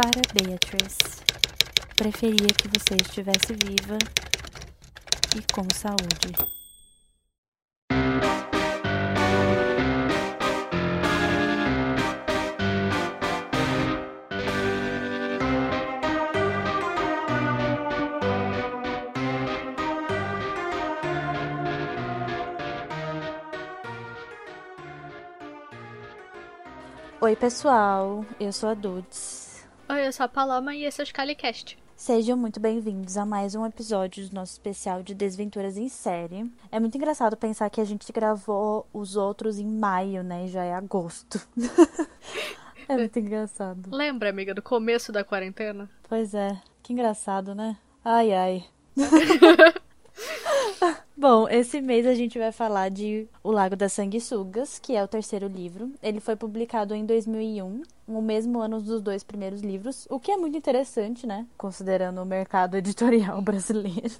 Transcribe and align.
Para 0.00 0.22
Beatrice. 0.32 1.20
Preferia 1.94 2.48
que 2.56 2.68
você 2.68 2.96
estivesse 3.02 3.52
viva 3.52 3.98
e 5.36 5.52
com 5.52 5.66
saúde. 5.74 6.32
Oi, 27.20 27.36
pessoal. 27.36 28.24
Eu 28.40 28.50
sou 28.50 28.70
a 28.70 28.74
Dudes. 28.74 29.39
Oi, 29.92 30.06
eu 30.06 30.12
sou 30.12 30.22
a 30.22 30.28
Paloma 30.28 30.72
e 30.72 30.84
esse 30.84 31.00
é 31.00 31.02
o 31.02 31.06
Scalicast. 31.06 31.76
Sejam 31.96 32.36
muito 32.36 32.60
bem-vindos 32.60 33.16
a 33.16 33.26
mais 33.26 33.56
um 33.56 33.66
episódio 33.66 34.24
do 34.28 34.32
nosso 34.36 34.52
especial 34.52 35.02
de 35.02 35.16
Desventuras 35.16 35.76
em 35.76 35.88
Série. 35.88 36.48
É 36.70 36.78
muito 36.78 36.96
engraçado 36.96 37.36
pensar 37.36 37.68
que 37.70 37.80
a 37.80 37.84
gente 37.84 38.12
gravou 38.12 38.86
os 38.92 39.16
outros 39.16 39.58
em 39.58 39.66
maio, 39.66 40.22
né? 40.22 40.44
E 40.44 40.48
já 40.48 40.62
é 40.62 40.72
agosto. 40.72 41.40
é 42.88 42.96
muito 42.96 43.18
engraçado. 43.18 43.90
Lembra, 43.90 44.30
amiga, 44.30 44.54
do 44.54 44.62
começo 44.62 45.10
da 45.10 45.24
quarentena? 45.24 45.90
Pois 46.08 46.34
é. 46.34 46.56
Que 46.84 46.92
engraçado, 46.92 47.52
né? 47.52 47.76
Ai, 48.04 48.32
ai. 48.32 48.64
Bom, 51.20 51.46
esse 51.50 51.82
mês 51.82 52.06
a 52.06 52.14
gente 52.14 52.38
vai 52.38 52.50
falar 52.50 52.88
de 52.88 53.28
O 53.44 53.50
Lago 53.50 53.76
das 53.76 53.92
Sanguessugas, 53.92 54.78
que 54.78 54.96
é 54.96 55.04
o 55.04 55.06
terceiro 55.06 55.46
livro. 55.48 55.92
Ele 56.02 56.18
foi 56.18 56.34
publicado 56.34 56.94
em 56.94 57.04
2001, 57.04 57.82
no 58.08 58.22
mesmo 58.22 58.58
ano 58.58 58.80
dos 58.80 59.02
dois 59.02 59.22
primeiros 59.22 59.60
livros, 59.60 60.06
o 60.08 60.18
que 60.18 60.32
é 60.32 60.38
muito 60.38 60.56
interessante, 60.56 61.26
né? 61.26 61.46
Considerando 61.58 62.22
o 62.22 62.24
mercado 62.24 62.74
editorial 62.80 63.42
brasileiro. 63.42 64.14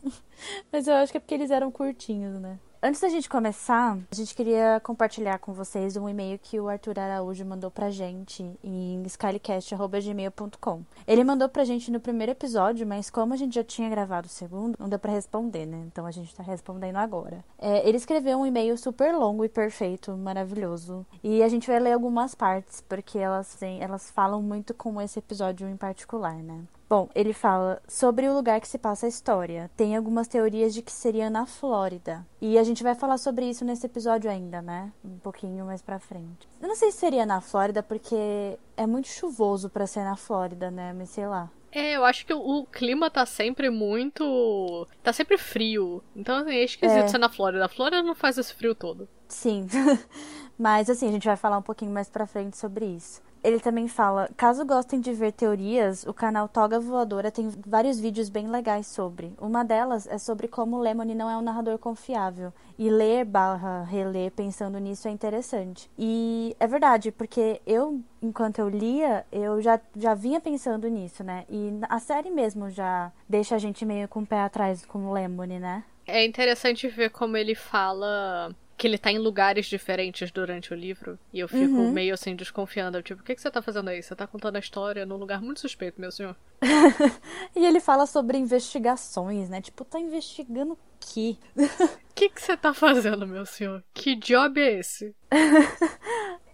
Mas 0.70 0.86
eu 0.86 0.92
acho 0.96 1.10
que 1.10 1.16
é 1.16 1.20
porque 1.20 1.32
eles 1.32 1.50
eram 1.50 1.70
curtinhos, 1.70 2.38
né? 2.38 2.58
Antes 2.82 3.02
da 3.02 3.10
gente 3.10 3.28
começar, 3.28 3.98
a 4.10 4.14
gente 4.14 4.34
queria 4.34 4.80
compartilhar 4.82 5.38
com 5.38 5.52
vocês 5.52 5.98
um 5.98 6.08
e-mail 6.08 6.38
que 6.38 6.58
o 6.58 6.66
Arthur 6.66 6.98
Araújo 6.98 7.44
mandou 7.44 7.70
pra 7.70 7.90
gente 7.90 8.42
em 8.64 9.02
skylecast.gmail.com. 9.02 10.82
Ele 11.06 11.22
mandou 11.22 11.46
pra 11.46 11.62
gente 11.62 11.90
no 11.90 12.00
primeiro 12.00 12.32
episódio, 12.32 12.86
mas 12.86 13.10
como 13.10 13.34
a 13.34 13.36
gente 13.36 13.56
já 13.56 13.62
tinha 13.62 13.90
gravado 13.90 14.28
o 14.28 14.30
segundo, 14.30 14.76
não 14.78 14.88
deu 14.88 14.98
pra 14.98 15.12
responder, 15.12 15.66
né? 15.66 15.84
Então 15.88 16.06
a 16.06 16.10
gente 16.10 16.34
tá 16.34 16.42
respondendo 16.42 16.96
agora. 16.96 17.44
É, 17.58 17.86
ele 17.86 17.98
escreveu 17.98 18.38
um 18.38 18.46
e-mail 18.46 18.78
super 18.78 19.14
longo 19.14 19.44
e 19.44 19.48
perfeito, 19.50 20.16
maravilhoso. 20.16 21.04
E 21.22 21.42
a 21.42 21.48
gente 21.50 21.66
vai 21.66 21.78
ler 21.78 21.92
algumas 21.92 22.34
partes, 22.34 22.80
porque 22.80 23.18
elas, 23.18 23.58
elas 23.78 24.10
falam 24.10 24.40
muito 24.40 24.72
com 24.72 24.98
esse 25.02 25.18
episódio 25.18 25.68
em 25.68 25.76
particular, 25.76 26.36
né? 26.36 26.62
Bom, 26.90 27.08
ele 27.14 27.32
fala 27.32 27.80
sobre 27.86 28.28
o 28.28 28.34
lugar 28.34 28.60
que 28.60 28.66
se 28.66 28.76
passa 28.76 29.06
a 29.06 29.08
história. 29.08 29.70
Tem 29.76 29.96
algumas 29.96 30.26
teorias 30.26 30.74
de 30.74 30.82
que 30.82 30.90
seria 30.90 31.30
na 31.30 31.46
Flórida. 31.46 32.26
E 32.40 32.58
a 32.58 32.64
gente 32.64 32.82
vai 32.82 32.96
falar 32.96 33.16
sobre 33.16 33.48
isso 33.48 33.64
nesse 33.64 33.86
episódio 33.86 34.28
ainda, 34.28 34.60
né? 34.60 34.92
Um 35.04 35.16
pouquinho 35.18 35.64
mais 35.64 35.80
pra 35.80 36.00
frente. 36.00 36.48
Eu 36.60 36.66
não 36.66 36.74
sei 36.74 36.90
se 36.90 36.98
seria 36.98 37.24
na 37.24 37.40
Flórida, 37.40 37.80
porque 37.80 38.58
é 38.76 38.86
muito 38.88 39.06
chuvoso 39.06 39.70
para 39.70 39.86
ser 39.86 40.02
na 40.02 40.16
Flórida, 40.16 40.68
né? 40.68 40.92
Mas 40.92 41.10
sei 41.10 41.28
lá. 41.28 41.48
É, 41.70 41.92
eu 41.96 42.04
acho 42.04 42.26
que 42.26 42.34
o 42.34 42.66
clima 42.66 43.08
tá 43.08 43.24
sempre 43.24 43.70
muito. 43.70 44.88
tá 45.00 45.12
sempre 45.12 45.38
frio. 45.38 46.02
Então 46.16 46.38
assim, 46.38 46.50
é 46.50 46.64
esquisito 46.64 47.04
É. 47.04 47.06
ser 47.06 47.18
na 47.18 47.28
Flórida. 47.28 47.64
A 47.66 47.68
Flórida 47.68 48.02
não 48.02 48.16
faz 48.16 48.36
esse 48.36 48.52
frio 48.52 48.74
todo. 48.74 49.08
Sim. 49.28 49.64
Mas 50.58 50.90
assim, 50.90 51.08
a 51.08 51.12
gente 51.12 51.28
vai 51.28 51.36
falar 51.36 51.56
um 51.58 51.62
pouquinho 51.62 51.92
mais 51.92 52.10
pra 52.10 52.26
frente 52.26 52.56
sobre 52.56 52.84
isso. 52.84 53.22
Ele 53.42 53.58
também 53.58 53.88
fala, 53.88 54.28
caso 54.36 54.64
gostem 54.64 55.00
de 55.00 55.12
ver 55.12 55.32
teorias, 55.32 56.04
o 56.04 56.12
canal 56.12 56.46
Toga 56.48 56.78
Voadora 56.78 57.30
tem 57.30 57.50
vários 57.66 57.98
vídeos 57.98 58.28
bem 58.28 58.48
legais 58.48 58.86
sobre. 58.86 59.32
Uma 59.40 59.64
delas 59.64 60.06
é 60.06 60.18
sobre 60.18 60.46
como 60.46 60.78
Lemony 60.78 61.14
não 61.14 61.30
é 61.30 61.36
um 61.36 61.42
narrador 61.42 61.78
confiável. 61.78 62.52
E 62.78 62.90
ler 62.90 63.24
barra 63.24 63.84
reler 63.84 64.30
pensando 64.30 64.78
nisso 64.78 65.08
é 65.08 65.10
interessante. 65.10 65.90
E 65.98 66.54
é 66.60 66.66
verdade, 66.66 67.10
porque 67.10 67.60
eu, 67.66 68.00
enquanto 68.22 68.58
eu 68.58 68.68
lia, 68.68 69.24
eu 69.32 69.60
já, 69.60 69.80
já 69.96 70.14
vinha 70.14 70.40
pensando 70.40 70.88
nisso, 70.88 71.24
né? 71.24 71.44
E 71.48 71.72
a 71.88 71.98
série 71.98 72.30
mesmo 72.30 72.70
já 72.70 73.12
deixa 73.28 73.54
a 73.54 73.58
gente 73.58 73.84
meio 73.84 74.08
com 74.08 74.20
o 74.20 74.26
pé 74.26 74.40
atrás 74.40 74.84
com 74.84 75.06
o 75.06 75.12
Lemony, 75.12 75.58
né? 75.58 75.84
É 76.06 76.24
interessante 76.24 76.88
ver 76.88 77.10
como 77.10 77.36
ele 77.36 77.54
fala 77.54 78.54
que 78.80 78.86
ele 78.86 78.96
tá 78.96 79.12
em 79.12 79.18
lugares 79.18 79.66
diferentes 79.66 80.30
durante 80.30 80.72
o 80.72 80.74
livro. 80.74 81.18
E 81.34 81.38
eu 81.38 81.46
fico 81.46 81.74
Uhum. 81.74 81.92
meio 81.92 82.14
assim 82.14 82.34
desconfiando. 82.34 83.02
Tipo, 83.02 83.20
o 83.20 83.24
que, 83.24 83.34
que 83.34 83.42
você 83.42 83.50
tá 83.50 83.60
fazendo 83.60 83.88
aí? 83.88 84.02
Você 84.02 84.16
tá 84.16 84.26
contando 84.26 84.56
a 84.56 84.58
história 84.58 85.04
num 85.04 85.18
lugar 85.18 85.42
muito 85.42 85.60
suspeito, 85.60 86.00
meu 86.00 86.10
senhor. 86.10 86.34
E 87.54 87.66
ele 87.66 87.78
fala 87.78 88.06
sobre 88.06 88.38
investigações, 88.38 89.50
né? 89.50 89.60
Tipo, 89.60 89.84
tá 89.84 90.00
investigando 90.00 90.72
o 90.72 90.78
quê? 90.98 91.36
O 91.54 91.60
que, 92.14 92.30
que 92.30 92.40
você 92.40 92.56
tá 92.56 92.72
fazendo, 92.72 93.26
meu 93.26 93.44
senhor? 93.44 93.84
Que 93.92 94.16
job 94.16 94.58
é 94.58 94.78
esse? 94.78 95.14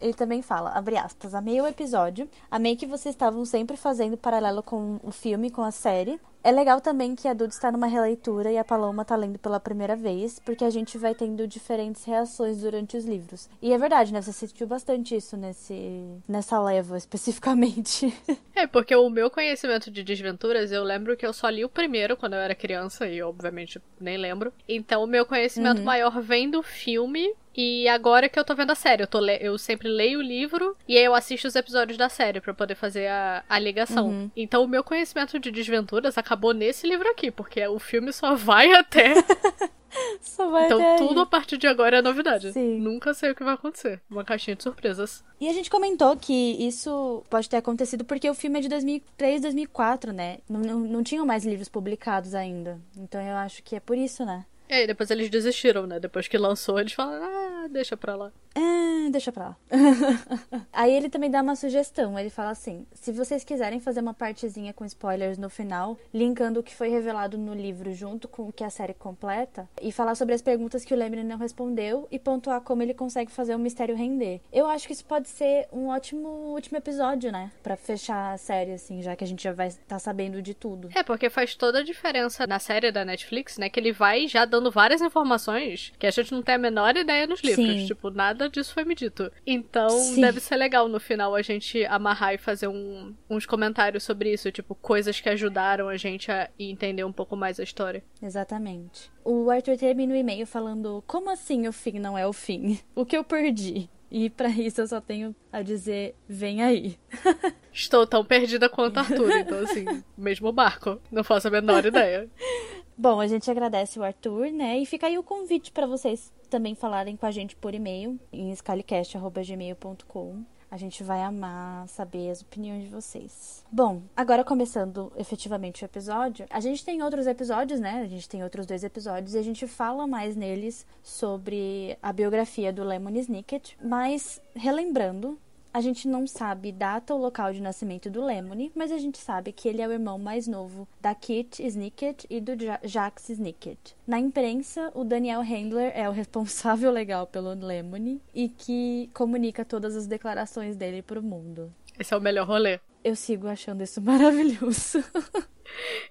Ele 0.01 0.13
também 0.13 0.43
fala, 0.43 0.71
abre 0.71 0.97
aspas, 0.97 1.35
amei 1.35 1.61
o 1.61 1.67
episódio, 1.67 2.29
amei 2.51 2.77
que 2.77 2.87
vocês 2.87 3.15
estavam 3.15 3.45
sempre 3.45 3.77
fazendo 3.77 4.17
paralelo 4.17 4.63
com 4.63 5.01
o 5.03 5.11
filme, 5.11 5.51
com 5.51 5.63
a 5.63 5.71
série. 5.71 6.21
É 6.47 6.53
legal 6.53 6.81
também 6.81 7.15
que 7.17 7.27
a 7.27 7.33
Duda 7.35 7.53
está 7.53 7.73
numa 7.73 7.87
releitura 7.89 8.53
e 8.53 8.57
a 8.59 8.63
Paloma 8.65 9.05
tá 9.05 9.17
lendo 9.17 9.39
pela 9.39 9.59
primeira 9.59 9.97
vez, 9.97 10.39
porque 10.39 10.65
a 10.65 10.71
gente 10.71 10.97
vai 10.97 11.15
tendo 11.15 11.47
diferentes 11.49 12.05
reações 12.05 12.61
durante 12.61 12.97
os 12.97 13.05
livros. 13.05 13.49
E 13.61 13.73
é 13.73 13.79
verdade, 13.79 14.13
né? 14.13 14.23
Você 14.23 14.33
sentiu 14.33 14.67
bastante 14.67 15.17
isso 15.17 15.37
nesse, 15.37 16.07
nessa 16.29 16.63
leva, 16.63 16.97
especificamente. 16.99 18.13
É, 18.55 18.67
porque 18.67 18.95
o 18.95 19.11
meu 19.11 19.31
conhecimento 19.31 19.91
de 19.91 20.03
desventuras, 20.03 20.71
eu 20.71 20.85
lembro 20.85 21.17
que 21.17 21.27
eu 21.27 21.33
só 21.33 21.49
li 21.49 21.65
o 21.65 21.69
primeiro 21.69 22.17
quando 22.17 22.35
eu 22.35 22.41
era 22.41 22.55
criança, 22.55 23.07
e 23.09 23.21
obviamente 23.23 23.81
nem 24.01 24.17
lembro. 24.17 24.53
Então 24.69 25.03
o 25.03 25.07
meu 25.07 25.27
conhecimento 25.27 25.81
maior 25.83 26.21
vem 26.21 26.49
do 26.51 26.63
filme. 26.63 27.35
E 27.59 27.89
agora 27.89 28.29
que 28.29 28.39
eu 28.39 28.45
tô 28.45 28.55
vendo 28.55 28.73
a 28.73 28.75
série, 28.75 29.03
eu, 29.03 29.07
tô 29.07 29.19
le- 29.19 29.39
eu 29.41 29.57
sempre 29.57 29.89
leio 29.89 30.19
o 30.19 30.23
livro 30.23 30.77
e 30.87 30.99
aí 30.99 31.03
eu 31.03 31.15
assisto 31.15 31.49
os 31.49 31.57
episódios 31.57 31.97
da 31.97 32.07
série 32.07 32.39
pra 32.39 32.53
poder 32.53 32.75
fazer 32.75 33.07
a, 33.09 33.43
a 33.49 33.59
ligação. 33.59 34.31
Então 34.37 34.63
o 34.63 34.69
meu 34.69 34.85
conhecimento 34.85 35.39
de 35.41 35.51
desventuras 35.51 36.19
acabou 36.19 36.36
nesse 36.55 36.87
livro 36.87 37.09
aqui, 37.09 37.31
porque 37.31 37.67
o 37.67 37.79
filme 37.79 38.13
só 38.13 38.35
vai 38.35 38.73
até. 38.73 39.15
Só 40.21 40.51
vai 40.51 40.67
então 40.67 40.79
até 40.79 40.93
aí. 40.93 40.99
tudo 40.99 41.21
a 41.21 41.27
partir 41.27 41.57
de 41.57 41.67
agora 41.67 41.99
é 41.99 42.03
novidade. 42.03 42.53
Sim. 42.53 42.81
Nunca 42.81 43.15
sei 43.15 43.31
o 43.31 43.35
que 43.35 43.43
vai 43.43 43.55
acontecer. 43.55 44.01
Uma 44.11 44.25
caixinha 44.25 44.55
de 44.55 44.63
surpresas. 44.63 45.25
E 45.41 45.49
a 45.49 45.53
gente 45.53 45.71
comentou 45.71 46.15
que 46.17 46.33
isso 46.33 47.25
pode 47.31 47.49
ter 47.49 47.57
acontecido 47.57 48.05
porque 48.05 48.29
o 48.29 48.35
filme 48.35 48.59
é 48.59 48.63
de 48.63 48.69
2003, 48.69 49.41
2004, 49.41 50.13
né? 50.13 50.39
Não, 50.49 50.61
não, 50.61 50.81
não 50.81 51.03
tinham 51.03 51.25
mais 51.25 51.45
livros 51.45 51.69
publicados 51.69 52.35
ainda. 52.35 52.79
Então 52.97 53.21
eu 53.21 53.37
acho 53.37 53.63
que 53.63 53.77
é 53.77 53.81
por 53.81 53.97
isso, 53.97 54.25
né? 54.25 54.45
E 54.69 54.75
aí 54.75 54.87
depois 54.87 55.11
eles 55.11 55.31
desistiram, 55.31 55.87
né? 55.87 56.01
Depois 56.01 56.29
que 56.29 56.37
lançou, 56.37 56.81
eles 56.81 56.93
falaram, 56.93 57.25
ah, 57.25 57.69
deixa 57.71 57.97
pra 57.97 58.17
lá. 58.17 58.33
É, 58.57 59.11
deixa 59.11 59.31
pra 59.31 59.49
lá. 59.49 59.57
Aí 60.73 60.95
ele 60.95 61.11
também 61.11 61.31
dá 61.31 61.43
uma 61.43 61.55
sugestão. 61.55 62.19
Ele 62.19 62.31
fala 62.31 62.51
assim: 62.51 62.87
se 62.95 63.13
vocês 63.13 63.45
quiserem 63.45 63.79
fazer 63.81 64.01
uma 64.01 64.15
partezinha 64.15 64.73
com 64.73 64.85
spoilers 64.87 65.37
no 65.37 65.51
final, 65.51 65.99
linkando 66.13 66.61
o 66.61 66.63
que 66.63 66.75
foi 66.75 66.89
revelado 66.89 67.37
no 67.37 67.55
livro 67.55 67.93
junto 67.93 68.27
com 68.27 68.49
o 68.49 68.53
que 68.53 68.65
a 68.65 68.71
série 68.71 68.95
completa, 68.95 69.69
e 69.81 69.93
falar 69.93 70.15
sobre 70.15 70.35
as 70.35 70.41
perguntas 70.41 70.87
que 70.87 70.95
o 70.95 70.97
Lemony 70.97 71.23
não 71.23 71.37
respondeu 71.37 72.09
e 72.11 72.19
pontuar 72.19 72.63
como 72.63 72.83
ele 72.83 72.95
consegue 72.95 73.31
fazer 73.31 73.55
o 73.55 73.59
mistério 73.59 73.95
render. 73.95 74.41
Eu 74.51 74.67
acho 74.67 74.87
que 74.87 74.95
isso 74.95 75.05
pode 75.05 75.29
ser 75.29 75.69
um 75.71 75.89
ótimo 75.89 76.29
último 76.55 76.79
episódio, 76.79 77.31
né? 77.31 77.53
Pra 77.63 77.77
fechar 77.77 78.33
a 78.33 78.39
série, 78.39 78.73
assim, 78.73 79.03
já 79.03 79.15
que 79.15 79.25
a 79.25 79.27
gente 79.27 79.43
já 79.43 79.53
vai 79.53 79.69
estar 79.69 79.99
sabendo 79.99 80.41
de 80.41 80.55
tudo. 80.55 80.89
É, 80.95 81.03
porque 81.03 81.29
faz 81.29 81.55
toda 81.55 81.81
a 81.81 81.85
diferença 81.85 82.47
na 82.47 82.59
série 82.59 82.91
da 82.91 83.05
Netflix, 83.05 83.59
né? 83.59 83.69
Que 83.69 83.79
ele 83.79 83.93
vai 83.93 84.27
já 84.27 84.47
dando 84.47 84.71
várias 84.71 85.03
informações 85.03 85.93
que 85.99 86.07
a 86.07 86.11
gente 86.11 86.33
não 86.33 86.43
tem 86.43 86.55
a 86.55 86.59
menor 86.59 86.97
ideia 86.97 87.27
nos 87.27 87.43
livros. 87.43 87.67
Sim. 87.67 87.87
Tipo, 87.87 88.11
nada 88.11 88.46
disso 88.49 88.73
foi 88.75 88.85
me 88.85 88.95
dito. 88.95 89.31
Então, 89.47 89.89
Sim. 89.91 90.21
deve 90.21 90.41
ser 90.41 90.57
legal 90.57 90.89
no 90.89 90.99
final 91.01 91.35
a 91.35 91.43
gente 91.43 91.85
amarrar 91.87 92.35
e 92.35 92.39
fazer 92.39 92.69
um- 92.69 93.15
uns 93.29 93.47
comentários 93.47 94.03
sobre 94.05 94.33
isso. 94.33 94.51
Tipo, 94.53 94.75
coisas 94.75 95.21
que 95.21 95.29
ajudaram 95.29 95.89
a 95.89 95.97
gente 95.97 96.31
a 96.31 96.49
entender 96.59 97.05
um 97.05 97.13
pouco 97.13 97.37
mais 97.37 97.59
a 97.61 97.63
história. 97.63 98.03
Exatamente. 98.23 99.11
O 99.25 99.51
Arthur 99.51 99.77
termina 99.77 100.15
o 100.15 100.17
e-mail 100.17 100.47
falando: 100.47 101.03
Como 101.07 101.31
assim 101.31 101.67
o 101.67 101.73
fim 101.73 101.99
não 101.99 102.17
é 102.17 102.27
o 102.27 102.33
fim? 102.33 102.79
O 102.95 103.05
que 103.05 103.17
eu 103.17 103.25
perdi? 103.25 103.89
E 104.11 104.31
pra 104.31 104.49
isso 104.49 104.81
eu 104.81 104.87
só 104.87 105.01
tenho 105.01 105.35
a 105.53 105.63
dizer: 105.63 106.15
Vem 106.29 106.63
aí. 106.63 106.97
Estou 107.73 108.07
tão 108.07 108.25
perdida 108.25 108.69
quanto 108.69 108.99
Arthur, 108.99 109.31
então 109.37 109.59
assim, 109.59 109.85
mesmo 110.17 110.51
barco. 110.53 110.99
Não 111.11 111.23
faço 111.25 111.49
a 111.49 111.51
menor 111.51 111.85
ideia. 111.85 112.29
Bom, 112.99 113.21
a 113.21 113.27
gente 113.27 113.51
agradece 113.51 113.99
o 113.99 114.03
Arthur, 114.03 114.51
né? 114.51 114.79
E 114.79 114.87
fica 114.87 115.07
aí 115.07 115.19
o 115.19 115.23
convite 115.23 115.71
pra 115.71 115.87
vocês 115.87 116.33
também 116.49 116.75
falarem 116.75 117.15
com 117.15 117.27
a 117.27 117.31
gente 117.31 117.55
por 117.55 117.75
e-mail 117.75 118.19
em 118.33 118.55
scalicast.gmail.com. 118.55 120.45
A 120.71 120.77
gente 120.77 121.03
vai 121.05 121.23
amar 121.23 121.87
saber 121.89 122.31
as 122.31 122.41
opiniões 122.41 122.85
de 122.85 122.89
vocês. 122.89 123.65
Bom, 123.71 124.03
agora 124.17 124.43
começando 124.43 125.13
efetivamente 125.17 125.85
o 125.85 125.87
episódio, 125.87 126.47
a 126.51 126.59
gente 126.59 126.85
tem 126.85 127.03
outros 127.03 127.27
episódios, 127.27 127.79
né? 127.79 128.01
A 128.03 128.07
gente 128.07 128.29
tem 128.29 128.43
outros 128.43 128.67
dois 128.67 128.83
episódios 128.83 129.35
e 129.35 129.39
a 129.39 129.43
gente 129.43 129.67
fala 129.67 130.07
mais 130.07 130.35
neles 130.35 130.85
sobre 131.03 131.97
a 132.03 132.13
biografia 132.13 132.73
do 132.73 132.83
Lemony 132.83 133.21
Snicket, 133.21 133.75
mas 133.83 134.41
relembrando, 134.55 135.39
A 135.77 135.81
gente 135.83 136.09
não 136.09 136.27
sabe 136.27 136.73
data 136.73 137.13
ou 137.13 137.21
local 137.21 137.53
de 137.53 137.61
nascimento 137.61 138.09
do 138.09 138.25
Lemony, 138.25 138.73
mas 138.75 138.91
a 138.91 138.97
gente 138.97 139.19
sabe 139.19 139.53
que 139.53 139.69
ele 139.69 139.83
é 139.83 139.87
o 139.87 139.93
irmão 139.93 140.19
mais 140.19 140.49
novo 140.49 140.89
da 141.03 141.15
Kit 141.15 141.63
Snicket 141.63 142.25
e 142.31 142.41
do 142.41 142.53
Jax 142.83 143.29
Snicket. 143.29 143.93
Na 144.07 144.19
imprensa, 144.19 144.91
o 144.95 145.05
Daniel 145.05 145.43
Handler 145.43 145.93
é 145.95 146.09
o 146.09 146.13
responsável 146.13 146.91
legal 146.91 147.27
pelo 147.27 147.53
Lemony 147.53 148.23
e 148.35 148.49
que 148.49 149.11
comunica 149.13 149.67
todas 149.67 149.95
as 149.95 150.07
declarações 150.07 150.77
dele 150.77 151.03
pro 151.03 151.23
mundo. 151.23 151.71
Esse 151.99 152.15
é 152.15 152.17
o 152.17 152.23
melhor 152.23 152.47
rolê. 152.47 152.81
Eu 153.05 153.15
sigo 153.15 153.47
achando 153.47 153.83
isso 153.83 154.01
maravilhoso. 154.01 155.05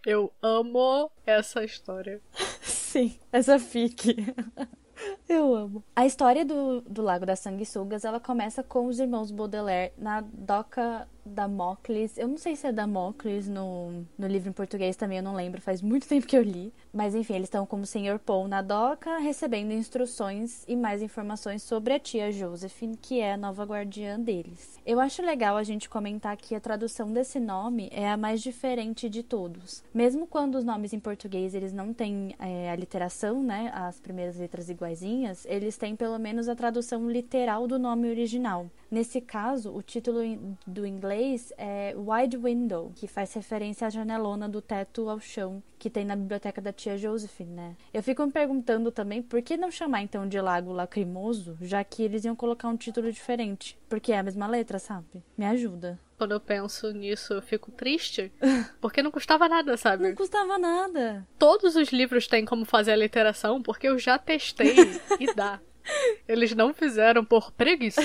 Eu 0.05 0.31
amo 0.43 1.09
essa 1.25 1.63
história. 1.63 2.21
Sim, 2.61 3.17
essa 3.31 3.57
fique. 3.57 4.15
Eu 5.27 5.53
amo. 5.53 5.83
A 5.95 6.05
história 6.05 6.45
do, 6.45 6.81
do 6.81 7.01
Lago 7.01 7.25
das 7.25 7.39
Sanguessugas, 7.39 8.05
ela 8.05 8.19
começa 8.19 8.63
com 8.63 8.87
os 8.87 8.99
irmãos 8.99 9.31
Baudelaire 9.31 9.93
na 9.97 10.21
doca 10.21 11.07
Damocles. 11.25 12.17
Eu 12.17 12.27
não 12.27 12.37
sei 12.37 12.55
se 12.55 12.67
é 12.67 12.71
Damocles 12.71 13.47
no, 13.47 14.05
no 14.17 14.27
livro 14.27 14.49
em 14.49 14.53
português 14.53 14.95
também, 14.95 15.17
eu 15.17 15.23
não 15.23 15.35
lembro, 15.35 15.61
faz 15.61 15.81
muito 15.81 16.07
tempo 16.09 16.27
que 16.27 16.37
eu 16.37 16.43
li. 16.43 16.73
Mas 16.93 17.15
enfim, 17.15 17.33
eles 17.33 17.47
estão 17.47 17.65
como 17.65 17.85
Senhor 17.85 18.19
Paul 18.19 18.47
na 18.47 18.61
doca, 18.61 19.17
recebendo 19.17 19.71
instruções 19.71 20.63
e 20.67 20.75
mais 20.75 21.01
informações 21.01 21.63
sobre 21.63 21.93
a 21.93 21.99
tia 21.99 22.31
Josephine, 22.31 22.97
que 22.97 23.19
é 23.19 23.33
a 23.33 23.37
nova 23.37 23.63
guardiã 23.63 24.19
deles. 24.19 24.79
Eu 24.85 24.99
acho 24.99 25.21
legal 25.21 25.57
a 25.57 25.63
gente 25.63 25.89
comentar 25.89 26.37
que 26.37 26.55
a 26.55 26.59
tradução 26.59 27.11
desse 27.11 27.39
nome 27.39 27.89
é 27.91 28.09
a 28.09 28.17
mais 28.17 28.41
diferente 28.41 29.09
de 29.09 29.23
todos. 29.23 29.83
Mesmo 29.93 30.27
quando 30.27 30.55
os 30.55 30.63
nomes 30.63 30.93
em 30.93 30.99
português 30.99 31.53
eles 31.53 31.73
não 31.73 31.93
têm 31.93 32.35
é, 32.39 32.69
a 32.69 32.75
literação, 32.75 33.41
né, 33.41 33.71
as 33.73 33.99
primeiras 33.99 34.37
letras 34.37 34.69
iguaizinhas, 34.69 35.45
eles 35.45 35.77
têm 35.77 35.95
pelo 35.95 36.17
menos 36.17 36.47
a 36.47 36.55
tradução 36.55 37.09
literal 37.09 37.67
do 37.67 37.79
nome 37.79 38.09
original. 38.09 38.67
Nesse 38.95 39.19
caso, 39.19 39.75
o 39.75 39.81
título 39.81 40.21
do 40.65 40.85
inglês 40.85 41.51
é 41.57 41.93
Wide 41.97 42.37
Window, 42.37 42.93
que 42.95 43.09
faz 43.09 43.33
referência 43.33 43.87
à 43.87 43.89
janelona 43.89 44.47
do 44.47 44.61
teto 44.61 45.09
ao 45.09 45.19
chão 45.19 45.61
que 45.77 45.89
tem 45.89 46.05
na 46.05 46.15
biblioteca 46.15 46.61
da 46.61 46.71
tia 46.71 46.97
Josephine, 46.97 47.51
né? 47.51 47.75
Eu 47.93 48.01
fico 48.01 48.25
me 48.25 48.31
perguntando 48.31 48.89
também 48.93 49.21
por 49.21 49.41
que 49.41 49.57
não 49.57 49.69
chamar 49.69 50.01
então 50.01 50.25
de 50.25 50.39
Lago 50.39 50.71
Lacrimoso, 50.71 51.57
já 51.59 51.83
que 51.83 52.03
eles 52.03 52.23
iam 52.23 52.37
colocar 52.37 52.69
um 52.69 52.77
título 52.77 53.11
diferente, 53.11 53.77
porque 53.89 54.13
é 54.13 54.19
a 54.19 54.23
mesma 54.23 54.47
letra, 54.47 54.79
sabe? 54.79 55.21
Me 55.37 55.45
ajuda. 55.45 55.99
Quando 56.17 56.31
eu 56.31 56.39
penso 56.39 56.89
nisso, 56.93 57.33
eu 57.33 57.41
fico 57.41 57.71
triste, 57.71 58.31
porque 58.79 59.03
não 59.03 59.11
custava 59.11 59.49
nada, 59.49 59.75
sabe? 59.75 60.07
Não 60.07 60.15
custava 60.15 60.57
nada. 60.57 61.27
Todos 61.37 61.75
os 61.75 61.89
livros 61.89 62.27
têm 62.27 62.45
como 62.45 62.63
fazer 62.63 62.93
a 62.93 62.95
literação, 62.95 63.61
porque 63.61 63.89
eu 63.89 63.99
já 63.99 64.17
testei 64.17 64.73
e 65.19 65.35
dá. 65.35 65.59
Eles 66.25 66.55
não 66.55 66.73
fizeram 66.73 67.25
por 67.25 67.51
preguiça. 67.51 68.01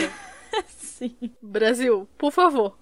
Sim. 0.68 1.16
Brasil, 1.42 2.08
por 2.18 2.32
favor. 2.32 2.78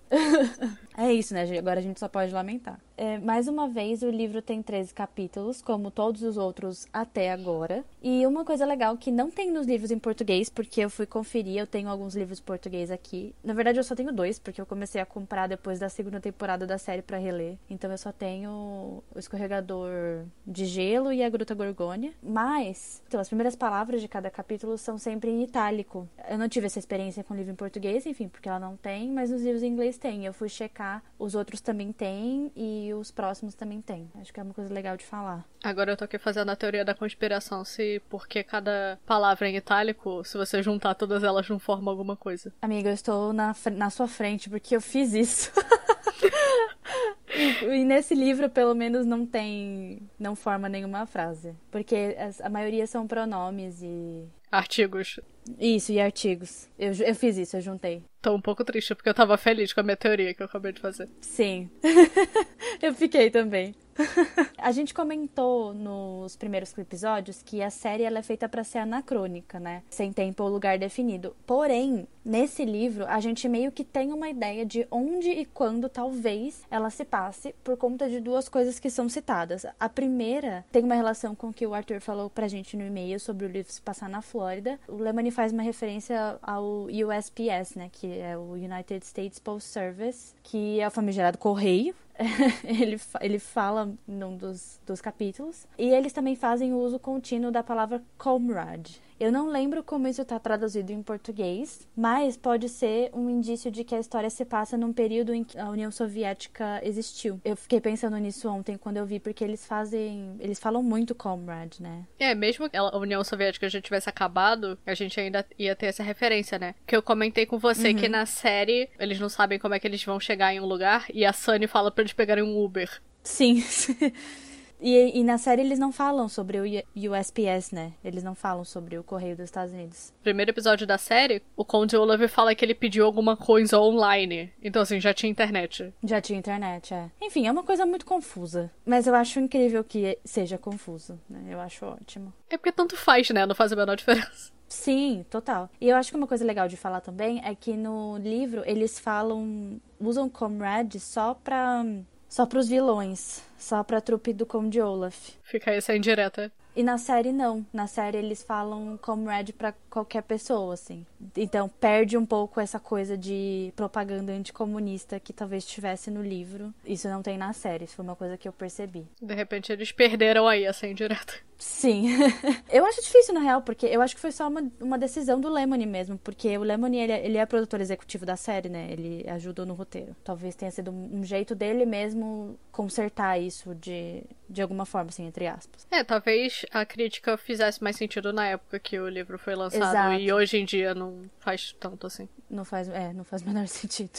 é 0.97 1.13
isso, 1.13 1.35
né? 1.35 1.43
Agora 1.59 1.81
a 1.81 1.83
gente 1.83 2.01
só 2.01 2.09
pode 2.09 2.33
lamentar. 2.33 2.81
É, 3.01 3.17
mais 3.17 3.47
uma 3.47 3.69
vez, 3.69 4.03
o 4.03 4.11
livro 4.11 4.43
tem 4.43 4.61
13 4.61 4.93
capítulos, 4.93 5.63
como 5.63 5.89
todos 5.89 6.21
os 6.25 6.37
outros 6.37 6.85
até 6.93 7.31
agora. 7.31 7.85
E 8.03 8.27
uma 8.27 8.45
coisa 8.45 8.67
legal 8.67 8.97
que 8.97 9.13
não 9.13 9.31
tem 9.31 9.53
nos 9.53 9.69
livros 9.69 9.93
em 9.93 10.01
português, 10.01 10.51
porque 10.51 10.81
eu 10.81 10.91
fui 10.91 11.07
conferir, 11.07 11.59
eu 11.59 11.67
tenho 11.67 11.89
alguns 11.89 12.17
livros 12.17 12.41
em 12.41 12.43
português 12.43 12.91
aqui. 12.91 13.33
Na 13.45 13.55
verdade, 13.55 13.79
eu 13.79 13.85
só 13.85 13.95
tenho 13.95 14.13
dois, 14.13 14.41
porque 14.41 14.61
eu 14.61 14.67
comecei 14.67 15.01
a 15.01 15.07
comprar 15.07 15.47
depois 15.47 15.79
da 15.79 15.89
segunda 15.89 16.21
temporada 16.21 16.67
da 16.67 16.77
série 16.77 17.01
para 17.01 17.19
reler. 17.19 17.57
Então 17.71 17.89
eu 17.89 17.97
só 17.97 18.11
tenho 18.11 18.51
o 18.51 19.19
Escorregador 19.19 20.25
de 20.45 20.67
Gelo 20.67 21.13
e 21.13 21.23
a 21.23 21.31
Gruta 21.31 21.55
Gorgônia. 21.55 22.13
Mas, 22.21 23.01
então, 23.07 23.21
as 23.21 23.29
primeiras 23.29 23.55
palavras 23.55 24.01
de 24.01 24.09
cada 24.09 24.29
capítulo 24.29 24.77
são 24.77 24.99
sempre 24.99 25.31
em 25.31 25.45
itálico. 25.45 26.09
Eu 26.29 26.37
não 26.37 26.49
tive 26.49 26.67
essa 26.67 26.81
experiência 26.81 27.23
com 27.23 27.37
livro 27.37 27.53
em 27.53 27.57
português, 27.57 28.07
enfim, 28.07 28.27
porque 28.27 28.49
ela 28.49 28.59
não 28.59 28.77
tem, 28.77 29.09
mas 29.09 29.31
nos 29.31 29.43
livros 29.43 29.63
em 29.63 29.69
inglês 29.69 29.97
tem. 29.97 30.27
Eu 30.27 30.33
fui 30.33 30.49
checar, 30.49 31.01
os 31.17 31.37
outros 31.37 31.61
também 31.61 31.93
tem 31.93 32.51
e 32.57 32.88
os 32.95 33.11
próximos 33.11 33.55
também 33.55 33.81
tem. 33.81 34.11
Acho 34.21 34.33
que 34.33 34.41
é 34.41 34.43
uma 34.43 34.55
coisa 34.55 34.73
legal 34.73 34.97
de 34.97 35.05
falar. 35.05 35.45
Agora 35.63 35.93
eu 35.93 35.97
tô 35.97 36.05
aqui 36.05 36.19
fazendo 36.19 36.51
a 36.51 36.57
teoria 36.57 36.85
da 36.85 36.95
conspiração, 36.95 37.65
se 37.65 38.01
porque 38.09 38.43
cada 38.43 38.99
palavra 39.07 39.49
é 39.49 39.53
em 39.53 39.57
itálico, 39.57 40.25
se 40.25 40.37
você 40.37 40.63
juntar 40.63 40.95
todas 40.95 41.23
elas 41.23 41.49
não 41.49 41.59
forma 41.59 41.91
alguma 41.91 42.17
coisa. 42.17 42.53
Amiga, 42.61 42.91
eu 42.91 42.95
estou 42.95 43.33
na, 43.33 43.55
na 43.73 43.91
sua 43.91 44.09
frente 44.09 44.49
porque 44.49 44.75
eu 44.77 44.81
fiz 44.81 45.13
isso. 45.13 45.53
e, 47.35 47.65
e, 47.65 47.85
nesse 47.85 48.15
livro, 48.15 48.49
pelo 48.49 48.75
menos, 48.75 49.07
não 49.07 49.27
tem. 49.27 50.09
não 50.19 50.35
forma 50.35 50.69
nenhuma 50.69 51.07
frase. 51.07 51.55
Porque 51.71 52.17
a 52.43 52.49
maioria 52.49 52.87
são 52.87 53.07
pronomes 53.07 53.83
e. 53.83 54.29
Artigos. 54.51 55.21
Isso, 55.59 55.93
e 55.93 56.01
artigos. 56.01 56.69
Eu, 56.79 56.93
eu 56.93 57.15
fiz 57.15 57.37
isso, 57.39 57.57
eu 57.57 57.61
juntei. 57.61 58.03
Tô 58.21 58.35
um 58.35 58.41
pouco 58.41 58.65
triste 58.65 58.95
porque 58.95 59.09
eu 59.09 59.15
tava 59.15 59.37
feliz 59.37 59.73
com 59.73 59.81
a 59.81 59.83
minha 59.83 59.97
teoria 59.97 60.35
que 60.35 60.43
eu 60.43 60.47
acabei 60.47 60.73
de 60.73 60.81
fazer. 60.81 61.09
Sim. 61.21 61.71
eu 62.83 62.93
fiquei 62.95 63.31
também. 63.31 63.75
a 64.59 64.73
gente 64.73 64.95
comentou 64.95 65.75
nos 65.75 66.37
primeiros 66.37 66.77
episódios 66.77 67.43
que 67.43 67.63
a 67.63 67.71
série 67.71 68.05
ela 68.05 68.19
é 68.19 68.23
feita 68.23 68.49
para 68.49 68.65
ser 68.65 68.79
anacrônica, 68.79 69.59
né? 69.59 69.83
Sem 69.91 70.13
tempo 70.13 70.43
ou 70.43 70.49
lugar 70.49 70.79
definido. 70.79 71.35
Porém, 71.47 72.07
nesse 72.25 72.65
livro, 72.65 73.07
a 73.07 73.21
gente 73.21 73.49
meio 73.49 73.73
que 73.73 73.85
tem 73.85 74.13
uma 74.13 74.29
ideia 74.29 74.65
de 74.65 74.87
onde 74.91 75.31
e 75.31 75.45
quando 75.45 75.89
talvez 75.89 76.63
ela 76.71 76.91
se 76.91 77.05
passe 77.05 77.55
por 77.65 77.77
conta 77.77 78.09
de 78.09 78.21
duas 78.21 78.49
coisas 78.49 78.79
que 78.79 78.91
são 78.91 79.09
citadas. 79.09 79.67
A 79.79 79.89
primeira 79.89 80.65
tem 80.71 80.85
uma 80.85 80.95
relação 80.95 81.35
com 81.35 81.49
o 81.49 81.53
que 81.53 81.67
o 81.67 81.75
Arthur 81.75 82.01
falou 82.01 82.31
pra 82.31 82.49
gente 82.49 82.77
no 82.77 82.87
e-mail 82.87 83.19
sobre 83.19 83.47
o 83.47 83.49
livro 83.49 83.73
se 83.73 83.81
passar 83.81 84.09
na 84.09 84.23
Flórida. 84.23 84.79
O 84.87 84.97
Lemony 84.97 85.31
faz 85.31 85.53
uma 85.53 85.63
referência 85.63 86.39
ao 86.43 86.87
USPS, 86.87 87.75
né? 87.75 87.91
Que 87.91 88.19
é 88.19 88.37
o 88.37 88.53
United 88.53 89.05
States 89.05 89.39
Post 89.39 89.69
Service, 89.69 90.35
que 90.43 90.81
é 90.81 90.87
o 90.87 90.91
famigerado 90.91 91.39
correio, 91.39 91.95
ele, 92.65 93.01
ele 93.21 93.39
fala 93.39 93.93
num 94.07 94.37
dos, 94.37 94.81
dos 94.87 95.01
capítulos. 95.01 95.67
E 95.79 95.89
eles 95.89 96.13
também 96.13 96.35
fazem 96.35 96.73
o 96.73 96.79
uso 96.79 96.99
contínuo 96.99 97.51
da 97.51 97.63
palavra 97.63 98.03
comrade. 98.17 99.01
Eu 99.19 99.33
não 99.33 99.51
lembro 99.51 99.83
como 99.83 100.07
isso 100.07 100.23
está 100.23 100.39
traduzido 100.39 100.93
em 100.93 101.03
português, 101.03 101.87
mas 101.97 102.37
pode 102.37 102.69
ser 102.69 103.11
um 103.13 103.29
indício 103.29 103.71
de 103.71 103.83
que 103.83 103.95
a 103.95 103.99
história 103.99 104.31
se 104.31 104.45
passa 104.45 104.77
num 104.77 104.93
período 104.93 105.35
em 105.35 105.43
que 105.43 105.59
a 105.59 105.69
União 105.69 105.91
Soviética 105.91 106.81
existiu. 106.85 107.41
Eu 107.45 107.57
fiquei 107.57 107.81
pensando 107.81 108.17
nisso 108.19 108.49
ontem 108.49 108.77
quando 108.77 108.99
eu 108.99 109.07
vi, 109.07 109.19
porque 109.19 109.43
eles 109.43 109.67
fazem. 109.67 110.37
Eles 110.39 110.61
falam 110.61 110.83
muito 110.83 111.15
comrade, 111.15 111.83
né? 111.83 112.05
É, 112.19 112.35
mesmo 112.35 112.71
que 112.71 112.77
a 112.77 112.97
União 112.97 113.23
Soviética 113.25 113.69
já 113.69 113.81
tivesse 113.81 114.09
acabado, 114.09 114.79
a 114.87 114.95
gente 114.95 115.19
ainda 115.19 115.45
ia 115.59 115.75
ter 115.75 115.87
essa 115.87 116.03
referência, 116.03 116.59
né? 116.59 116.75
Que 116.87 116.97
eu 116.97 117.03
comentei 117.03 117.45
com 117.45 117.59
você 117.59 117.89
uhum. 117.89 117.97
que 117.97 118.09
na 118.09 118.25
série 118.25 118.89
eles 118.99 119.19
não 119.19 119.29
sabem 119.29 119.59
como 119.59 119.75
é 119.75 119.81
que 119.81 119.87
eles 119.87 120.05
vão 120.05 120.21
chegar 120.21 120.55
em 120.55 120.61
um 120.61 120.67
lugar 120.67 121.07
e 121.13 121.25
a 121.25 121.33
Sunny 121.33 121.67
fala 121.67 121.91
para 121.91 122.03
eles 122.03 122.13
pegarem 122.13 122.45
um 122.45 122.63
Uber. 122.63 123.01
Sim. 123.23 123.63
E, 124.81 125.19
e, 125.19 125.25
na 125.25 125.39
série 125.39 125.63
eles 125.63 125.79
não 125.79 125.91
falam 125.91 126.29
sobre 126.29 126.59
o 126.59 126.63
USPS, 126.95 127.73
né? 127.73 127.93
Eles 128.05 128.23
não 128.23 128.35
falam 128.35 128.65
sobre 128.65 128.99
o 128.99 129.03
Correio 129.03 129.37
dos 129.37 129.47
Estados 129.47 129.73
Unidos. 129.73 130.13
Primeiro 130.23 130.51
episódio 130.51 130.87
da 130.87 130.97
série, 130.97 131.43
o 131.57 131.65
Conde 131.65 131.97
Olaf 131.97 132.21
fala 132.29 132.55
que 132.55 132.65
ele 132.65 132.75
pediu 132.75 133.05
alguma 133.05 133.37
coisa 133.37 133.79
online. 133.81 134.53
Então, 134.63 134.83
assim, 134.83 135.01
já 135.01 135.13
tinha 135.13 135.31
internet. 135.31 135.93
Já 136.03 136.21
tinha 136.21 136.39
internet, 136.39 136.95
é. 136.95 137.11
Enfim, 137.21 137.47
é 137.47 137.51
uma 137.51 137.65
coisa 137.65 137.85
muito 137.85 138.07
confusa. 138.07 138.71
Mas 138.87 139.07
eu 139.07 139.15
acho 139.15 139.41
incrível 139.41 139.83
que 139.83 140.19
seja 140.25 140.57
confuso, 140.57 141.19
né? 141.29 141.41
Eu 141.49 141.61
acho 141.61 141.85
ótimo. 141.85 142.33
É 142.49 142.57
porque 142.57 142.73
tanto 142.73 142.97
faz, 142.97 143.31
né? 143.31 143.45
Não 143.47 143.55
faz 143.55 143.73
a 143.73 143.77
menor 143.77 143.97
diferença. 143.99 144.53
Sim, 144.69 145.25
total. 145.31 145.71
E 145.81 145.89
eu 145.89 145.97
acho 145.97 146.11
que 146.11 146.17
uma 146.17 146.27
coisa 146.27 146.45
legal 146.45 146.69
de 146.69 146.77
falar 146.77 147.01
também 147.01 147.41
é 147.43 147.55
que 147.55 147.73
no 147.73 148.19
livro 148.19 148.63
eles 148.67 148.99
falam. 148.99 149.81
usam 149.99 150.29
comrade 150.29 151.01
só 151.01 151.35
pra 151.35 151.85
só 152.29 152.47
pros 152.47 152.69
vilões. 152.69 153.43
Só 153.59 153.83
pra 153.83 154.01
trupe 154.01 154.33
do 154.33 154.47
Conde 154.47 154.81
Olaf. 154.81 155.31
Fica 155.43 155.73
essa 155.73 155.95
indireta. 155.95 156.53
E 156.79 156.83
na 156.85 156.97
série 156.97 157.33
não. 157.33 157.67
Na 157.73 157.89
série 157.89 158.19
eles 158.19 158.41
falam 158.41 158.97
comrade 158.99 159.53
para 159.53 159.75
qualquer 159.91 160.23
pessoa, 160.23 160.75
assim. 160.75 161.05
Então 161.37 161.69
perde 161.69 162.17
um 162.17 162.25
pouco 162.25 162.61
essa 162.61 162.79
coisa 162.79 163.19
de 163.19 163.73
propaganda 163.75 164.31
anticomunista 164.31 165.19
que 165.19 165.33
talvez 165.33 165.67
tivesse 165.67 166.09
no 166.09 166.23
livro. 166.23 166.73
Isso 166.87 167.09
não 167.09 167.21
tem 167.21 167.37
na 167.37 167.53
série, 167.53 167.85
isso 167.85 167.97
foi 167.97 168.05
uma 168.05 168.15
coisa 168.15 168.39
que 168.39 168.47
eu 168.47 168.53
percebi. 168.53 169.05
De 169.21 169.35
repente 169.35 169.73
eles 169.73 169.91
perderam 169.91 170.47
aí 170.47 170.67
essa 170.67 170.87
indireta. 170.87 171.35
Sim. 171.59 172.07
eu 172.71 172.87
acho 172.87 173.03
difícil, 173.03 173.35
na 173.35 173.41
real, 173.41 173.61
porque 173.63 173.87
eu 173.87 174.01
acho 174.01 174.15
que 174.15 174.21
foi 174.21 174.31
só 174.31 174.47
uma, 174.49 174.63
uma 174.81 174.97
decisão 174.97 175.41
do 175.41 175.49
Lemony 175.49 175.87
mesmo. 175.87 176.17
Porque 176.17 176.57
o 176.57 176.63
Lemony, 176.63 176.99
ele, 176.99 177.13
é, 177.13 177.27
ele 177.27 177.37
é 177.37 177.45
produtor 177.45 177.81
executivo 177.81 178.25
da 178.25 178.37
série, 178.37 178.69
né? 178.69 178.89
Ele 178.91 179.29
ajudou 179.29 179.67
no 179.67 179.75
roteiro. 179.75 180.15
Talvez 180.23 180.55
tenha 180.55 180.71
sido 180.71 180.93
um 180.93 181.25
jeito 181.25 181.55
dele 181.55 181.85
mesmo 181.85 182.57
consertar 182.71 183.39
isso 183.39 183.75
de, 183.75 184.23
de 184.49 184.63
alguma 184.63 184.87
forma, 184.87 185.11
assim, 185.11 185.27
entre 185.27 185.49
aspas. 185.49 185.85
É, 185.91 186.05
talvez 186.05 186.65
a 186.73 186.85
crítica 186.85 187.37
fizesse 187.37 187.83
mais 187.83 187.97
sentido 187.97 188.33
na 188.33 188.47
época 188.47 188.79
que 188.79 188.99
o 188.99 189.09
livro 189.09 189.39
foi 189.39 189.55
lançado. 189.55 189.91
Exato. 189.91 190.21
E 190.21 190.33
hoje 190.33 190.59
em 190.59 190.65
dia 190.65 190.95
não 190.95 191.25
faz 191.39 191.75
tanto 191.79 192.07
assim. 192.07 192.29
Não 192.49 192.65
faz, 192.65 192.89
é, 192.89 193.13
não 193.13 193.25
faz 193.25 193.43
o 193.43 193.47
menor 193.49 193.67
sentido. 193.67 194.11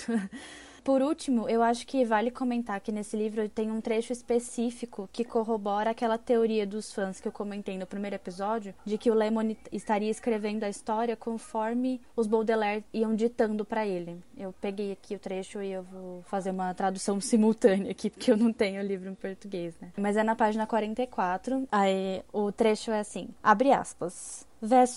por 0.84 1.02
último, 1.02 1.48
eu 1.48 1.62
acho 1.62 1.86
que 1.86 2.04
vale 2.06 2.32
comentar 2.32 2.80
que 2.80 2.92
nesse 2.92 3.16
livro 3.16 3.48
tem 3.50 3.72
um 3.72 3.82
trecho 3.82 4.12
específico 4.12 5.10
que 5.12 5.24
corrobora 5.24 5.92
aquela 5.92 6.18
teoria 6.18 6.66
dos 6.66 6.94
fãs 6.94 7.20
que 7.20 7.28
eu 7.28 7.32
comentei 7.32 7.78
no 7.78 7.86
primeiro 7.86 8.16
episódio, 8.16 8.74
de 8.86 8.98
que 8.98 9.12
o 9.12 9.14
Lemon 9.14 9.56
estaria 9.72 10.10
escrevendo 10.10 10.64
a 10.64 10.70
história 10.70 11.16
conforme 11.16 12.02
os 12.16 12.28
Baudelaire 12.28 12.84
iam 12.94 13.16
ditando 13.16 13.64
para 13.64 13.86
ele. 13.86 14.18
Eu 14.40 14.54
peguei 14.62 14.92
aqui 14.94 15.16
o 15.16 15.20
trecho 15.20 15.62
e 15.62 15.70
eu 15.72 15.84
vou 15.84 16.24
fazer 16.24 16.52
uma 16.52 16.74
tradução 16.74 17.20
simultânea 17.22 17.92
aqui, 17.92 18.10
porque 18.10 18.32
eu 18.32 18.38
não 18.38 18.54
tenho 18.54 18.82
o 18.82 18.86
livro 18.86 19.10
em 19.10 19.16
português, 19.16 19.76
né? 19.82 19.92
Mas 19.98 20.16
é 20.16 20.24
na 20.24 20.36
página 20.36 20.66
44. 20.66 21.68
Aí 21.72 22.24
o 22.32 22.52
trecho 22.52 22.92
é 22.92 23.00
assim: 23.02 23.30
abre 23.44 23.72
aspas. 23.74 24.48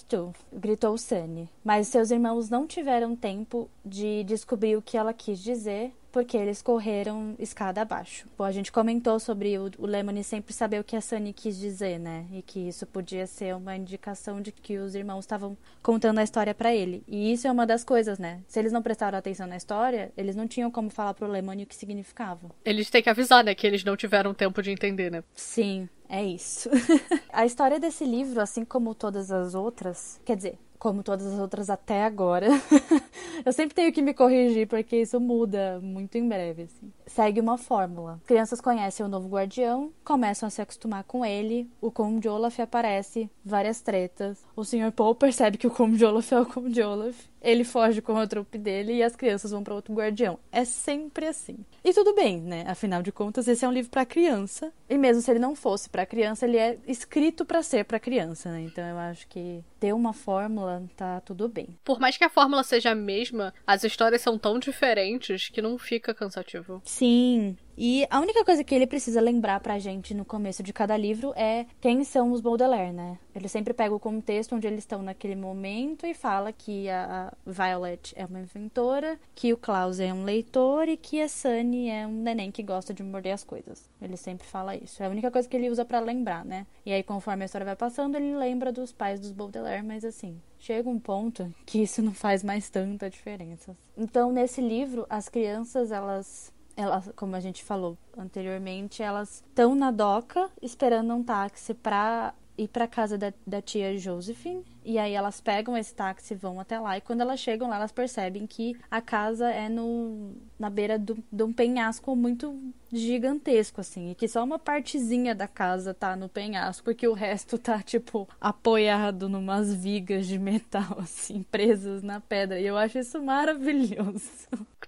Tu, 0.08 0.32
gritou 0.52 0.98
Sunny, 0.98 1.48
mas 1.62 1.86
seus 1.86 2.10
irmãos 2.10 2.50
não 2.50 2.66
tiveram 2.66 3.14
tempo 3.14 3.70
de 3.84 4.24
descobrir 4.24 4.76
o 4.76 4.82
que 4.82 4.96
ela 4.96 5.12
quis 5.12 5.38
dizer 5.38 5.92
porque 6.12 6.36
eles 6.36 6.60
correram 6.60 7.34
escada 7.38 7.80
abaixo. 7.80 8.28
Bom, 8.36 8.44
a 8.44 8.52
gente 8.52 8.70
comentou 8.70 9.18
sobre 9.18 9.58
o, 9.58 9.70
o 9.78 9.86
Lemony 9.86 10.22
sempre 10.22 10.52
saber 10.52 10.78
o 10.78 10.84
que 10.84 10.94
a 10.94 11.00
Sunny 11.00 11.32
quis 11.32 11.58
dizer, 11.58 11.98
né? 11.98 12.26
E 12.30 12.42
que 12.42 12.60
isso 12.68 12.86
podia 12.86 13.26
ser 13.26 13.56
uma 13.56 13.74
indicação 13.74 14.40
de 14.40 14.52
que 14.52 14.76
os 14.76 14.94
irmãos 14.94 15.20
estavam 15.20 15.56
contando 15.82 16.18
a 16.18 16.22
história 16.22 16.54
para 16.54 16.74
ele. 16.74 17.02
E 17.08 17.32
isso 17.32 17.48
é 17.48 17.50
uma 17.50 17.66
das 17.66 17.82
coisas, 17.82 18.18
né? 18.18 18.42
Se 18.46 18.58
eles 18.58 18.70
não 18.70 18.82
prestaram 18.82 19.18
atenção 19.18 19.46
na 19.46 19.56
história, 19.56 20.12
eles 20.16 20.36
não 20.36 20.46
tinham 20.46 20.70
como 20.70 20.90
falar 20.90 21.14
pro 21.14 21.26
Lemony 21.26 21.62
o 21.62 21.66
que 21.66 21.74
significava. 21.74 22.50
Eles 22.64 22.90
têm 22.90 23.02
que 23.02 23.10
avisar, 23.10 23.42
né? 23.42 23.54
Que 23.54 23.66
eles 23.66 23.82
não 23.82 23.96
tiveram 23.96 24.34
tempo 24.34 24.62
de 24.62 24.70
entender, 24.70 25.10
né? 25.10 25.24
Sim, 25.34 25.88
é 26.08 26.22
isso. 26.22 26.68
a 27.32 27.46
história 27.46 27.80
desse 27.80 28.04
livro, 28.04 28.40
assim 28.40 28.66
como 28.66 28.94
todas 28.94 29.30
as 29.30 29.54
outras, 29.54 30.20
quer 30.26 30.36
dizer, 30.36 30.58
como 30.82 31.04
todas 31.04 31.24
as 31.24 31.38
outras 31.38 31.70
até 31.70 32.02
agora. 32.02 32.48
eu 33.46 33.52
sempre 33.52 33.72
tenho 33.72 33.92
que 33.92 34.02
me 34.02 34.12
corrigir 34.12 34.66
porque 34.66 34.96
isso 34.96 35.20
muda 35.20 35.78
muito 35.80 36.18
em 36.18 36.28
breve. 36.28 36.62
Assim. 36.62 36.92
Segue 37.06 37.40
uma 37.40 37.56
fórmula. 37.56 38.20
Crianças 38.26 38.60
conhecem 38.60 39.06
o 39.06 39.08
novo 39.08 39.28
guardião, 39.28 39.92
começam 40.04 40.48
a 40.48 40.50
se 40.50 40.60
acostumar 40.60 41.04
com 41.04 41.24
ele, 41.24 41.70
o 41.80 41.88
Conde 41.88 42.28
Olaf 42.28 42.58
aparece, 42.58 43.30
várias 43.44 43.80
tretas. 43.80 44.44
O 44.56 44.64
Sr. 44.64 44.90
Paul 44.90 45.14
percebe 45.14 45.56
que 45.56 45.68
o 45.68 45.70
Conde 45.70 46.04
Olaf 46.04 46.32
é 46.32 46.40
o 46.40 46.46
Conde 46.46 46.82
Olaf 46.82 47.31
ele 47.42 47.64
foge 47.64 48.00
com 48.00 48.16
a 48.16 48.26
trupe 48.26 48.56
dele 48.56 48.94
e 48.94 49.02
as 49.02 49.16
crianças 49.16 49.50
vão 49.50 49.62
para 49.62 49.74
outro 49.74 49.92
guardião. 49.92 50.38
É 50.50 50.64
sempre 50.64 51.26
assim. 51.26 51.58
E 51.84 51.92
tudo 51.92 52.14
bem, 52.14 52.40
né? 52.40 52.64
Afinal 52.66 53.02
de 53.02 53.10
contas, 53.10 53.48
esse 53.48 53.64
é 53.64 53.68
um 53.68 53.72
livro 53.72 53.90
para 53.90 54.06
criança. 54.06 54.72
E 54.88 54.96
mesmo 54.96 55.20
se 55.22 55.30
ele 55.30 55.40
não 55.40 55.54
fosse 55.54 55.90
para 55.90 56.06
criança, 56.06 56.46
ele 56.46 56.56
é 56.56 56.78
escrito 56.86 57.44
para 57.44 57.62
ser 57.62 57.84
para 57.84 57.98
criança, 57.98 58.50
né? 58.50 58.62
Então 58.62 58.84
eu 58.84 58.98
acho 58.98 59.26
que 59.26 59.64
ter 59.80 59.92
uma 59.92 60.12
fórmula 60.12 60.82
tá 60.96 61.20
tudo 61.20 61.48
bem. 61.48 61.76
Por 61.82 61.98
mais 61.98 62.16
que 62.16 62.24
a 62.24 62.30
fórmula 62.30 62.62
seja 62.62 62.92
a 62.92 62.94
mesma, 62.94 63.52
as 63.66 63.82
histórias 63.82 64.22
são 64.22 64.38
tão 64.38 64.58
diferentes 64.58 65.48
que 65.48 65.60
não 65.60 65.76
fica 65.76 66.14
cansativo. 66.14 66.80
Sim, 66.84 67.56
e 67.76 68.06
a 68.10 68.20
única 68.20 68.44
coisa 68.44 68.62
que 68.62 68.74
ele 68.74 68.86
precisa 68.86 69.20
lembrar 69.20 69.60
pra 69.60 69.78
gente 69.78 70.14
no 70.14 70.24
começo 70.24 70.62
de 70.62 70.72
cada 70.72 70.96
livro 70.96 71.32
é 71.36 71.66
quem 71.80 72.04
são 72.04 72.32
os 72.32 72.40
Baudelaire, 72.40 72.92
né? 72.92 73.18
Ele 73.34 73.48
sempre 73.48 73.72
pega 73.72 73.94
o 73.94 74.00
contexto 74.00 74.54
onde 74.54 74.66
eles 74.66 74.80
estão 74.80 75.02
naquele 75.02 75.34
momento 75.34 76.06
e 76.06 76.14
fala 76.14 76.52
que 76.52 76.88
a 76.90 77.32
Violet 77.46 78.12
é 78.16 78.26
uma 78.26 78.40
inventora, 78.40 79.18
que 79.34 79.52
o 79.52 79.56
Klaus 79.56 80.00
é 80.00 80.12
um 80.12 80.24
leitor 80.24 80.88
e 80.88 80.96
que 80.96 81.20
a 81.20 81.28
Sunny 81.28 81.88
é 81.88 82.06
um 82.06 82.22
neném 82.22 82.50
que 82.50 82.62
gosta 82.62 82.92
de 82.92 83.02
morder 83.02 83.32
as 83.32 83.44
coisas. 83.44 83.88
Ele 84.00 84.16
sempre 84.16 84.46
fala 84.46 84.76
isso. 84.76 85.02
É 85.02 85.06
a 85.06 85.10
única 85.10 85.30
coisa 85.30 85.48
que 85.48 85.56
ele 85.56 85.70
usa 85.70 85.84
para 85.84 86.00
lembrar, 86.00 86.44
né? 86.44 86.66
E 86.84 86.92
aí, 86.92 87.02
conforme 87.02 87.42
a 87.42 87.46
história 87.46 87.64
vai 87.64 87.76
passando, 87.76 88.16
ele 88.16 88.36
lembra 88.36 88.70
dos 88.70 88.92
pais 88.92 89.18
dos 89.18 89.32
Baudelaire, 89.32 89.84
mas 89.84 90.04
assim, 90.04 90.40
chega 90.58 90.88
um 90.88 90.98
ponto 90.98 91.52
que 91.64 91.82
isso 91.82 92.02
não 92.02 92.12
faz 92.12 92.44
mais 92.44 92.68
tanta 92.68 93.08
diferença. 93.08 93.76
Então, 93.96 94.30
nesse 94.30 94.60
livro, 94.60 95.06
as 95.08 95.28
crianças, 95.28 95.90
elas 95.90 96.52
elas, 96.76 97.10
como 97.16 97.36
a 97.36 97.40
gente 97.40 97.62
falou 97.62 97.96
anteriormente, 98.16 99.02
elas 99.02 99.42
estão 99.48 99.74
na 99.74 99.90
doca 99.90 100.50
esperando 100.60 101.14
um 101.14 101.22
táxi 101.22 101.74
para 101.74 102.34
ir 102.62 102.68
para 102.68 102.86
casa 102.86 103.16
da, 103.18 103.32
da, 103.46 103.60
tia 103.60 103.96
Josephine. 103.98 104.64
E 104.84 104.98
aí 104.98 105.12
elas 105.12 105.40
pegam 105.40 105.76
esse 105.76 105.94
táxi 105.94 106.34
e 106.34 106.36
vão 106.36 106.58
até 106.58 106.78
lá. 106.78 106.96
E 106.96 107.00
quando 107.00 107.20
elas 107.20 107.38
chegam 107.38 107.68
lá, 107.68 107.76
elas 107.76 107.92
percebem 107.92 108.46
que 108.46 108.76
a 108.90 109.00
casa 109.00 109.50
é 109.50 109.68
no, 109.68 110.34
na 110.58 110.68
beira 110.68 110.98
do, 110.98 111.16
de 111.30 111.42
um 111.42 111.52
penhasco 111.52 112.16
muito 112.16 112.58
gigantesco, 112.92 113.80
assim. 113.80 114.10
E 114.10 114.14
que 114.14 114.26
só 114.26 114.42
uma 114.42 114.58
partezinha 114.58 115.34
da 115.34 115.46
casa 115.46 115.94
tá 115.94 116.16
no 116.16 116.28
penhasco, 116.28 116.84
porque 116.84 117.06
o 117.06 117.12
resto 117.12 117.58
tá, 117.58 117.80
tipo, 117.80 118.28
apoiado 118.40 119.28
numas 119.28 119.72
vigas 119.74 120.26
de 120.26 120.38
metal, 120.38 120.98
assim, 121.00 121.42
presas 121.44 122.02
na 122.02 122.20
pedra. 122.20 122.60
E 122.60 122.66
eu 122.66 122.76
acho 122.76 122.98
isso 122.98 123.22
maravilhoso. 123.22 124.30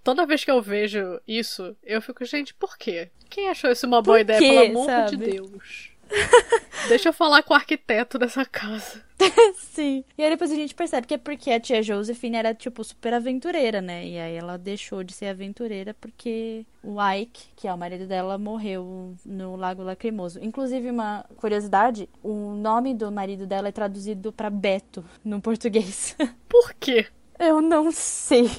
Toda 0.02 0.26
vez 0.26 0.45
que 0.45 0.50
eu 0.50 0.61
vejo 0.61 1.21
isso, 1.26 1.76
eu 1.83 2.02
fico, 2.02 2.25
gente, 2.25 2.52
por 2.52 2.76
quê? 2.76 3.11
Quem 3.31 3.49
achou 3.49 3.71
isso 3.71 3.87
uma 3.87 4.02
boa 4.02 4.19
por 4.19 4.21
ideia, 4.21 4.38
quê, 4.38 4.49
pelo 4.49 4.66
amor 4.66 4.87
sabe? 4.87 5.16
de 5.16 5.16
Deus? 5.16 5.94
Deixa 6.89 7.09
eu 7.09 7.13
falar 7.13 7.43
com 7.43 7.55
o 7.55 7.57
arquiteto 7.57 8.19
dessa 8.19 8.45
casa. 8.45 9.03
Sim. 9.57 10.05
E 10.19 10.23
aí 10.23 10.31
depois 10.31 10.51
a 10.51 10.55
gente 10.55 10.75
percebe 10.75 11.07
que 11.07 11.15
é 11.15 11.19
porque 11.19 11.51
a 11.51 11.61
tia 11.61 11.83
Josephine 11.83 12.37
era, 12.37 12.55
tipo, 12.55 12.85
super 12.85 13.15
aventureira, 13.15 13.81
né? 13.81 14.07
E 14.07 14.19
aí 14.19 14.35
ela 14.35 14.59
deixou 14.59 15.03
de 15.03 15.13
ser 15.13 15.27
aventureira 15.27 15.95
porque 15.95 16.67
o 16.83 16.97
Ike, 17.01 17.49
que 17.57 17.67
é 17.67 17.73
o 17.73 17.79
marido 17.79 18.07
dela, 18.07 18.37
morreu 18.37 19.15
no 19.25 19.57
Lago 19.57 19.83
Lacrimoso. 19.83 20.39
Inclusive, 20.43 20.91
uma 20.91 21.25
curiosidade: 21.37 22.09
o 22.23 22.53
nome 22.55 22.95
do 22.95 23.11
marido 23.11 23.47
dela 23.47 23.69
é 23.69 23.73
traduzido 23.73 24.33
para 24.33 24.51
Beto 24.51 25.05
no 25.25 25.41
português. 25.41 26.17
Por 26.49 26.75
quê? 26.75 27.07
Eu 27.39 27.61
não 27.61 27.91
sei. 27.91 28.51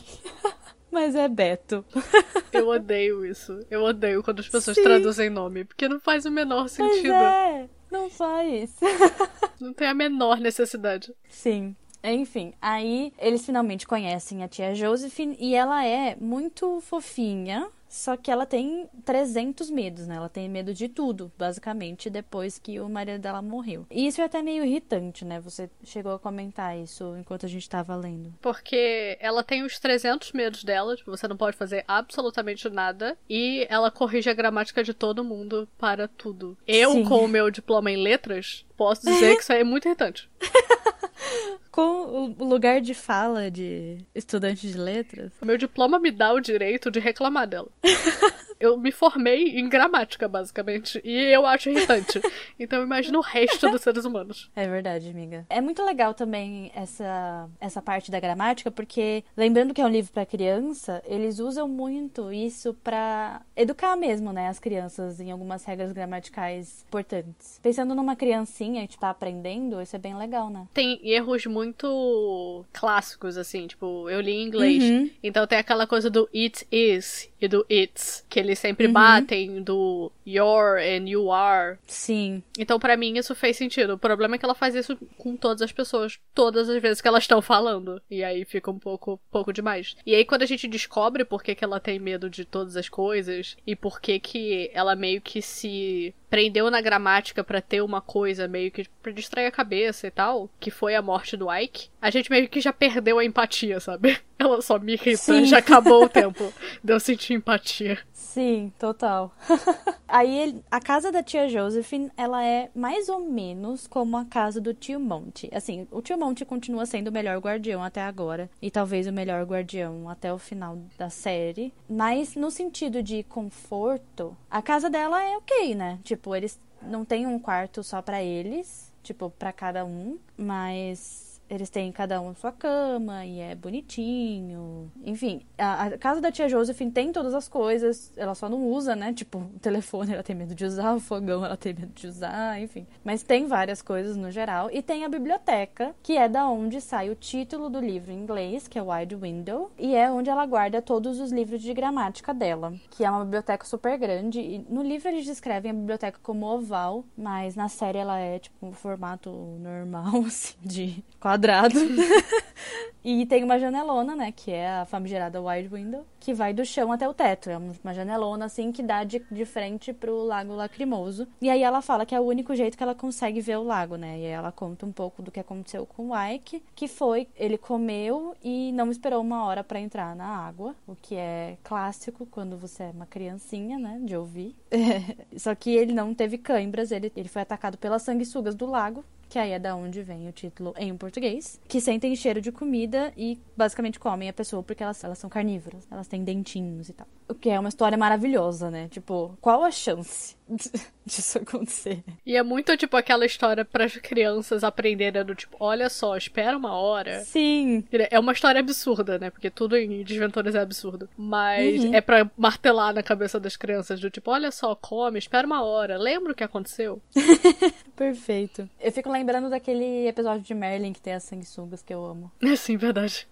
Mas 0.95 1.13
é 1.13 1.27
Beto. 1.27 1.83
Eu 2.53 2.69
odeio 2.69 3.25
isso. 3.25 3.59
Eu 3.69 3.83
odeio 3.83 4.23
quando 4.23 4.39
as 4.39 4.47
pessoas 4.47 4.77
Sim. 4.77 4.83
traduzem 4.83 5.29
nome, 5.29 5.65
porque 5.65 5.89
não 5.89 5.99
faz 5.99 6.25
o 6.25 6.31
menor 6.31 6.69
sentido. 6.69 7.11
Mas 7.11 7.33
é, 7.33 7.69
não 7.91 8.09
faz. 8.09 8.77
Não 9.59 9.73
tem 9.73 9.87
a 9.87 9.93
menor 9.93 10.39
necessidade. 10.39 11.13
Sim. 11.29 11.75
Enfim, 12.03 12.53
aí 12.61 13.11
eles 13.17 13.45
finalmente 13.45 13.87
conhecem 13.87 14.43
a 14.43 14.47
tia 14.47 14.75
Josephine 14.75 15.35
e 15.39 15.55
ela 15.55 15.83
é 15.85 16.15
muito 16.15 16.79
fofinha, 16.81 17.67
só 17.87 18.17
que 18.17 18.29
ela 18.29 18.45
tem 18.45 18.89
300 19.03 19.69
medos, 19.69 20.07
né? 20.07 20.15
Ela 20.15 20.29
tem 20.29 20.49
medo 20.49 20.73
de 20.73 20.87
tudo, 20.87 21.31
basicamente, 21.37 22.09
depois 22.09 22.57
que 22.57 22.79
o 22.79 22.89
marido 22.89 23.19
dela 23.21 23.41
morreu. 23.41 23.85
E 23.89 24.07
isso 24.07 24.21
é 24.21 24.25
até 24.25 24.41
meio 24.41 24.65
irritante, 24.65 25.23
né? 25.23 25.39
Você 25.39 25.69
chegou 25.83 26.13
a 26.13 26.19
comentar 26.19 26.77
isso 26.77 27.15
enquanto 27.17 27.45
a 27.45 27.49
gente 27.49 27.69
tava 27.69 27.95
lendo. 27.95 28.33
Porque 28.41 29.17
ela 29.19 29.43
tem 29.43 29.63
os 29.63 29.79
300 29.79 30.31
medos 30.33 30.63
dela, 30.63 30.95
tipo, 30.95 31.11
você 31.11 31.27
não 31.27 31.37
pode 31.37 31.57
fazer 31.57 31.83
absolutamente 31.87 32.69
nada. 32.69 33.17
E 33.29 33.65
ela 33.69 33.91
corrige 33.91 34.29
a 34.29 34.33
gramática 34.33 34.83
de 34.83 34.93
todo 34.93 35.23
mundo 35.23 35.67
para 35.77 36.07
tudo. 36.07 36.57
Eu, 36.67 36.91
Sim. 36.91 37.05
com 37.05 37.23
o 37.23 37.27
meu 37.27 37.49
diploma 37.49 37.91
em 37.91 37.97
letras, 37.97 38.65
posso 38.75 39.05
dizer 39.05 39.35
que 39.35 39.41
isso 39.41 39.53
aí 39.53 39.61
é 39.61 39.63
muito 39.63 39.87
irritante. 39.87 40.29
com 41.75 42.33
o 42.39 42.45
lugar 42.45 42.79
de 42.79 42.93
fala 42.93 43.51
de 43.51 43.97
estudante 44.15 44.65
de 44.65 44.77
letras. 44.77 45.33
O 45.41 45.45
meu 45.45 45.57
diploma 45.57 45.99
me 45.99 46.09
dá 46.09 46.31
o 46.31 46.39
direito 46.39 46.89
de 46.89 47.01
reclamar 47.01 47.45
dela. 47.45 47.67
eu 48.59 48.77
me 48.77 48.91
formei 48.91 49.59
em 49.59 49.67
gramática, 49.67 50.27
basicamente. 50.27 51.01
E 51.03 51.13
eu 51.33 51.45
acho 51.45 51.69
irritante. 51.69 52.21
então 52.59 52.81
imagina 52.83 53.17
o 53.17 53.21
resto 53.21 53.69
dos 53.69 53.81
seres 53.81 54.05
humanos. 54.05 54.49
É 54.55 54.67
verdade, 54.67 55.09
amiga. 55.09 55.45
É 55.49 55.61
muito 55.61 55.83
legal 55.83 56.13
também 56.13 56.71
essa, 56.75 57.49
essa 57.59 57.81
parte 57.81 58.09
da 58.09 58.19
gramática, 58.19 58.71
porque 58.71 59.23
lembrando 59.35 59.73
que 59.73 59.81
é 59.81 59.85
um 59.85 59.89
livro 59.89 60.11
para 60.11 60.25
criança, 60.25 61.01
eles 61.05 61.39
usam 61.39 61.67
muito 61.67 62.31
isso 62.31 62.73
para 62.83 63.41
educar 63.55 63.95
mesmo, 63.95 64.31
né, 64.31 64.47
as 64.47 64.59
crianças 64.59 65.19
em 65.19 65.31
algumas 65.31 65.63
regras 65.65 65.91
gramaticais 65.91 66.85
importantes. 66.87 67.59
Pensando 67.61 67.93
numa 67.95 68.15
criancinha 68.15 68.87
que 68.87 68.97
tá 68.97 69.09
aprendendo, 69.09 69.81
isso 69.81 69.95
é 69.95 69.99
bem 69.99 70.15
legal, 70.15 70.49
né? 70.49 70.67
Tem 70.73 70.99
erros 71.03 71.45
muito 71.45 72.65
clássicos, 72.73 73.37
assim, 73.37 73.67
tipo, 73.67 74.09
eu 74.09 74.21
li 74.21 74.31
em 74.31 74.47
inglês. 74.47 74.83
Uhum. 74.83 75.09
Então 75.23 75.45
tem 75.47 75.57
aquela 75.57 75.87
coisa 75.87 76.09
do 76.09 76.29
it 76.33 76.65
is 76.71 77.29
e 77.41 77.47
do 77.47 77.65
it's, 77.69 78.25
que 78.29 78.44
eles 78.45 78.59
sempre 78.59 78.87
uhum. 78.87 78.93
batem 78.93 79.61
do 79.61 80.11
your 80.25 80.77
and 80.77 81.07
you 81.09 81.31
are. 81.31 81.77
Sim. 81.85 82.41
Então 82.57 82.79
para 82.79 82.95
mim 82.95 83.17
isso 83.17 83.35
fez 83.35 83.57
sentido. 83.57 83.93
O 83.93 83.97
problema 83.97 84.35
é 84.35 84.37
que 84.37 84.45
ela 84.45 84.55
faz 84.55 84.75
isso 84.75 84.97
com 85.17 85.35
todas 85.35 85.61
as 85.61 85.71
pessoas, 85.71 86.19
todas 86.33 86.69
as 86.69 86.81
vezes 86.81 87.01
que 87.01 87.07
elas 87.07 87.23
estão 87.23 87.41
falando. 87.41 88.01
E 88.09 88.23
aí 88.23 88.45
fica 88.45 88.71
um 88.71 88.79
pouco, 88.79 89.19
pouco 89.31 89.51
demais. 89.51 89.95
E 90.05 90.15
aí 90.15 90.23
quando 90.23 90.43
a 90.43 90.47
gente 90.47 90.67
descobre 90.67 91.25
por 91.25 91.43
que, 91.43 91.55
que 91.55 91.63
ela 91.63 91.79
tem 91.79 91.99
medo 91.99 92.29
de 92.29 92.45
todas 92.45 92.77
as 92.77 92.87
coisas 92.89 93.57
e 93.65 93.75
por 93.75 93.99
que 93.99 94.19
que 94.19 94.69
ela 94.73 94.95
meio 94.95 95.21
que 95.21 95.41
se 95.41 96.13
prendeu 96.29 96.69
na 96.69 96.81
gramática 96.81 97.43
para 97.43 97.61
ter 97.61 97.81
uma 97.81 98.01
coisa 98.01 98.47
meio 98.47 98.71
que 98.71 98.87
pra 99.01 99.11
distrair 99.11 99.47
a 99.47 99.51
cabeça 99.51 100.07
e 100.07 100.11
tal, 100.11 100.49
que 100.59 100.71
foi 100.71 100.95
a 100.95 101.01
morte 101.01 101.37
do 101.37 101.51
Ike, 101.53 101.89
a 102.01 102.09
gente 102.09 102.29
meio 102.29 102.47
que 102.47 102.61
já 102.61 102.73
perdeu 102.73 103.19
a 103.19 103.25
empatia, 103.25 103.79
sabe? 103.79 104.17
Ela 104.37 104.61
só 104.61 104.77
me 104.77 104.93
irrita, 104.93 105.45
já 105.45 105.59
acabou 105.59 106.03
o 106.03 106.09
tempo 106.09 106.53
de 106.83 106.93
eu 106.93 106.99
sentir 106.99 107.33
empatia. 107.33 107.97
Sim, 108.11 108.73
total. 108.77 109.33
Aí 110.05 110.61
a 110.69 110.81
casa 110.81 111.09
da 111.09 111.23
tia 111.23 111.47
Josephine, 111.47 112.11
ela 112.17 112.43
é 112.43 112.69
mais 112.75 113.07
ou 113.07 113.21
menos 113.21 113.87
como 113.87 114.17
a 114.17 114.25
casa 114.25 114.59
do 114.59 114.73
tio 114.73 114.99
Monte. 114.99 115.49
Assim, 115.53 115.87
o 115.89 116.01
tio 116.01 116.17
Monte 116.17 116.43
continua 116.43 116.85
sendo 116.85 117.07
o 117.07 117.11
melhor 117.11 117.37
guardião 117.39 117.81
até 117.81 118.01
agora 118.01 118.49
e 118.61 118.69
talvez 118.69 119.07
o 119.07 119.13
melhor 119.13 119.43
guardião 119.45 120.09
até 120.09 120.33
o 120.33 120.37
final 120.37 120.77
da 120.97 121.09
série, 121.09 121.73
mas 121.89 122.35
no 122.35 122.51
sentido 122.51 123.01
de 123.01 123.23
conforto, 123.23 124.35
a 124.51 124.61
casa 124.61 124.89
dela 124.89 125.23
é 125.23 125.37
OK, 125.37 125.73
né? 125.73 125.99
Tipo, 126.03 126.24
eles 126.33 126.57
não 126.81 127.03
tem 127.03 127.27
um 127.27 127.37
quarto 127.37 127.83
só 127.83 128.01
para 128.01 128.23
eles, 128.23 128.91
tipo, 129.03 129.29
para 129.29 129.51
cada 129.51 129.83
um, 129.83 130.17
mas 130.37 131.34
eles 131.49 131.69
têm 131.69 131.91
cada 131.91 132.19
um 132.21 132.33
sua 132.35 132.51
cama 132.51 133.25
e 133.25 133.39
é 133.39 133.55
bonitinho. 133.55 134.91
Enfim, 135.03 135.41
a, 135.57 135.85
a, 135.85 135.97
casa 135.97 136.19
da 136.19 136.31
tia 136.31 136.49
Josephine 136.49 136.91
tem 136.91 137.11
todas 137.11 137.33
as 137.33 137.47
coisas, 137.47 138.11
ela 138.17 138.33
só 138.35 138.49
não 138.49 138.67
usa, 138.67 138.95
né? 138.95 139.13
Tipo, 139.13 139.39
o 139.39 139.59
telefone 139.59 140.13
ela 140.13 140.23
tem 140.23 140.35
medo 140.35 140.55
de 140.55 140.65
usar, 140.65 140.93
o 140.93 140.99
fogão 140.99 141.45
ela 141.45 141.57
tem 141.57 141.73
medo 141.73 141.93
de 141.93 142.07
usar, 142.07 142.59
enfim. 142.59 142.87
Mas 143.03 143.23
tem 143.23 143.45
várias 143.45 143.81
coisas 143.81 144.17
no 144.17 144.31
geral. 144.31 144.69
E 144.71 144.81
tem 144.81 145.05
a 145.05 145.09
biblioteca, 145.09 145.95
que 146.01 146.17
é 146.17 146.27
da 146.27 146.49
onde 146.49 146.81
sai 146.81 147.09
o 147.09 147.15
título 147.15 147.69
do 147.69 147.79
livro 147.79 148.11
em 148.11 148.19
inglês, 148.19 148.67
que 148.67 148.79
é 148.79 148.81
Wide 148.81 149.15
Window, 149.15 149.71
e 149.77 149.95
é 149.95 150.11
onde 150.11 150.29
ela 150.29 150.45
guarda 150.45 150.81
todos 150.81 151.19
os 151.19 151.31
livros 151.31 151.61
de 151.61 151.73
gramática 151.73 152.33
dela, 152.33 152.73
que 152.89 153.03
é 153.05 153.09
uma 153.09 153.23
biblioteca 153.23 153.65
super 153.65 153.97
grande. 153.97 154.39
E 154.39 154.65
no 154.69 154.81
livro 154.81 155.09
eles 155.09 155.25
descrevem 155.25 155.71
a 155.71 155.73
biblioteca 155.73 156.19
como 156.21 156.45
oval, 156.45 157.05
mas 157.17 157.55
na 157.55 157.69
série 157.69 157.97
ela 157.97 158.17
é 158.19 158.39
tipo 158.39 158.65
um 158.65 158.71
formato 158.71 159.29
normal, 159.59 160.23
assim, 160.25 160.55
de 160.61 161.03
quadrado. 161.35 161.77
e 163.03 163.25
tem 163.25 163.43
uma 163.43 163.59
janelona, 163.59 164.15
né? 164.15 164.31
Que 164.31 164.51
é 164.51 164.69
a 164.69 164.85
famigerada 164.85 165.41
wide 165.41 165.67
window, 165.67 166.05
que 166.19 166.33
vai 166.33 166.53
do 166.53 166.65
chão 166.65 166.91
até 166.91 167.07
o 167.07 167.13
teto. 167.13 167.49
É 167.49 167.57
uma 167.57 167.93
janelona, 167.93 168.45
assim, 168.45 168.71
que 168.71 168.81
dá 168.81 169.03
de, 169.03 169.21
de 169.29 169.45
frente 169.45 169.93
pro 169.93 170.23
lago 170.23 170.53
lacrimoso. 170.53 171.27
E 171.41 171.49
aí 171.49 171.61
ela 171.61 171.81
fala 171.81 172.05
que 172.05 172.15
é 172.15 172.19
o 172.19 172.23
único 172.23 172.55
jeito 172.55 172.77
que 172.77 172.83
ela 172.83 172.95
consegue 172.95 173.41
ver 173.41 173.57
o 173.57 173.63
lago, 173.63 173.95
né? 173.95 174.19
E 174.19 174.25
aí 174.25 174.31
ela 174.31 174.51
conta 174.51 174.85
um 174.85 174.91
pouco 174.91 175.21
do 175.21 175.29
que 175.29 175.39
aconteceu 175.39 175.85
com 175.85 176.09
o 176.09 176.27
Ike, 176.33 176.63
que 176.73 176.87
foi, 176.87 177.27
ele 177.35 177.57
comeu 177.57 178.35
e 178.43 178.71
não 178.71 178.89
esperou 178.89 179.21
uma 179.21 179.45
hora 179.45 179.63
para 179.63 179.79
entrar 179.79 180.15
na 180.15 180.25
água, 180.25 180.75
o 180.87 180.95
que 180.95 181.15
é 181.15 181.57
clássico 181.63 182.25
quando 182.25 182.57
você 182.57 182.83
é 182.83 182.91
uma 182.91 183.05
criancinha, 183.05 183.77
né? 183.77 183.99
De 184.01 184.15
ouvir. 184.15 184.55
Só 185.37 185.53
que 185.53 185.69
ele 185.75 185.93
não 185.93 186.13
teve 186.13 186.37
câimbras, 186.37 186.91
ele, 186.91 187.11
ele 187.15 187.29
foi 187.29 187.41
atacado 187.41 187.77
pelas 187.77 188.01
sanguessugas 188.01 188.55
do 188.55 188.65
lago, 188.65 189.03
que 189.29 189.39
aí 189.39 189.51
é 189.51 189.59
da 189.59 189.75
onde 189.75 190.01
vem 190.01 190.27
o 190.27 190.31
título 190.31 190.73
em 190.77 190.95
português, 190.95 191.59
que 191.67 191.81
sentem 191.81 192.15
cheiro 192.15 192.41
de 192.41 192.51
comida 192.51 193.11
e 193.17 193.39
basicamente 193.55 193.99
comem 193.99 194.29
a 194.29 194.33
pessoa 194.33 194.63
porque 194.63 194.83
elas, 194.83 195.03
elas 195.03 195.17
são 195.17 195.29
carnívoras, 195.29 195.87
elas 195.91 196.07
têm 196.07 196.23
dentinhos 196.23 196.89
e 196.89 196.93
tal. 196.93 197.07
O 197.27 197.33
que 197.33 197.49
é 197.49 197.59
uma 197.59 197.69
história 197.69 197.97
maravilhosa, 197.97 198.69
né? 198.69 198.87
Tipo, 198.87 199.35
qual 199.41 199.63
a 199.63 199.71
chance 199.71 200.35
disso 201.05 201.39
acontecer? 201.39 202.03
E 202.23 202.35
é 202.35 202.43
muito, 202.43 202.75
tipo, 202.77 202.95
aquela 202.95 203.25
história 203.25 203.65
para 203.65 203.85
as 203.85 203.95
crianças 203.97 204.63
aprenderem 204.63 205.25
do 205.25 205.33
tipo, 205.33 205.57
olha 205.59 205.89
só, 205.89 206.15
espera 206.15 206.55
uma 206.55 206.73
hora. 206.75 207.21
Sim. 207.21 207.83
É 208.11 208.19
uma 208.19 208.31
história 208.31 208.59
absurda, 208.59 209.17
né? 209.17 209.31
Porque 209.31 209.49
tudo 209.49 209.75
em 209.75 210.03
Desventuras 210.03 210.53
é 210.53 210.59
absurdo. 210.59 211.09
Mas 211.17 211.83
uhum. 211.83 211.95
é 211.95 212.01
para 212.01 212.29
martelar 212.37 212.93
na 212.93 213.01
cabeça 213.01 213.39
das 213.39 213.57
crianças 213.57 213.99
do 213.99 214.09
tipo, 214.09 214.29
olha 214.29 214.51
só, 214.51 214.75
come, 214.75 215.17
espera 215.17 215.47
uma 215.47 215.63
hora, 215.63 215.97
lembra 215.97 216.31
o 216.31 216.35
que 216.35 216.43
aconteceu? 216.43 217.01
Perfeito. 217.95 218.69
Eu 218.79 218.91
fico 218.91 219.09
lembrando 219.15 219.49
daquele 219.49 220.07
episódio 220.07 220.41
de 220.41 220.53
Merlin 220.53 220.91
que 220.91 221.01
tem 221.01 221.13
as 221.13 221.23
sanguessugas 221.23 221.81
que 221.81 221.93
eu 221.93 222.05
amo. 222.05 222.31
É 222.45 222.55
sim, 222.55 222.77
verdade. 222.77 223.27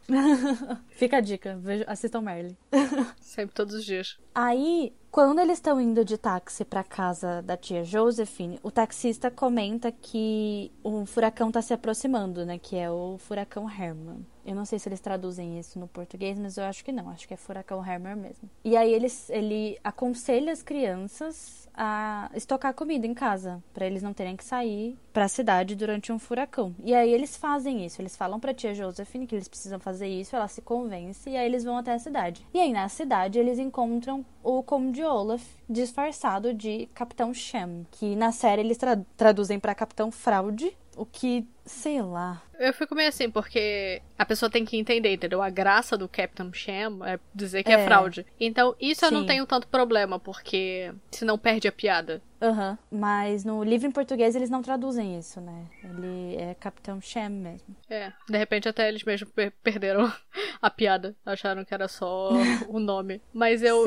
Fica 0.90 1.18
a 1.18 1.22
dica, 1.22 1.60
assistam 1.88 2.22
Merlin. 2.22 2.58
Sempre 3.22 3.56
todos 3.56 3.74
os 3.74 3.86
dias. 3.86 4.18
Aí, 4.36 4.94
quando 5.12 5.40
eles 5.40 5.60
estão 5.60 5.80
indo 5.80 6.04
de 6.04 6.18
táxi 6.18 6.66
para 6.66 6.84
casa 6.84 7.42
da 7.42 7.56
tia 7.56 7.84
Josephine, 7.84 8.60
o 8.64 8.72
taxista 8.72 9.30
comenta 9.30 9.92
que 9.92 10.72
um 10.84 11.06
furacão 11.06 11.50
está 11.50 11.62
se 11.62 11.74
aproximando, 11.74 12.46
né? 12.46 12.58
Que 12.58 12.76
é 12.76 12.90
o 12.90 13.18
furacão 13.20 13.70
Herman. 13.70 14.26
Eu 14.46 14.56
não 14.56 14.66
sei 14.66 14.78
se 14.80 14.90
eles 14.90 15.00
traduzem 15.00 15.60
isso 15.60 15.80
no 15.80 15.88
português, 15.88 16.38
mas 16.38 16.58
eu 16.58 16.64
acho 16.66 16.84
que 16.84 16.92
não. 16.92 17.10
Acho 17.10 17.28
que 17.28 17.34
é 17.34 17.38
furacão 17.38 17.86
Herman 17.86 18.16
mesmo. 18.16 18.50
E 18.64 18.76
aí 18.76 18.94
eles, 18.94 19.30
ele 19.30 19.80
aconselha 19.84 20.52
as 20.52 20.62
crianças 20.62 21.63
a 21.74 22.30
estocar 22.36 22.74
comida 22.74 23.08
em 23.08 23.14
casa, 23.14 23.64
para 23.74 23.86
eles 23.86 24.04
não 24.04 24.14
terem 24.14 24.36
que 24.36 24.44
sair 24.44 24.98
para 25.12 25.26
a 25.26 25.30
cidade 25.30 25.76
durante 25.76 26.12
um 26.12 26.20
furacão. 26.20 26.76
E 26.84 26.94
aí 26.94 27.12
eles 27.12 27.36
fazem 27.36 27.86
isso, 27.86 28.02
eles 28.02 28.16
falam 28.16 28.40
para 28.40 28.54
tia 28.54 28.74
Josephine 28.74 29.28
que 29.28 29.36
eles 29.36 29.48
precisam 29.48 29.80
fazer 29.80 30.08
isso, 30.08 30.36
ela 30.36 30.48
se 30.48 30.62
convence 30.62 31.30
e 31.30 31.38
aí 31.38 31.46
eles 31.46 31.64
vão 31.64 31.78
até 31.78 31.94
a 31.94 32.00
cidade. 32.00 32.46
E 32.54 32.60
aí 32.60 32.72
na 32.72 32.88
cidade 32.90 33.40
eles 33.40 33.60
encontram 33.60 34.26
o 34.44 34.62
Conde 34.62 35.04
Olaf 35.04 35.44
disfarçado 35.70 36.54
de 36.54 36.88
Capitão 36.94 37.34
Shem, 37.34 37.86
que 37.92 38.16
na 38.16 38.32
série 38.32 38.62
eles 38.62 38.78
tra 38.78 39.00
traduzem 39.18 39.60
para 39.60 39.76
Capitão 39.76 40.12
Fraude, 40.12 40.76
o 40.96 41.06
que, 41.06 41.48
sei 41.66 42.02
lá. 42.02 42.42
Eu 42.60 42.74
fico 42.74 42.96
meio 42.96 43.10
assim, 43.10 43.30
porque 43.30 44.02
a 44.18 44.26
pessoa 44.26 44.50
tem 44.50 44.64
que 44.64 44.78
entender, 44.78 45.14
entendeu? 45.14 45.42
A 45.42 45.50
graça 45.50 45.98
do 45.98 46.08
Captain 46.08 46.52
Sham 46.54 47.06
é 47.06 47.20
dizer 47.34 47.64
que 47.64 47.72
é, 47.72 47.76
é 47.76 47.86
fraude. 47.86 48.26
Então, 48.40 48.76
isso 48.80 49.02
Sim. 49.02 49.06
eu 49.08 49.12
não 49.12 49.26
tenho 49.26 49.46
tanto 49.46 49.68
problema, 49.68 50.20
porque 50.20 50.94
senão 51.12 51.38
perde 51.38 51.68
a 51.68 51.72
piada. 51.72 52.22
Aham. 52.44 52.78
Uhum. 52.92 53.00
Mas 53.00 53.46
no 53.46 53.64
livro 53.64 53.88
em 53.88 53.92
português 53.92 54.36
eles 54.36 54.50
não 54.50 54.62
traduzem 54.62 55.18
isso, 55.18 55.40
né? 55.40 55.66
Ele 55.82 56.36
é 56.36 56.54
Capitão 56.54 57.00
Sham 57.00 57.30
mesmo. 57.30 57.74
É. 57.90 58.12
De 58.30 58.38
repente 58.38 58.68
até 58.68 58.90
eles 58.90 59.04
mesmos 59.04 59.32
per 59.32 59.52
perderam 59.64 60.12
a 60.62 60.70
piada. 60.70 61.16
Acharam 61.26 61.64
que 61.64 61.74
era 61.74 61.88
só 61.88 62.32
o 62.68 62.80
nome. 62.80 63.22
Mas 63.34 63.64
eu. 63.64 63.86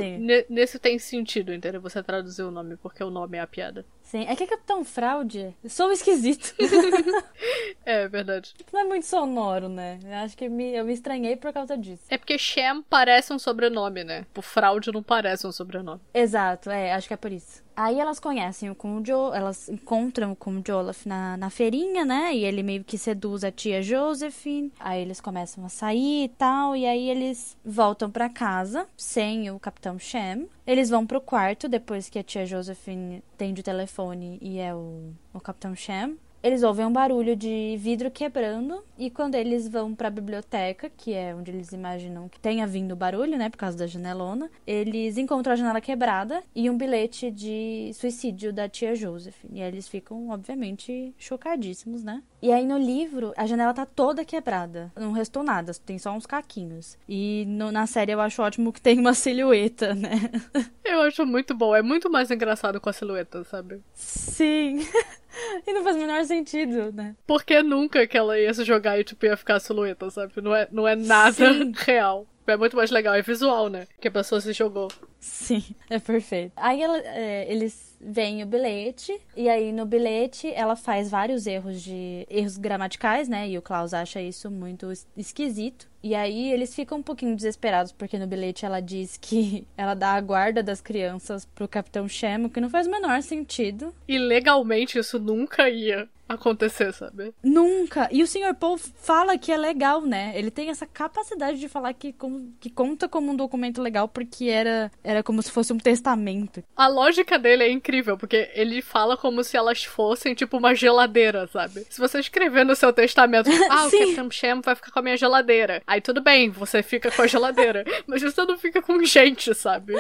Nesse 0.48 0.78
tem 0.78 0.98
sentido, 0.98 1.52
entendeu? 1.52 1.82
Você 1.82 2.02
traduzir 2.02 2.42
o 2.42 2.50
nome, 2.50 2.76
porque 2.78 3.04
o 3.04 3.10
nome 3.10 3.36
é 3.36 3.42
a 3.42 3.46
piada. 3.46 3.84
Sim. 4.02 4.24
É 4.26 4.34
que 4.34 4.44
é 4.44 4.46
Capitão 4.46 4.84
Fraude. 4.84 5.54
Sou 5.68 5.92
esquisito. 5.92 6.54
é 7.84 8.08
verdade. 8.08 8.54
Não 8.72 8.80
é 8.80 8.84
muito 8.84 9.06
sonoro, 9.06 9.68
né? 9.68 9.98
Eu 10.04 10.14
acho 10.14 10.36
que 10.36 10.48
me, 10.48 10.74
eu 10.74 10.84
me 10.84 10.92
estranhei 10.92 11.36
por 11.36 11.52
causa 11.52 11.76
disso. 11.76 12.02
É 12.08 12.18
porque 12.18 12.38
Sham 12.38 12.82
parece 12.88 13.32
um 13.32 13.38
sobrenome, 13.38 14.04
né? 14.04 14.26
O 14.36 14.42
fraude 14.42 14.92
não 14.92 15.02
parece 15.02 15.46
um 15.46 15.52
sobrenome. 15.52 16.00
Exato, 16.12 16.70
é, 16.70 16.92
acho 16.92 17.08
que 17.08 17.14
é 17.14 17.16
por 17.16 17.32
isso. 17.32 17.66
Aí 17.76 18.00
elas 18.00 18.18
conhecem 18.18 18.70
o 18.70 18.74
Conde, 18.74 19.12
elas 19.12 19.68
encontram 19.68 20.32
o 20.32 20.36
Conde 20.36 20.72
Olaf 20.72 21.04
na, 21.04 21.36
na 21.36 21.50
feirinha, 21.50 22.06
né? 22.06 22.34
E 22.34 22.42
ele 22.42 22.62
meio 22.62 22.82
que 22.82 22.96
seduz 22.96 23.44
a 23.44 23.52
tia 23.52 23.82
Josephine. 23.82 24.72
Aí 24.80 25.02
eles 25.02 25.20
começam 25.20 25.62
a 25.62 25.68
sair 25.68 26.24
e 26.24 26.28
tal. 26.28 26.74
E 26.74 26.86
aí 26.86 27.10
eles 27.10 27.54
voltam 27.62 28.10
para 28.10 28.30
casa 28.30 28.88
sem 28.96 29.50
o 29.50 29.60
Capitão 29.60 29.98
Shem. 29.98 30.48
Eles 30.66 30.88
vão 30.88 31.06
pro 31.06 31.20
quarto 31.20 31.68
depois 31.68 32.08
que 32.08 32.18
a 32.18 32.22
tia 32.22 32.46
Josephine 32.46 33.22
atende 33.34 33.60
o 33.60 33.64
telefone 33.64 34.38
e 34.40 34.58
é 34.58 34.74
o, 34.74 35.12
o 35.34 35.40
Capitão 35.40 35.76
Shem 35.76 36.16
eles 36.42 36.62
ouvem 36.62 36.86
um 36.86 36.92
barulho 36.92 37.34
de 37.34 37.76
vidro 37.78 38.10
quebrando 38.10 38.82
e 38.98 39.10
quando 39.10 39.34
eles 39.34 39.68
vão 39.68 39.94
para 39.94 40.08
a 40.08 40.10
biblioteca, 40.10 40.90
que 40.96 41.12
é 41.12 41.34
onde 41.34 41.50
eles 41.50 41.72
imaginam 41.72 42.28
que 42.28 42.38
tenha 42.38 42.66
vindo 42.66 42.92
o 42.92 42.96
barulho, 42.96 43.36
né, 43.36 43.50
por 43.50 43.56
causa 43.56 43.76
da 43.76 43.86
janelona, 43.86 44.50
eles 44.66 45.18
encontram 45.18 45.52
a 45.52 45.56
janela 45.56 45.80
quebrada 45.80 46.42
e 46.54 46.70
um 46.70 46.76
bilhete 46.76 47.30
de 47.30 47.90
suicídio 47.94 48.52
da 48.52 48.68
tia 48.68 48.94
Joseph. 48.94 49.36
E 49.52 49.60
aí 49.60 49.68
eles 49.68 49.88
ficam, 49.88 50.30
obviamente, 50.30 51.14
chocadíssimos, 51.18 52.02
né? 52.02 52.22
E 52.40 52.52
aí 52.52 52.66
no 52.66 52.78
livro, 52.78 53.32
a 53.36 53.46
janela 53.46 53.74
tá 53.74 53.84
toda 53.84 54.24
quebrada. 54.24 54.92
Não 54.94 55.12
restou 55.12 55.42
nada, 55.42 55.72
tem 55.84 55.98
só 55.98 56.12
uns 56.12 56.26
caquinhos. 56.26 56.96
E 57.08 57.44
no, 57.48 57.72
na 57.72 57.86
série 57.86 58.12
eu 58.12 58.20
acho 58.20 58.42
ótimo 58.42 58.72
que 58.72 58.80
tem 58.80 59.00
uma 59.00 59.14
silhueta, 59.14 59.94
né? 59.94 60.30
Eu 60.84 61.00
acho 61.00 61.26
muito 61.26 61.52
bom. 61.52 61.74
É 61.74 61.82
muito 61.82 62.08
mais 62.08 62.30
engraçado 62.30 62.80
com 62.80 62.88
a 62.88 62.92
silhueta, 62.92 63.42
sabe? 63.44 63.82
Sim. 63.92 64.86
e 65.66 65.72
não 65.72 65.82
faz 65.82 65.96
o 65.96 65.98
menor 65.98 66.24
sentido, 66.24 66.92
né? 66.92 67.14
Porque 67.26 67.62
nunca 67.62 68.06
que 68.06 68.16
ela 68.16 68.38
ia 68.38 68.52
se 68.52 68.64
jogar 68.64 68.98
e 68.98 69.04
tipo 69.04 69.24
ia 69.26 69.36
ficar 69.36 69.60
silhueta, 69.60 70.10
sabe? 70.10 70.32
Não 70.42 70.54
é, 70.54 70.68
não 70.70 70.86
é 70.86 70.96
nada 70.96 71.52
Sim. 71.52 71.72
real. 71.76 72.26
É 72.46 72.56
muito 72.56 72.76
mais 72.76 72.90
legal, 72.92 73.14
é 73.14 73.22
visual, 73.22 73.68
né? 73.68 73.88
Que 74.00 74.06
a 74.06 74.10
pessoa 74.10 74.40
se 74.40 74.52
jogou. 74.52 74.88
Sim, 75.18 75.62
é 75.90 75.98
perfeito. 75.98 76.52
Aí 76.56 76.80
ela, 76.80 76.98
é, 76.98 77.50
eles 77.52 77.95
veem 78.00 78.42
o 78.42 78.46
bilhete, 78.46 79.18
e 79.36 79.48
aí 79.48 79.72
no 79.72 79.86
bilhete 79.86 80.52
ela 80.54 80.76
faz 80.76 81.10
vários 81.10 81.46
erros 81.46 81.82
de 81.82 82.26
erros 82.30 82.56
gramaticais, 82.56 83.28
né? 83.28 83.48
E 83.48 83.58
o 83.58 83.62
Klaus 83.62 83.94
acha 83.94 84.20
isso 84.20 84.50
muito 84.50 84.92
esquisito. 85.16 85.88
E 86.02 86.14
aí 86.14 86.52
eles 86.52 86.74
ficam 86.74 86.98
um 86.98 87.02
pouquinho 87.02 87.34
desesperados, 87.34 87.90
porque 87.90 88.18
no 88.18 88.26
bilhete 88.26 88.64
ela 88.64 88.80
diz 88.80 89.16
que 89.16 89.66
ela 89.76 89.94
dá 89.94 90.12
a 90.12 90.20
guarda 90.20 90.62
das 90.62 90.80
crianças 90.80 91.44
pro 91.44 91.66
Capitão 91.66 92.08
Shemo, 92.08 92.50
que 92.50 92.60
não 92.60 92.70
faz 92.70 92.86
o 92.86 92.90
menor 92.90 93.22
sentido. 93.22 93.92
E 94.06 94.18
legalmente 94.18 94.98
isso 94.98 95.18
nunca 95.18 95.68
ia 95.68 96.08
acontecer, 96.28 96.92
sabe? 96.92 97.32
Nunca. 97.42 98.08
E 98.10 98.22
o 98.22 98.26
Sr. 98.26 98.54
Paul 98.58 98.78
fala 98.78 99.38
que 99.38 99.52
é 99.52 99.56
legal, 99.56 100.02
né? 100.02 100.32
Ele 100.34 100.50
tem 100.50 100.70
essa 100.70 100.86
capacidade 100.86 101.58
de 101.58 101.68
falar 101.68 101.92
que, 101.94 102.12
com, 102.12 102.50
que 102.58 102.68
conta 102.68 103.08
como 103.08 103.30
um 103.30 103.36
documento 103.36 103.80
legal 103.80 104.08
porque 104.08 104.46
era, 104.46 104.90
era 105.04 105.22
como 105.22 105.42
se 105.42 105.50
fosse 105.50 105.72
um 105.72 105.78
testamento. 105.78 106.62
A 106.76 106.88
lógica 106.88 107.38
dele 107.38 107.64
é 107.64 107.70
incrível 107.70 107.85
incrível, 107.86 108.18
porque 108.18 108.50
ele 108.54 108.82
fala 108.82 109.16
como 109.16 109.44
se 109.44 109.56
elas 109.56 109.84
fossem, 109.84 110.34
tipo, 110.34 110.56
uma 110.56 110.74
geladeira, 110.74 111.46
sabe? 111.46 111.86
Se 111.88 112.00
você 112.00 112.18
escrever 112.18 112.64
no 112.64 112.74
seu 112.74 112.92
testamento, 112.92 113.48
ah, 113.70 113.86
o 113.86 113.90
Captain 113.90 114.30
Sham 114.30 114.60
vai 114.60 114.74
ficar 114.74 114.90
com 114.90 114.98
a 114.98 115.02
minha 115.02 115.16
geladeira. 115.16 115.82
Aí 115.86 116.00
tudo 116.00 116.20
bem, 116.20 116.50
você 116.50 116.82
fica 116.82 117.10
com 117.12 117.22
a 117.22 117.26
geladeira. 117.28 117.84
mas 118.06 118.22
você 118.22 118.44
não 118.44 118.58
fica 118.58 118.82
com 118.82 119.04
gente, 119.04 119.54
sabe? 119.54 119.94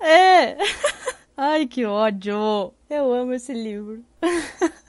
É. 0.00 0.56
Ai, 1.36 1.66
que 1.66 1.84
ódio. 1.84 2.72
Eu 2.88 3.12
amo 3.12 3.32
esse 3.32 3.52
livro. 3.52 4.04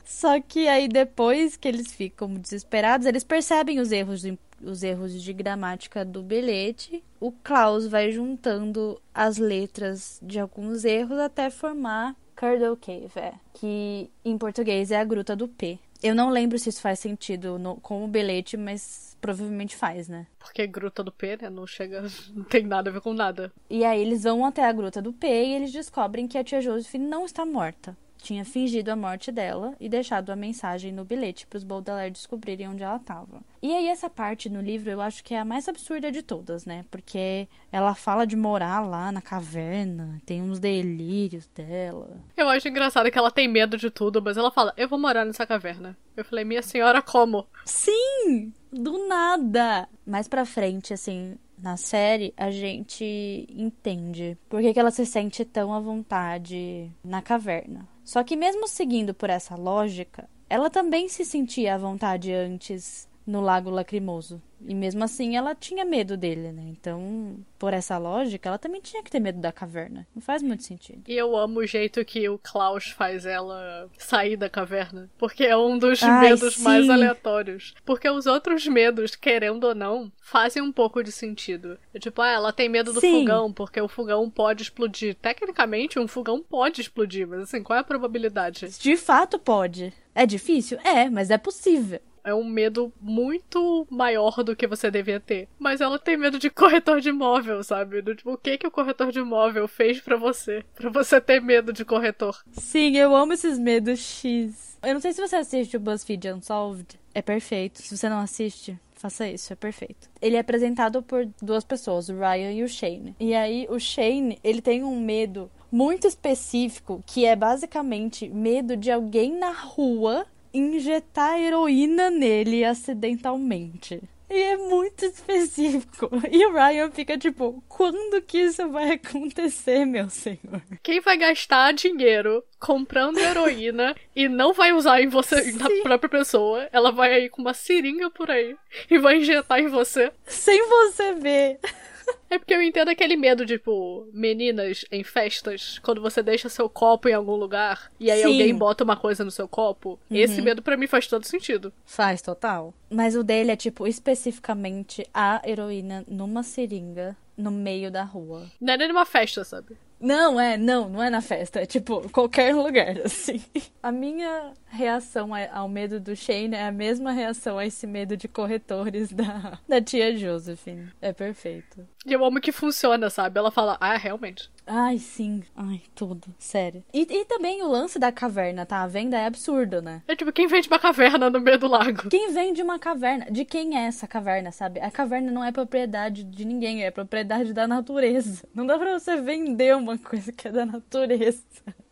Só 0.06 0.40
que 0.40 0.68
aí 0.68 0.88
depois 0.88 1.58
que 1.58 1.68
eles 1.68 1.92
ficam 1.92 2.34
desesperados, 2.36 3.08
eles 3.08 3.24
percebem 3.24 3.80
os 3.80 3.92
erros 3.92 4.24
os 4.62 4.82
erros 4.82 5.22
de 5.22 5.34
gramática 5.34 6.06
do 6.06 6.24
bilhete. 6.24 7.04
O 7.20 7.34
Klaus 7.34 7.86
vai 7.86 8.12
juntando 8.12 8.98
as 9.14 9.38
letras 9.38 10.20
de 10.22 10.40
alguns 10.40 10.86
erros 10.86 11.20
até 11.20 11.50
formar 11.50 12.16
Curdle 12.36 12.78
Cave, 12.78 13.12
é, 13.16 13.34
que 13.54 14.10
em 14.24 14.38
português 14.38 14.92
é 14.92 15.00
a 15.00 15.04
gruta 15.04 15.36
do 15.36 15.48
P. 15.48 15.80
Eu 16.02 16.14
não 16.14 16.30
lembro 16.30 16.60
se 16.60 16.68
isso 16.68 16.82
faz 16.82 17.00
sentido 17.00 17.58
no, 17.58 17.78
com 17.78 18.04
o 18.04 18.08
bilhete, 18.08 18.58
mas 18.58 19.18
provavelmente 19.22 19.74
faz, 19.74 20.10
né? 20.10 20.28
Porque 20.38 20.68
gruta 20.68 21.02
do 21.02 21.14
P, 21.14 21.38
né? 21.42 21.50
Não 21.50 21.66
chega. 21.66 22.04
Não 22.36 22.44
tem 22.44 22.64
nada 22.64 22.90
a 22.90 22.94
ver 22.94 23.00
com 23.00 23.14
nada. 23.14 23.54
E 23.70 23.86
aí 23.86 24.02
eles 24.02 24.24
vão 24.24 24.46
até 24.46 24.66
a 24.66 24.72
gruta 24.74 25.02
do 25.02 25.14
P 25.14 25.28
e 25.28 25.54
eles 25.54 25.72
descobrem 25.72 26.28
que 26.28 26.38
a 26.38 26.44
tia 26.44 26.60
Josephine 26.60 27.08
não 27.08 27.26
está 27.26 27.46
morta 27.46 27.96
tinha 28.24 28.46
fingido 28.46 28.90
a 28.90 28.96
morte 28.96 29.32
dela 29.32 29.76
e 29.80 29.90
deixado 29.90 30.30
a 30.32 30.36
mensagem 30.36 30.92
no 30.92 31.04
bilhete 31.04 31.46
para 31.46 31.58
os 31.58 31.64
Baudelaire 31.64 32.12
descobrirem 32.12 32.70
onde 32.70 32.82
ela 32.82 32.96
estava. 32.96 33.42
E 33.62 33.74
aí 33.76 33.88
essa 33.88 34.10
parte 34.10 34.50
no 34.50 34.62
livro 34.62 34.90
eu 34.90 35.02
acho 35.02 35.24
que 35.24 35.34
é 35.34 35.40
a 35.40 35.46
mais 35.46 35.68
absurda 35.68 36.10
de 36.12 36.24
todas, 36.24 36.66
né? 36.66 36.86
Porque 36.90 37.48
ela 37.72 37.94
fala 37.94 38.26
de 38.26 38.36
morar 38.36 38.80
lá 38.80 39.12
na 39.12 39.22
caverna, 39.22 40.22
tem 40.26 40.42
uns 40.42 40.60
delírios 40.60 41.48
dela. 41.48 42.18
Eu 42.38 42.48
acho 42.48 42.68
engraçado 42.68 43.12
que 43.12 43.18
ela 43.18 43.30
tem 43.30 43.48
medo 43.48 43.78
de 43.78 43.92
tudo, 43.92 44.22
mas 44.22 44.38
ela 44.38 44.52
fala: 44.52 44.74
"Eu 44.78 44.88
vou 44.88 44.98
morar 44.98 45.26
nessa 45.26 45.46
caverna". 45.46 45.98
Eu 46.16 46.24
falei: 46.24 46.46
"Minha 46.46 46.62
senhora, 46.62 47.02
como?". 47.02 47.46
Sim, 47.66 48.54
do 48.72 49.06
nada. 49.08 49.88
Mais 50.06 50.28
para 50.28 50.46
frente 50.46 50.94
assim, 50.94 51.38
na 51.58 51.78
série, 51.78 52.34
a 52.36 52.52
gente 52.52 53.48
entende 53.50 54.38
por 54.50 54.62
que, 54.62 54.74
que 54.74 54.80
ela 54.80 54.92
se 54.92 55.06
sente 55.06 55.46
tão 55.46 55.74
à 55.74 55.80
vontade 55.80 56.92
na 57.04 57.22
caverna. 57.22 57.88
Só 58.04 58.24
que, 58.24 58.36
mesmo 58.36 58.68
seguindo 58.68 59.14
por 59.14 59.30
essa 59.30 59.56
lógica, 59.56 60.30
ela 60.50 60.70
também 60.70 61.08
se 61.08 61.24
sentia 61.24 61.76
à 61.76 61.78
vontade 61.78 62.32
antes 62.32 63.08
no 63.26 63.42
Lago 63.42 63.70
Lacrimoso. 63.70 64.42
E 64.66 64.74
mesmo 64.74 65.04
assim 65.04 65.36
ela 65.36 65.54
tinha 65.54 65.84
medo 65.84 66.16
dele, 66.16 66.52
né? 66.52 66.64
Então, 66.68 67.38
por 67.60 67.74
essa 67.74 67.98
lógica, 67.98 68.48
ela 68.48 68.58
também 68.58 68.80
tinha 68.80 69.04
que 69.04 69.12
ter 69.12 69.20
medo 69.20 69.40
da 69.40 69.52
caverna. 69.52 70.08
Não 70.16 70.22
faz 70.22 70.42
muito 70.42 70.64
sentido. 70.64 71.04
E 71.08 71.14
eu 71.14 71.36
amo 71.36 71.60
o 71.60 71.68
jeito 71.68 72.04
que 72.06 72.28
o 72.30 72.40
Klaus 72.40 72.88
faz 72.92 73.26
ela 73.26 73.90
sair 73.98 74.38
da 74.38 74.50
caverna. 74.50 75.10
Porque 75.18 75.44
é 75.44 75.58
um 75.58 75.78
dos 75.78 76.02
Ai, 76.02 76.30
medos 76.30 76.56
sim. 76.56 76.64
mais 76.64 76.90
aleatórios. 76.90 77.74
Porque 77.84 78.10
os 78.10 78.26
outros 78.26 78.66
medos, 78.66 79.16
querendo 79.16 79.66
ou 79.66 79.76
não, 79.76 80.12
fazem 80.22 80.64
um 80.64 80.72
pouco 80.72 81.04
de 81.04 81.12
sentido. 81.12 81.78
É 81.94 82.00
tipo, 82.00 82.22
ah, 82.22 82.32
ela 82.32 82.54
tem 82.54 82.70
medo 82.70 82.94
do 82.94 83.02
sim. 83.02 83.20
fogão, 83.20 83.52
porque 83.52 83.82
o 83.82 83.90
fogão 83.90 84.30
pode 84.30 84.64
explodir. 84.64 85.16
Tecnicamente, 85.16 86.00
um 86.00 86.08
fogão 86.08 86.42
pode 86.42 86.80
explodir, 86.80 87.28
mas 87.28 87.42
assim, 87.42 87.62
qual 87.62 87.78
é 87.78 87.82
a 87.82 87.84
probabilidade? 87.84 88.70
De 88.80 88.96
fato 88.96 89.38
pode. 89.38 89.94
É 90.16 90.26
difícil? 90.26 90.80
É, 90.86 91.10
mas 91.10 91.30
é 91.30 91.38
possível 91.38 92.00
é 92.24 92.34
um 92.34 92.44
medo 92.44 92.92
muito 93.02 93.86
maior 93.90 94.44
do 94.44 94.56
que 94.56 94.68
você 94.68 94.90
devia 94.90 95.20
ter. 95.20 95.48
Mas 95.60 95.82
ela 95.82 96.00
tem 96.00 96.18
medo 96.18 96.40
de 96.40 96.50
corretor 96.50 97.02
de 97.02 97.10
imóvel, 97.10 97.64
sabe? 97.64 98.02
Do 98.02 98.16
tipo, 98.16 98.34
o 98.34 98.38
que 98.38 98.58
que 98.58 98.68
o 98.68 98.72
corretor 98.72 99.12
de 99.12 99.20
imóvel 99.20 99.68
fez 99.68 100.00
para 100.00 100.16
você? 100.16 100.64
para 100.76 100.90
você 100.90 101.20
ter 101.20 101.42
medo 101.42 101.72
de 101.72 101.86
corretor. 101.86 102.44
Sim, 102.52 102.98
eu 102.98 103.16
amo 103.16 103.34
esses 103.34 103.58
medos 103.60 104.00
X. 104.00 104.78
Eu 104.84 104.94
não 104.94 105.02
sei 105.02 105.14
se 105.14 105.26
você 105.26 105.36
assiste 105.36 105.78
o 105.78 105.80
BuzzFeed 105.80 106.32
Unsolved. 106.34 107.00
É 107.14 107.22
perfeito. 107.22 107.82
Se 107.82 107.96
você 107.96 108.10
não 108.10 108.20
assiste, 108.20 108.78
faça 108.94 109.28
isso, 109.28 109.54
é 109.54 109.56
perfeito. 109.56 110.10
Ele 110.22 110.36
é 110.36 110.40
apresentado 110.40 111.02
por 111.02 111.26
duas 111.42 111.64
pessoas, 111.64 112.10
o 112.10 112.18
Ryan 112.18 112.52
e 112.52 112.64
o 112.64 112.68
Shane. 112.68 113.16
E 113.20 113.34
aí, 113.34 113.68
o 113.70 113.80
Shane, 113.80 114.40
ele 114.44 114.62
tem 114.62 114.84
um 114.84 115.00
medo 115.00 115.50
muito 115.72 116.08
específico, 116.08 117.04
que 117.06 117.26
é 117.26 117.36
basicamente 117.36 118.30
medo 118.30 118.78
de 118.78 118.92
alguém 118.92 119.38
na 119.38 119.52
rua 119.52 120.26
injetar 120.54 121.40
heroína 121.40 122.10
nele 122.10 122.64
acidentalmente. 122.64 124.02
E 124.30 124.42
é 124.42 124.58
muito 124.58 125.06
específico. 125.06 126.10
E 126.32 126.44
o 126.48 126.54
Ryan 126.54 126.90
fica 126.90 127.16
tipo, 127.18 127.64
quando 127.70 128.20
que 128.24 128.40
isso 128.40 128.68
vai 128.70 128.94
acontecer, 128.94 129.86
meu 129.86 130.10
senhor? 130.10 130.60
Quem 130.82 131.00
vai 131.02 131.18
gastar 131.18 131.72
dinheiro 131.74 132.44
comprando 132.60 133.20
heroína 133.20 133.96
e 134.16 134.28
não 134.28 134.52
vai 134.52 134.74
usar 134.74 135.02
em 135.02 135.08
você, 135.08 135.52
Sim. 135.52 135.58
na 135.60 135.70
própria 135.84 136.10
pessoa? 136.10 136.68
Ela 136.72 136.92
vai 136.92 137.14
aí 137.14 137.30
com 137.30 137.44
uma 137.44 137.54
seringa 137.54 138.10
por 138.10 138.32
aí 138.32 138.56
e 138.90 138.98
vai 138.98 139.18
injetar 139.18 139.60
em 139.60 139.68
você. 139.68 140.12
Sem 140.26 140.68
você 140.68 141.14
ver. 141.14 141.60
É 142.34 142.40
porque 142.40 142.54
eu 142.56 142.64
entendo 142.64 142.90
aquele 142.90 143.16
medo, 143.16 143.46
tipo, 143.46 144.10
meninas 144.12 144.84
em 144.92 145.04
festas, 145.04 145.78
quando 145.84 146.02
você 146.02 146.24
deixa 146.24 146.50
seu 146.50 146.68
copo 146.68 147.08
em 147.08 147.14
algum 147.14 147.36
lugar 147.36 147.92
e 148.00 148.10
aí 148.10 148.22
Sim. 148.22 148.26
alguém 148.26 148.56
bota 148.56 148.84
uma 148.84 148.98
coisa 148.98 149.24
no 149.24 149.30
seu 149.30 149.48
copo. 149.48 150.00
Uhum. 150.10 150.18
Esse 150.18 150.42
medo 150.42 150.60
para 150.60 150.76
mim 150.76 150.88
faz 150.88 151.06
todo 151.06 151.28
sentido. 151.28 151.72
Faz 151.86 152.24
total. 152.24 152.74
Mas 152.90 153.16
o 153.16 153.24
dele 153.24 153.52
é, 153.52 153.56
tipo, 153.56 153.86
especificamente 153.86 155.08
a 155.14 155.44
heroína 155.46 156.04
numa 156.08 156.42
seringa 156.42 157.16
no 157.38 157.52
meio 157.52 157.92
da 157.92 158.04
rua. 158.04 158.50
Não 158.60 158.74
é 158.74 158.78
nem 158.78 158.88
numa 158.88 159.06
festa, 159.06 159.44
sabe? 159.44 159.78
Não, 160.04 160.38
é, 160.38 160.58
não, 160.58 160.90
não 160.90 161.02
é 161.02 161.10
na 161.10 161.22
festa. 161.22 161.62
É 161.62 161.66
tipo, 161.66 162.10
qualquer 162.10 162.54
lugar, 162.54 163.00
assim. 163.06 163.42
A 163.82 163.90
minha 163.90 164.52
reação 164.68 165.30
ao 165.52 165.70
medo 165.70 165.98
do 165.98 166.14
Shane 166.14 166.56
é 166.56 166.68
a 166.68 166.72
mesma 166.74 167.14
reação 167.14 167.58
a 167.58 167.66
esse 167.66 167.88
medo 167.88 168.18
de 168.18 168.28
corretores 168.28 169.14
da, 169.14 169.60
da 169.66 169.82
tia 169.82 170.16
Josephine. 170.18 170.90
É 171.02 171.14
perfeito. 171.14 171.88
E 172.06 172.12
eu 172.12 172.24
amo 172.24 172.42
que 172.42 172.52
funciona, 172.52 173.10
sabe? 173.10 173.40
Ela 173.40 173.50
fala, 173.50 173.78
ah, 173.80 173.96
realmente. 173.96 174.52
Ai, 174.68 174.98
sim. 174.98 175.44
Ai, 175.56 175.82
tudo. 175.96 176.28
Sério. 176.38 176.84
E, 176.94 177.02
e 177.02 177.26
também 177.26 177.62
o 177.64 177.68
lance 177.68 177.98
da 177.98 178.12
caverna, 178.12 178.66
tá? 178.66 178.82
A 178.82 178.88
venda 178.88 179.18
é 179.18 179.26
absurdo, 179.26 179.82
né? 179.82 180.02
É 180.08 180.16
tipo, 180.16 180.32
quem 180.32 180.48
vende 180.48 180.68
uma 180.68 180.80
caverna 180.80 181.30
no 181.30 181.40
meio 181.40 181.58
do 181.58 181.68
lago? 181.68 182.10
Quem 182.10 182.34
vende 182.34 182.62
uma 182.62 182.78
caverna? 182.78 183.26
De 183.32 183.46
quem 183.46 183.78
é 183.78 183.86
essa 183.88 184.06
caverna, 184.06 184.52
sabe? 184.52 184.82
A 184.82 184.92
caverna 184.92 185.32
não 185.32 185.44
é 185.44 185.52
propriedade 185.52 186.24
de 186.24 186.46
ninguém, 186.46 186.84
é 186.84 186.92
propriedade 186.92 187.54
da 187.54 187.68
natureza. 187.68 188.48
Não 188.54 188.66
dá 188.66 188.78
pra 188.78 189.00
você 189.00 189.16
vender 189.22 189.76
uma 189.76 189.98
coisa 189.98 190.32
que 190.32 190.48
é 190.48 190.52
da 190.52 190.66
natureza. 190.66 191.44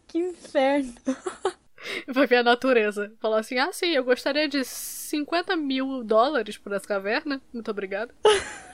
Que 0.08 0.18
inferno. 0.18 0.94
Vai 2.08 2.28
ver 2.28 2.38
a 2.38 2.44
natureza. 2.44 3.12
Falar 3.20 3.40
assim, 3.40 3.58
ah, 3.58 3.72
sim, 3.72 3.88
eu 3.88 4.04
gostaria 4.04 4.48
de 4.48 4.64
50 4.64 5.56
mil 5.56 6.04
dólares 6.04 6.58
por 6.58 6.74
essa 6.74 6.88
caverna. 6.88 7.42
Muito 7.54 7.72
obrigada. 7.72 8.14